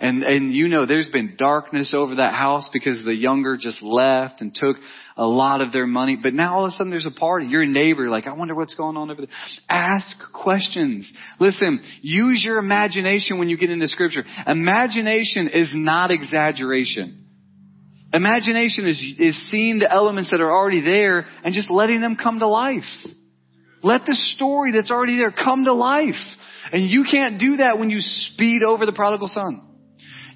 and, 0.00 0.22
and 0.22 0.54
you 0.54 0.68
know 0.68 0.86
there's 0.86 1.08
been 1.08 1.34
darkness 1.36 1.92
over 1.96 2.16
that 2.16 2.32
house 2.32 2.70
because 2.72 3.04
the 3.04 3.14
younger 3.14 3.56
just 3.56 3.82
left 3.82 4.40
and 4.40 4.54
took 4.54 4.76
a 5.16 5.26
lot 5.26 5.60
of 5.60 5.72
their 5.72 5.86
money. 5.86 6.16
But 6.22 6.34
now 6.34 6.56
all 6.56 6.64
of 6.66 6.68
a 6.68 6.70
sudden 6.72 6.90
there's 6.90 7.06
a 7.06 7.10
party. 7.10 7.46
Your 7.46 7.66
neighbor, 7.66 8.08
like, 8.08 8.28
I 8.28 8.32
wonder 8.32 8.54
what's 8.54 8.74
going 8.74 8.96
on 8.96 9.10
over 9.10 9.22
there. 9.22 9.34
Ask 9.68 10.16
questions. 10.32 11.12
Listen, 11.40 11.82
use 12.00 12.44
your 12.44 12.58
imagination 12.58 13.40
when 13.40 13.48
you 13.48 13.58
get 13.58 13.70
into 13.70 13.88
scripture. 13.88 14.22
Imagination 14.46 15.48
is 15.48 15.70
not 15.74 16.12
exaggeration. 16.12 17.24
Imagination 18.12 18.88
is, 18.88 19.02
is 19.18 19.50
seeing 19.50 19.80
the 19.80 19.92
elements 19.92 20.30
that 20.30 20.40
are 20.40 20.50
already 20.50 20.80
there 20.80 21.26
and 21.44 21.52
just 21.52 21.70
letting 21.70 22.00
them 22.00 22.16
come 22.16 22.38
to 22.38 22.48
life. 22.48 22.84
Let 23.82 24.06
the 24.06 24.14
story 24.14 24.72
that's 24.72 24.92
already 24.92 25.16
there 25.16 25.32
come 25.32 25.64
to 25.64 25.74
life. 25.74 26.14
And 26.72 26.88
you 26.88 27.04
can't 27.10 27.40
do 27.40 27.56
that 27.56 27.78
when 27.80 27.90
you 27.90 27.98
speed 28.00 28.62
over 28.62 28.86
the 28.86 28.92
prodigal 28.92 29.28
son. 29.28 29.67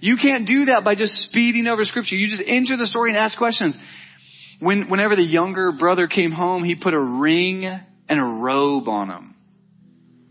You 0.03 0.17
can't 0.21 0.49
do 0.49 0.65
that 0.65 0.83
by 0.85 0.97
just 0.97 1.17
speeding 1.29 1.69
over 1.69 1.85
scripture. 1.85 2.17
You 2.17 2.29
just 2.29 2.43
enter 2.45 2.77
the 2.77 2.89
story 2.89 3.11
and 3.11 3.17
ask 3.17 3.39
questions. 3.39 3.77
When, 4.59 4.91
whenever 4.91 5.15
the 5.15 5.23
younger 5.23 5.71
brother 5.79 6.09
came 6.09 6.33
home, 6.33 6.65
he 6.65 6.75
put 6.75 6.93
a 6.93 7.01
ring 7.01 7.65
and 7.65 8.21
a 8.21 8.43
robe 8.43 8.89
on 8.89 9.11
him. 9.11 9.37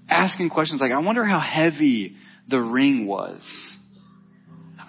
Asking 0.10 0.50
questions 0.50 0.82
like, 0.82 0.92
I 0.92 1.00
wonder 1.00 1.24
how 1.24 1.40
heavy 1.40 2.18
the 2.50 2.60
ring 2.60 3.08
was. 3.08 3.42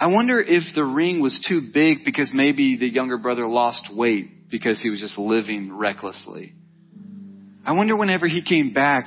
I 0.01 0.09
wonder 0.09 0.40
if 0.40 0.64
the 0.75 0.85
ring 0.85 1.23
was 1.23 1.40
too 1.49 1.71
big 1.73 1.99
because 2.05 2.33
maybe 2.35 2.77
the 2.77 2.88
younger 2.88 3.18
brother 3.18 3.47
lost 3.47 3.88
weight 3.95 4.51
because 4.51 4.83
he 4.83 4.90
was 4.90 4.99
just 4.99 5.16
living 5.16 5.73
recklessly. 5.73 6.55
I 7.64 7.71
wonder 7.75 7.95
whenever 7.95 8.27
he 8.27 8.42
came 8.42 8.73
back, 8.73 9.05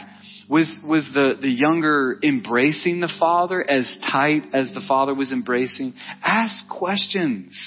was, 0.49 0.67
was 0.87 1.09
the, 1.13 1.37
the 1.41 1.49
younger 1.49 2.19
embracing 2.21 2.99
the 2.99 3.11
father 3.19 3.67
as 3.67 3.91
tight 4.11 4.43
as 4.53 4.71
the 4.73 4.83
father 4.87 5.13
was 5.13 5.31
embracing? 5.31 5.93
Ask 6.23 6.69
questions. 6.69 7.57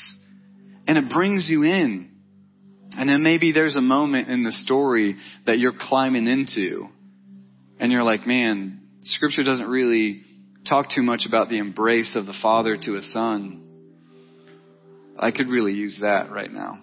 And 0.87 0.97
it 0.97 1.11
brings 1.11 1.49
you 1.51 1.64
in. 1.64 2.11
And 2.93 3.09
then 3.09 3.23
maybe 3.23 3.53
there's 3.53 3.77
a 3.77 3.81
moment 3.81 4.29
in 4.29 4.45
the 4.45 4.53
story 4.53 5.17
that 5.47 5.59
you're 5.59 5.75
climbing 5.79 6.27
into. 6.27 6.88
And 7.79 7.93
you're 7.93 8.05
like, 8.05 8.27
man, 8.27 8.81
scripture 9.03 9.45
doesn't 9.45 9.69
really 9.69 10.23
talk 10.69 10.87
too 10.95 11.03
much 11.03 11.25
about 11.27 11.49
the 11.49 11.59
embrace 11.59 12.14
of 12.17 12.27
the 12.27 12.35
father 12.43 12.77
to 12.77 12.97
a 12.97 13.03
son. 13.03 13.64
I 15.19 15.33
could 15.33 15.49
really 15.49 15.73
use 15.73 15.99
that 16.01 16.31
right 16.31 16.51
now. 16.51 16.81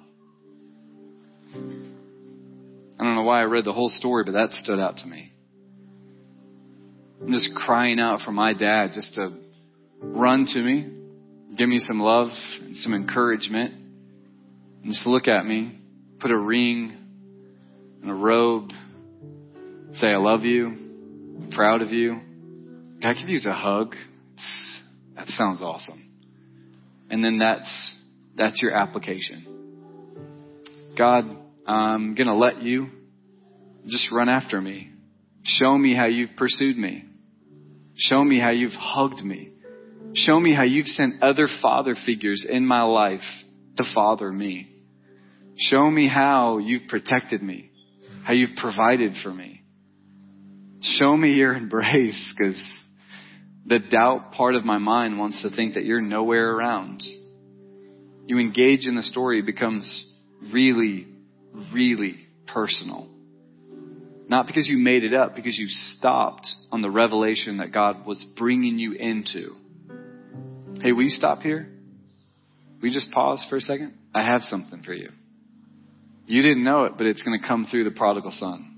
I 2.99 3.03
don't 3.03 3.15
know 3.15 3.23
why 3.23 3.41
I 3.41 3.43
read 3.43 3.65
the 3.65 3.73
whole 3.73 3.89
story, 3.89 4.23
but 4.25 4.33
that 4.33 4.51
stood 4.51 4.79
out 4.79 4.97
to 4.97 5.07
me. 5.07 5.31
I'm 7.25 7.31
just 7.31 7.55
crying 7.55 7.99
out 7.99 8.19
for 8.23 8.31
my 8.31 8.53
dad 8.53 8.91
just 8.93 9.15
to 9.15 9.33
run 9.99 10.45
to 10.53 10.59
me, 10.59 10.87
give 11.57 11.67
me 11.67 11.79
some 11.79 11.99
love 11.99 12.27
and 12.61 12.77
some 12.77 12.93
encouragement. 12.93 13.73
And 14.83 14.93
just 14.93 15.07
look 15.07 15.27
at 15.27 15.43
me, 15.43 15.79
put 16.19 16.29
a 16.29 16.37
ring 16.37 16.95
and 18.03 18.11
a 18.11 18.13
robe, 18.13 18.69
say, 19.95 20.09
I 20.09 20.17
love 20.17 20.41
you, 20.41 20.67
I'm 20.67 21.49
proud 21.51 21.81
of 21.81 21.89
you. 21.89 22.21
I 23.03 23.15
could 23.15 23.27
use 23.27 23.47
a 23.47 23.53
hug. 23.53 23.95
That 25.15 25.27
sounds 25.29 25.63
awesome. 25.63 26.07
And 27.09 27.23
then 27.23 27.39
that's, 27.39 27.95
that's 28.37 28.61
your 28.61 28.71
application. 28.71 30.93
God, 30.95 31.25
I'm 31.65 32.13
going 32.13 32.27
to 32.27 32.35
let 32.35 32.61
you 32.61 32.89
just 33.87 34.11
run 34.11 34.29
after 34.29 34.61
me. 34.61 34.91
Show 35.43 35.75
me 35.75 35.95
how 35.95 36.05
you've 36.05 36.35
pursued 36.37 36.77
me. 36.77 37.05
Show 37.95 38.23
me 38.23 38.39
how 38.39 38.49
you've 38.49 38.73
hugged 38.73 39.23
me. 39.23 39.51
Show 40.13 40.39
me 40.39 40.53
how 40.53 40.63
you've 40.63 40.87
sent 40.87 41.23
other 41.23 41.47
father 41.61 41.95
figures 42.05 42.45
in 42.47 42.65
my 42.65 42.83
life 42.83 43.21
to 43.77 43.83
father 43.93 44.31
me. 44.31 44.69
Show 45.57 45.89
me 45.89 46.07
how 46.07 46.57
you've 46.57 46.87
protected 46.89 47.41
me, 47.41 47.71
how 48.23 48.33
you've 48.33 48.57
provided 48.57 49.13
for 49.23 49.33
me. 49.33 49.61
Show 50.81 51.15
me 51.15 51.33
your 51.33 51.53
embrace 51.55 52.33
because 52.35 52.61
the 53.65 53.79
doubt 53.79 54.33
part 54.33 54.55
of 54.55 54.65
my 54.65 54.77
mind 54.77 55.17
wants 55.17 55.41
to 55.41 55.49
think 55.49 55.73
that 55.73 55.85
you're 55.85 56.01
nowhere 56.01 56.51
around. 56.51 57.01
You 58.27 58.39
engage 58.39 58.87
in 58.87 58.95
the 58.95 59.03
story, 59.03 59.39
it 59.39 59.45
becomes 59.45 60.13
really, 60.51 61.07
really 61.73 62.27
personal. 62.47 63.09
Not 64.27 64.47
because 64.47 64.67
you 64.67 64.77
made 64.77 65.03
it 65.03 65.13
up, 65.13 65.35
because 65.35 65.57
you 65.57 65.67
stopped 65.67 66.47
on 66.71 66.81
the 66.81 66.89
revelation 66.89 67.57
that 67.57 67.71
God 67.71 68.05
was 68.05 68.25
bringing 68.37 68.79
you 68.79 68.93
into. 68.93 69.55
Hey, 70.81 70.91
will 70.91 71.03
you 71.03 71.09
stop 71.09 71.41
here? 71.41 71.67
Will 72.81 72.87
you 72.89 72.93
just 72.93 73.11
pause 73.11 73.45
for 73.49 73.57
a 73.57 73.61
second? 73.61 73.93
I 74.13 74.25
have 74.25 74.41
something 74.41 74.81
for 74.83 74.93
you. 74.93 75.09
You 76.25 76.41
didn't 76.41 76.63
know 76.63 76.85
it, 76.85 76.93
but 76.97 77.05
it's 77.05 77.21
going 77.21 77.39
to 77.39 77.47
come 77.47 77.67
through 77.69 77.83
the 77.83 77.91
prodigal 77.91 78.31
son. 78.31 78.77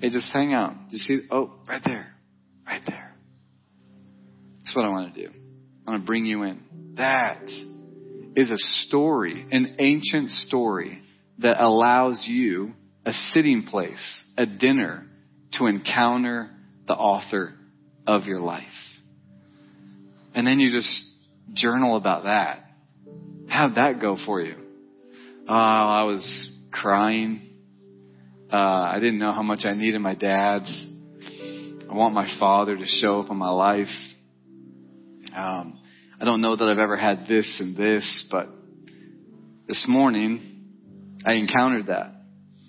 Hey, 0.00 0.10
just 0.10 0.28
hang 0.32 0.52
out. 0.52 0.74
You 0.90 0.98
see? 0.98 1.20
Oh, 1.30 1.52
right 1.66 1.80
there. 1.84 2.12
Right 2.66 2.82
there. 2.86 3.14
That's 4.62 4.76
what 4.76 4.84
I 4.84 4.88
want 4.88 5.14
to 5.14 5.28
do. 5.28 5.30
I 5.86 5.90
want 5.92 6.02
to 6.02 6.06
bring 6.06 6.26
you 6.26 6.42
in. 6.42 6.60
That 6.96 7.42
is 8.36 8.50
a 8.50 8.58
story, 8.58 9.46
an 9.50 9.76
ancient 9.78 10.30
story 10.30 11.02
that 11.38 11.62
allows 11.62 12.26
you 12.28 12.74
a 13.06 13.12
sitting 13.32 13.62
place, 13.62 14.20
a 14.36 14.44
dinner 14.44 15.06
to 15.52 15.66
encounter 15.66 16.50
the 16.88 16.94
author 16.94 17.54
of 18.04 18.24
your 18.24 18.40
life. 18.40 18.64
And 20.34 20.44
then 20.46 20.58
you 20.58 20.72
just 20.72 21.04
journal 21.54 21.96
about 21.96 22.24
that. 22.24 22.64
How'd 23.48 23.76
that 23.76 24.00
go 24.00 24.16
for 24.26 24.40
you? 24.40 24.56
Oh, 25.48 25.54
I 25.54 26.02
was 26.02 26.52
crying. 26.72 27.48
Uh, 28.52 28.56
I 28.56 28.96
didn't 28.96 29.20
know 29.20 29.32
how 29.32 29.42
much 29.42 29.60
I 29.64 29.74
needed 29.74 30.00
my 30.00 30.16
dad's. 30.16 30.86
I 31.88 31.94
want 31.94 32.12
my 32.12 32.28
father 32.40 32.76
to 32.76 32.84
show 32.86 33.20
up 33.20 33.30
in 33.30 33.36
my 33.36 33.50
life. 33.50 33.86
Um, 35.34 35.78
I 36.20 36.24
don't 36.24 36.40
know 36.40 36.56
that 36.56 36.64
I've 36.64 36.78
ever 36.78 36.96
had 36.96 37.26
this 37.28 37.58
and 37.60 37.76
this, 37.76 38.28
but 38.32 38.48
this 39.68 39.84
morning 39.88 40.64
I 41.24 41.34
encountered 41.34 41.86
that 41.86 42.15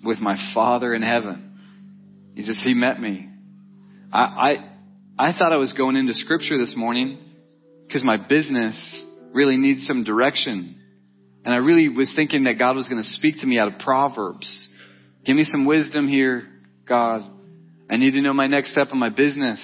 with 0.04 0.18
my 0.18 0.36
Father 0.54 0.94
in 0.94 1.02
heaven. 1.02 1.58
He 2.34 2.44
just, 2.44 2.60
He 2.60 2.74
met 2.74 3.00
me. 3.00 3.28
I, 4.12 4.20
I, 5.18 5.30
I 5.30 5.38
thought 5.38 5.52
I 5.52 5.56
was 5.56 5.72
going 5.72 5.96
into 5.96 6.14
scripture 6.14 6.58
this 6.58 6.74
morning 6.76 7.18
because 7.86 8.04
my 8.04 8.16
business 8.16 9.04
really 9.32 9.56
needs 9.56 9.86
some 9.86 10.04
direction. 10.04 10.80
And 11.44 11.54
I 11.54 11.58
really 11.58 11.88
was 11.88 12.12
thinking 12.14 12.44
that 12.44 12.58
God 12.58 12.76
was 12.76 12.88
going 12.88 13.02
to 13.02 13.08
speak 13.08 13.40
to 13.40 13.46
me 13.46 13.58
out 13.58 13.72
of 13.72 13.80
Proverbs. 13.80 14.68
Give 15.24 15.36
me 15.36 15.44
some 15.44 15.66
wisdom 15.66 16.08
here, 16.08 16.48
God. 16.86 17.22
I 17.90 17.96
need 17.96 18.12
to 18.12 18.20
know 18.20 18.32
my 18.32 18.46
next 18.46 18.72
step 18.72 18.88
in 18.92 18.98
my 18.98 19.08
business. 19.08 19.60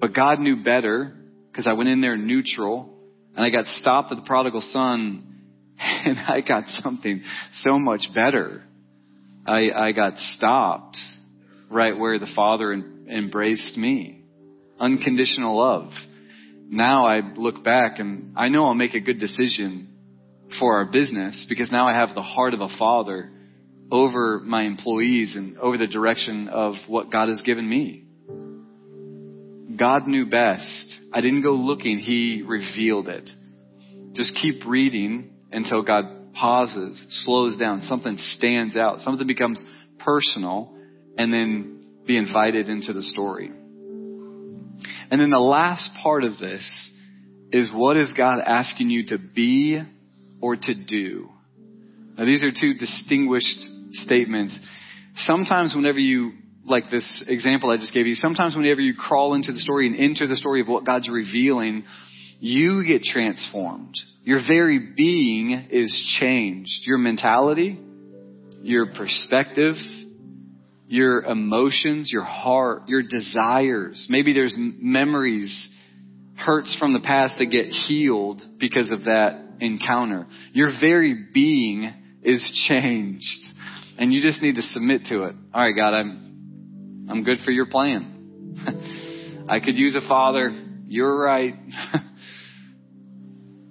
But 0.00 0.14
God 0.14 0.40
knew 0.40 0.62
better 0.62 1.14
because 1.50 1.66
I 1.66 1.72
went 1.74 1.88
in 1.88 2.00
there 2.00 2.16
neutral 2.16 2.98
and 3.36 3.44
I 3.44 3.50
got 3.50 3.66
stopped 3.66 4.12
at 4.12 4.16
the 4.16 4.24
prodigal 4.24 4.60
son 4.60 5.40
and 5.78 6.18
I 6.18 6.40
got 6.46 6.64
something 6.82 7.22
so 7.54 7.78
much 7.78 8.08
better. 8.14 8.62
I, 9.46 9.70
I 9.70 9.92
got 9.92 10.16
stopped 10.16 10.96
right 11.70 11.98
where 11.98 12.18
the 12.18 12.30
Father 12.34 12.72
embraced 12.72 13.76
me. 13.76 14.22
Unconditional 14.78 15.58
love. 15.58 15.90
Now 16.68 17.06
I 17.06 17.20
look 17.20 17.62
back 17.62 17.98
and 17.98 18.34
I 18.36 18.48
know 18.48 18.64
I'll 18.64 18.74
make 18.74 18.94
a 18.94 19.00
good 19.00 19.20
decision 19.20 19.90
for 20.58 20.76
our 20.78 20.86
business 20.86 21.46
because 21.48 21.70
now 21.70 21.86
I 21.86 21.94
have 21.94 22.14
the 22.14 22.22
heart 22.22 22.54
of 22.54 22.60
a 22.60 22.68
father 22.78 23.30
over 23.90 24.40
my 24.40 24.62
employees 24.62 25.34
and 25.36 25.58
over 25.58 25.76
the 25.78 25.86
direction 25.86 26.48
of 26.48 26.74
what 26.88 27.12
God 27.12 27.28
has 27.28 27.42
given 27.42 27.68
me. 27.68 28.04
God 29.76 30.06
knew 30.06 30.26
best. 30.26 30.94
I 31.12 31.20
didn't 31.20 31.42
go 31.42 31.52
looking, 31.52 31.98
He 31.98 32.42
revealed 32.46 33.08
it. 33.08 33.28
Just 34.12 34.36
keep 34.36 34.64
reading 34.66 35.32
until 35.52 35.82
God 35.82 36.04
pauses, 36.34 37.02
slows 37.24 37.56
down, 37.56 37.82
something 37.82 38.18
stands 38.18 38.76
out, 38.76 39.00
something 39.00 39.26
becomes 39.26 39.62
personal, 39.98 40.74
and 41.16 41.32
then 41.32 41.84
be 42.06 42.16
invited 42.16 42.68
into 42.68 42.92
the 42.92 43.02
story. 43.02 43.50
And 45.10 45.20
then 45.20 45.30
the 45.30 45.38
last 45.38 45.90
part 46.02 46.24
of 46.24 46.38
this 46.38 46.90
is 47.52 47.70
what 47.72 47.96
is 47.96 48.12
God 48.16 48.40
asking 48.44 48.90
you 48.90 49.06
to 49.08 49.18
be 49.18 49.80
or 50.40 50.56
to 50.56 50.74
do? 50.86 51.28
Now 52.18 52.24
these 52.24 52.42
are 52.42 52.50
two 52.50 52.74
distinguished 52.74 53.58
statements. 53.92 54.58
Sometimes 55.18 55.74
whenever 55.74 55.98
you, 55.98 56.32
like 56.66 56.90
this 56.90 57.24
example 57.28 57.70
I 57.70 57.76
just 57.76 57.94
gave 57.94 58.06
you, 58.06 58.14
sometimes 58.14 58.56
whenever 58.56 58.80
you 58.80 58.94
crawl 58.94 59.34
into 59.34 59.52
the 59.52 59.60
story 59.60 59.86
and 59.86 59.96
enter 59.96 60.26
the 60.26 60.36
story 60.36 60.60
of 60.60 60.68
what 60.68 60.84
God's 60.84 61.08
revealing, 61.08 61.84
you 62.44 62.84
get 62.86 63.02
transformed. 63.02 63.94
Your 64.22 64.40
very 64.46 64.78
being 64.94 65.68
is 65.70 66.18
changed. 66.20 66.82
Your 66.84 66.98
mentality, 66.98 67.80
your 68.60 68.88
perspective, 68.94 69.76
your 70.86 71.22
emotions, 71.22 72.10
your 72.12 72.24
heart, 72.24 72.82
your 72.86 73.02
desires. 73.02 74.06
Maybe 74.10 74.34
there's 74.34 74.54
memories, 74.58 75.70
hurts 76.36 76.76
from 76.78 76.92
the 76.92 77.00
past 77.00 77.36
that 77.38 77.46
get 77.46 77.68
healed 77.68 78.42
because 78.60 78.90
of 78.92 79.04
that 79.04 79.40
encounter. 79.60 80.26
Your 80.52 80.68
very 80.78 81.28
being 81.32 81.90
is 82.22 82.66
changed. 82.68 83.24
And 83.96 84.12
you 84.12 84.20
just 84.20 84.42
need 84.42 84.56
to 84.56 84.62
submit 84.62 85.06
to 85.06 85.24
it. 85.24 85.34
All 85.54 85.62
right, 85.62 85.74
God, 85.74 85.94
I'm, 85.94 87.06
I'm 87.08 87.24
good 87.24 87.38
for 87.42 87.52
your 87.52 87.70
plan. 87.70 89.46
I 89.48 89.60
could 89.60 89.78
use 89.78 89.96
a 89.96 90.06
father. 90.06 90.50
You're 90.86 91.18
right. 91.18 91.54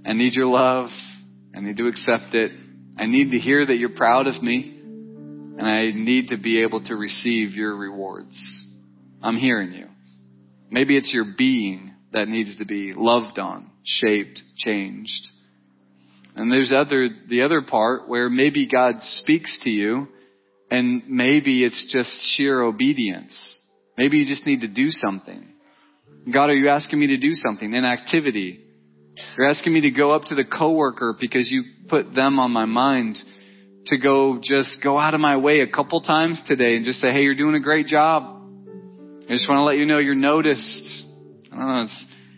I 0.06 0.14
need 0.14 0.34
your 0.34 0.48
love. 0.48 0.90
I 1.56 1.60
need 1.60 1.78
to 1.78 1.88
accept 1.88 2.34
it. 2.34 2.52
I 2.98 3.06
need 3.06 3.32
to 3.32 3.38
hear 3.38 3.66
that 3.66 3.78
you're 3.78 3.96
proud 3.96 4.28
of 4.28 4.42
me. 4.42 4.80
And 5.58 5.68
I 5.68 5.92
need 5.94 6.30
to 6.30 6.38
be 6.38 6.64
able 6.64 6.84
to 6.86 6.96
receive 6.96 7.52
your 7.52 7.76
rewards. 7.76 8.38
I'm 9.22 9.38
hearing 9.38 9.74
you. 9.74 9.88
Maybe 10.70 10.98
it's 10.98 11.14
your 11.14 11.26
being 11.38 11.94
that 12.12 12.28
needs 12.28 12.58
to 12.58 12.66
be 12.66 12.94
loved 12.96 13.40
on, 13.40 13.70
shaped, 13.84 14.42
changed. 14.58 15.30
And 16.36 16.52
there's 16.52 16.72
other, 16.76 17.10
the 17.30 17.44
other 17.44 17.62
part 17.62 18.10
where 18.10 18.30
maybe 18.30 18.68
God 18.68 18.96
speaks 19.02 19.60
to 19.64 19.70
you 19.70 20.08
and 20.72 21.04
maybe 21.08 21.64
it's 21.64 21.86
just 21.92 22.10
sheer 22.36 22.62
obedience. 22.62 23.38
Maybe 23.98 24.18
you 24.18 24.26
just 24.26 24.48
need 24.48 24.62
to 24.62 24.68
do 24.68 24.90
something. 24.90 25.54
God, 26.32 26.50
are 26.50 26.56
you 26.56 26.70
asking 26.70 27.00
me 27.00 27.08
to 27.08 27.18
do 27.18 27.34
something? 27.34 27.76
An 27.76 27.86
activity. 27.86 28.66
You're 29.38 29.50
asking 29.50 29.74
me 29.74 29.82
to 29.82 29.92
go 29.92 30.12
up 30.12 30.24
to 30.26 30.36
the 30.36 30.44
coworker 30.44 31.16
because 31.20 31.50
you 31.52 31.64
put 31.88 32.14
them 32.14 32.40
on 32.40 32.52
my 32.52 32.66
mind 32.66 33.18
to 33.88 33.98
go 33.98 34.40
just 34.42 34.78
go 34.84 34.98
out 34.98 35.14
of 35.14 35.20
my 35.20 35.38
way 35.38 35.60
a 35.60 35.68
couple 35.68 36.02
times 36.02 36.42
today 36.48 36.76
and 36.76 36.86
just 36.86 37.00
say, 37.00 37.12
hey, 37.12 37.22
you're 37.22 37.36
doing 37.36 37.56
a 37.56 37.60
great 37.60 37.88
job. 37.88 38.24
I 39.30 39.34
just 39.34 39.48
want 39.48 39.60
to 39.60 39.64
let 39.64 39.78
you 39.78 39.86
know 39.86 40.00
you're 40.00 40.16
noticed. 40.16 41.06
I 41.52 41.56
don't 41.56 41.68
know. 41.68 41.88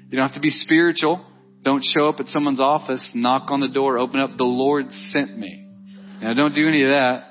you 0.09 0.17
don't 0.17 0.27
have 0.27 0.35
to 0.35 0.41
be 0.41 0.49
spiritual. 0.49 1.25
Don't 1.63 1.83
show 1.83 2.09
up 2.09 2.19
at 2.19 2.27
someone's 2.27 2.59
office, 2.59 3.11
knock 3.15 3.49
on 3.49 3.59
the 3.59 3.67
door, 3.67 3.97
open 3.97 4.19
up, 4.19 4.37
the 4.37 4.43
Lord 4.43 4.91
sent 4.91 5.35
me. 5.37 5.67
Now 6.21 6.33
don't 6.33 6.53
do 6.53 6.67
any 6.67 6.83
of 6.83 6.89
that. 6.89 7.23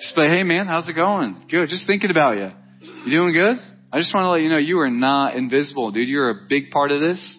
Just 0.00 0.14
say, 0.14 0.26
hey 0.26 0.42
man, 0.42 0.66
how's 0.66 0.88
it 0.88 0.94
going? 0.94 1.46
Good. 1.48 1.68
Just 1.68 1.86
thinking 1.86 2.10
about 2.10 2.36
you. 2.36 2.50
You 3.04 3.10
doing 3.10 3.32
good? 3.32 3.56
I 3.92 3.98
just 3.98 4.12
want 4.12 4.24
to 4.24 4.30
let 4.30 4.42
you 4.42 4.48
know 4.48 4.58
you 4.58 4.80
are 4.80 4.90
not 4.90 5.36
invisible, 5.36 5.92
dude. 5.92 6.08
You're 6.08 6.30
a 6.30 6.46
big 6.48 6.70
part 6.70 6.90
of 6.90 7.00
this. 7.00 7.38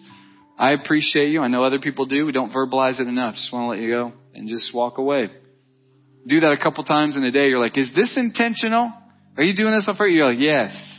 I 0.58 0.72
appreciate 0.72 1.30
you. 1.30 1.42
I 1.42 1.48
know 1.48 1.64
other 1.64 1.78
people 1.78 2.06
do. 2.06 2.24
We 2.24 2.32
don't 2.32 2.50
verbalize 2.50 2.98
it 2.98 3.06
enough. 3.06 3.34
Just 3.34 3.52
want 3.52 3.64
to 3.64 3.68
let 3.68 3.78
you 3.80 3.90
go 3.90 4.12
and 4.34 4.48
just 4.48 4.74
walk 4.74 4.98
away. 4.98 5.30
Do 6.26 6.40
that 6.40 6.52
a 6.52 6.56
couple 6.56 6.82
times 6.84 7.14
in 7.14 7.22
a 7.24 7.30
day. 7.30 7.48
You're 7.48 7.60
like, 7.60 7.76
is 7.76 7.90
this 7.94 8.14
intentional? 8.16 8.92
Are 9.36 9.42
you 9.42 9.54
doing 9.54 9.74
this 9.74 9.88
for 9.96 10.08
you? 10.08 10.16
You're 10.18 10.30
like, 10.30 10.40
yes. 10.40 10.92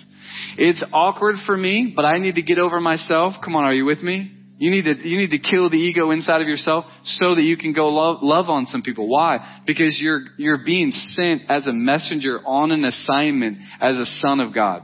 It's 0.57 0.83
awkward 0.93 1.35
for 1.45 1.57
me, 1.57 1.93
but 1.95 2.05
I 2.05 2.19
need 2.19 2.35
to 2.35 2.43
get 2.43 2.59
over 2.59 2.79
myself. 2.79 3.33
Come 3.43 3.55
on, 3.55 3.63
are 3.63 3.73
you 3.73 3.85
with 3.85 4.01
me? 4.01 4.31
You 4.59 4.71
need 4.71 4.83
to, 4.85 5.07
you 5.07 5.17
need 5.17 5.31
to 5.31 5.39
kill 5.39 5.69
the 5.69 5.77
ego 5.77 6.09
inside 6.11 6.41
of 6.41 6.47
yourself 6.47 6.85
so 7.03 7.35
that 7.35 7.43
you 7.43 7.57
can 7.57 7.73
go 7.73 7.89
love, 7.89 8.19
love 8.23 8.49
on 8.49 8.65
some 8.65 8.81
people. 8.81 9.07
Why? 9.07 9.61
Because 9.67 9.99
you're, 10.01 10.21
you're 10.37 10.63
being 10.65 10.91
sent 10.91 11.43
as 11.47 11.67
a 11.67 11.73
messenger 11.73 12.39
on 12.43 12.71
an 12.71 12.83
assignment 12.83 13.57
as 13.79 13.97
a 13.97 14.05
son 14.21 14.39
of 14.39 14.53
God. 14.53 14.83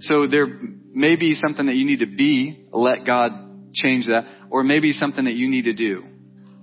So 0.00 0.26
there 0.26 0.46
may 0.92 1.16
be 1.16 1.34
something 1.34 1.66
that 1.66 1.74
you 1.74 1.84
need 1.84 2.00
to 2.00 2.06
be, 2.06 2.66
let 2.72 3.04
God 3.06 3.32
change 3.74 4.06
that, 4.06 4.24
or 4.50 4.64
maybe 4.64 4.92
something 4.92 5.24
that 5.24 5.34
you 5.34 5.48
need 5.48 5.64
to 5.64 5.74
do 5.74 6.02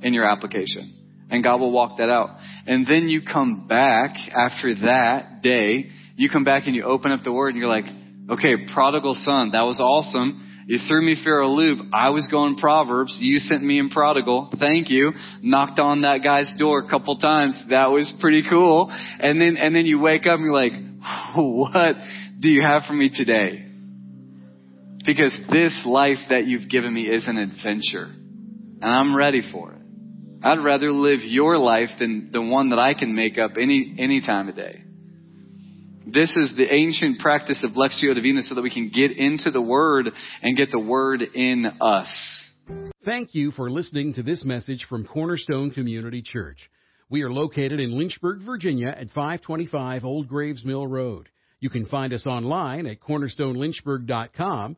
in 0.01 0.13
your 0.13 0.26
application. 0.26 0.93
And 1.30 1.43
God 1.43 1.59
will 1.59 1.71
walk 1.71 1.97
that 1.97 2.09
out. 2.09 2.38
And 2.67 2.86
then 2.86 3.07
you 3.07 3.21
come 3.21 3.67
back 3.67 4.15
after 4.36 4.76
that 4.82 5.41
day, 5.41 5.89
you 6.15 6.30
come 6.30 6.43
back 6.43 6.63
and 6.67 6.76
you 6.76 6.84
open 6.84 7.11
up 7.11 7.23
the 7.23 7.32
word 7.32 7.49
and 7.49 7.57
you're 7.57 7.69
like, 7.69 7.86
okay, 8.30 8.53
prodigal 8.73 9.15
son, 9.15 9.51
that 9.51 9.61
was 9.61 9.80
awesome. 9.80 10.41
You 10.67 10.80
threw 10.88 11.03
me 11.03 11.15
for 11.23 11.39
a 11.39 11.47
loop. 11.47 11.80
I 11.93 12.09
was 12.09 12.28
going 12.30 12.55
Proverbs. 12.57 13.17
You 13.21 13.38
sent 13.38 13.63
me 13.63 13.78
in 13.78 13.89
prodigal. 13.89 14.51
Thank 14.59 14.89
you. 14.89 15.11
Knocked 15.41 15.80
on 15.80 16.01
that 16.01 16.23
guy's 16.23 16.51
door 16.57 16.80
a 16.80 16.89
couple 16.89 17.17
times. 17.19 17.61
That 17.69 17.91
was 17.91 18.11
pretty 18.19 18.43
cool. 18.49 18.91
And 18.91 19.39
then, 19.39 19.57
and 19.57 19.76
then 19.76 19.86
you 19.86 19.99
wake 19.99 20.26
up 20.26 20.39
and 20.39 20.43
you're 20.43 20.53
like, 20.53 20.71
what 21.36 21.95
do 22.39 22.49
you 22.49 22.63
have 22.63 22.84
for 22.88 22.93
me 22.93 23.11
today? 23.13 23.64
Because 25.05 25.37
this 25.51 25.83
life 25.85 26.17
that 26.29 26.45
you've 26.45 26.69
given 26.69 26.93
me 26.93 27.03
is 27.03 27.27
an 27.27 27.37
adventure. 27.37 28.09
And 28.81 28.83
I'm 28.83 29.15
ready 29.15 29.41
for 29.51 29.73
it. 29.73 29.81
I'd 30.43 30.63
rather 30.63 30.91
live 30.91 31.21
your 31.23 31.57
life 31.57 31.89
than 31.99 32.29
the 32.31 32.41
one 32.41 32.69
that 32.69 32.79
I 32.79 32.93
can 32.93 33.15
make 33.15 33.37
up 33.37 33.51
any, 33.59 33.95
any 33.97 34.21
time 34.21 34.49
of 34.49 34.55
day. 34.55 34.83
This 36.07 36.29
is 36.35 36.53
the 36.55 36.71
ancient 36.71 37.19
practice 37.19 37.63
of 37.63 37.71
Lectio 37.71 38.13
Divina 38.13 38.43
so 38.43 38.53
that 38.55 38.61
we 38.61 38.69
can 38.69 38.91
get 38.93 39.11
into 39.11 39.49
the 39.49 39.61
Word 39.61 40.09
and 40.43 40.55
get 40.55 40.69
the 40.71 40.79
Word 40.79 41.23
in 41.23 41.65
us. 41.81 42.09
Thank 43.03 43.33
you 43.33 43.51
for 43.51 43.71
listening 43.71 44.13
to 44.13 44.23
this 44.23 44.45
message 44.45 44.85
from 44.87 45.05
Cornerstone 45.05 45.71
Community 45.71 46.21
Church. 46.21 46.69
We 47.09 47.23
are 47.23 47.31
located 47.31 47.79
in 47.79 47.97
Lynchburg, 47.97 48.41
Virginia 48.45 48.89
at 48.89 49.09
525 49.09 50.05
Old 50.05 50.27
Graves 50.27 50.63
Mill 50.63 50.85
Road. 50.85 51.29
You 51.59 51.69
can 51.69 51.85
find 51.87 52.13
us 52.13 52.27
online 52.27 52.85
at 52.85 52.99
cornerstonelynchburg.com, 52.99 54.77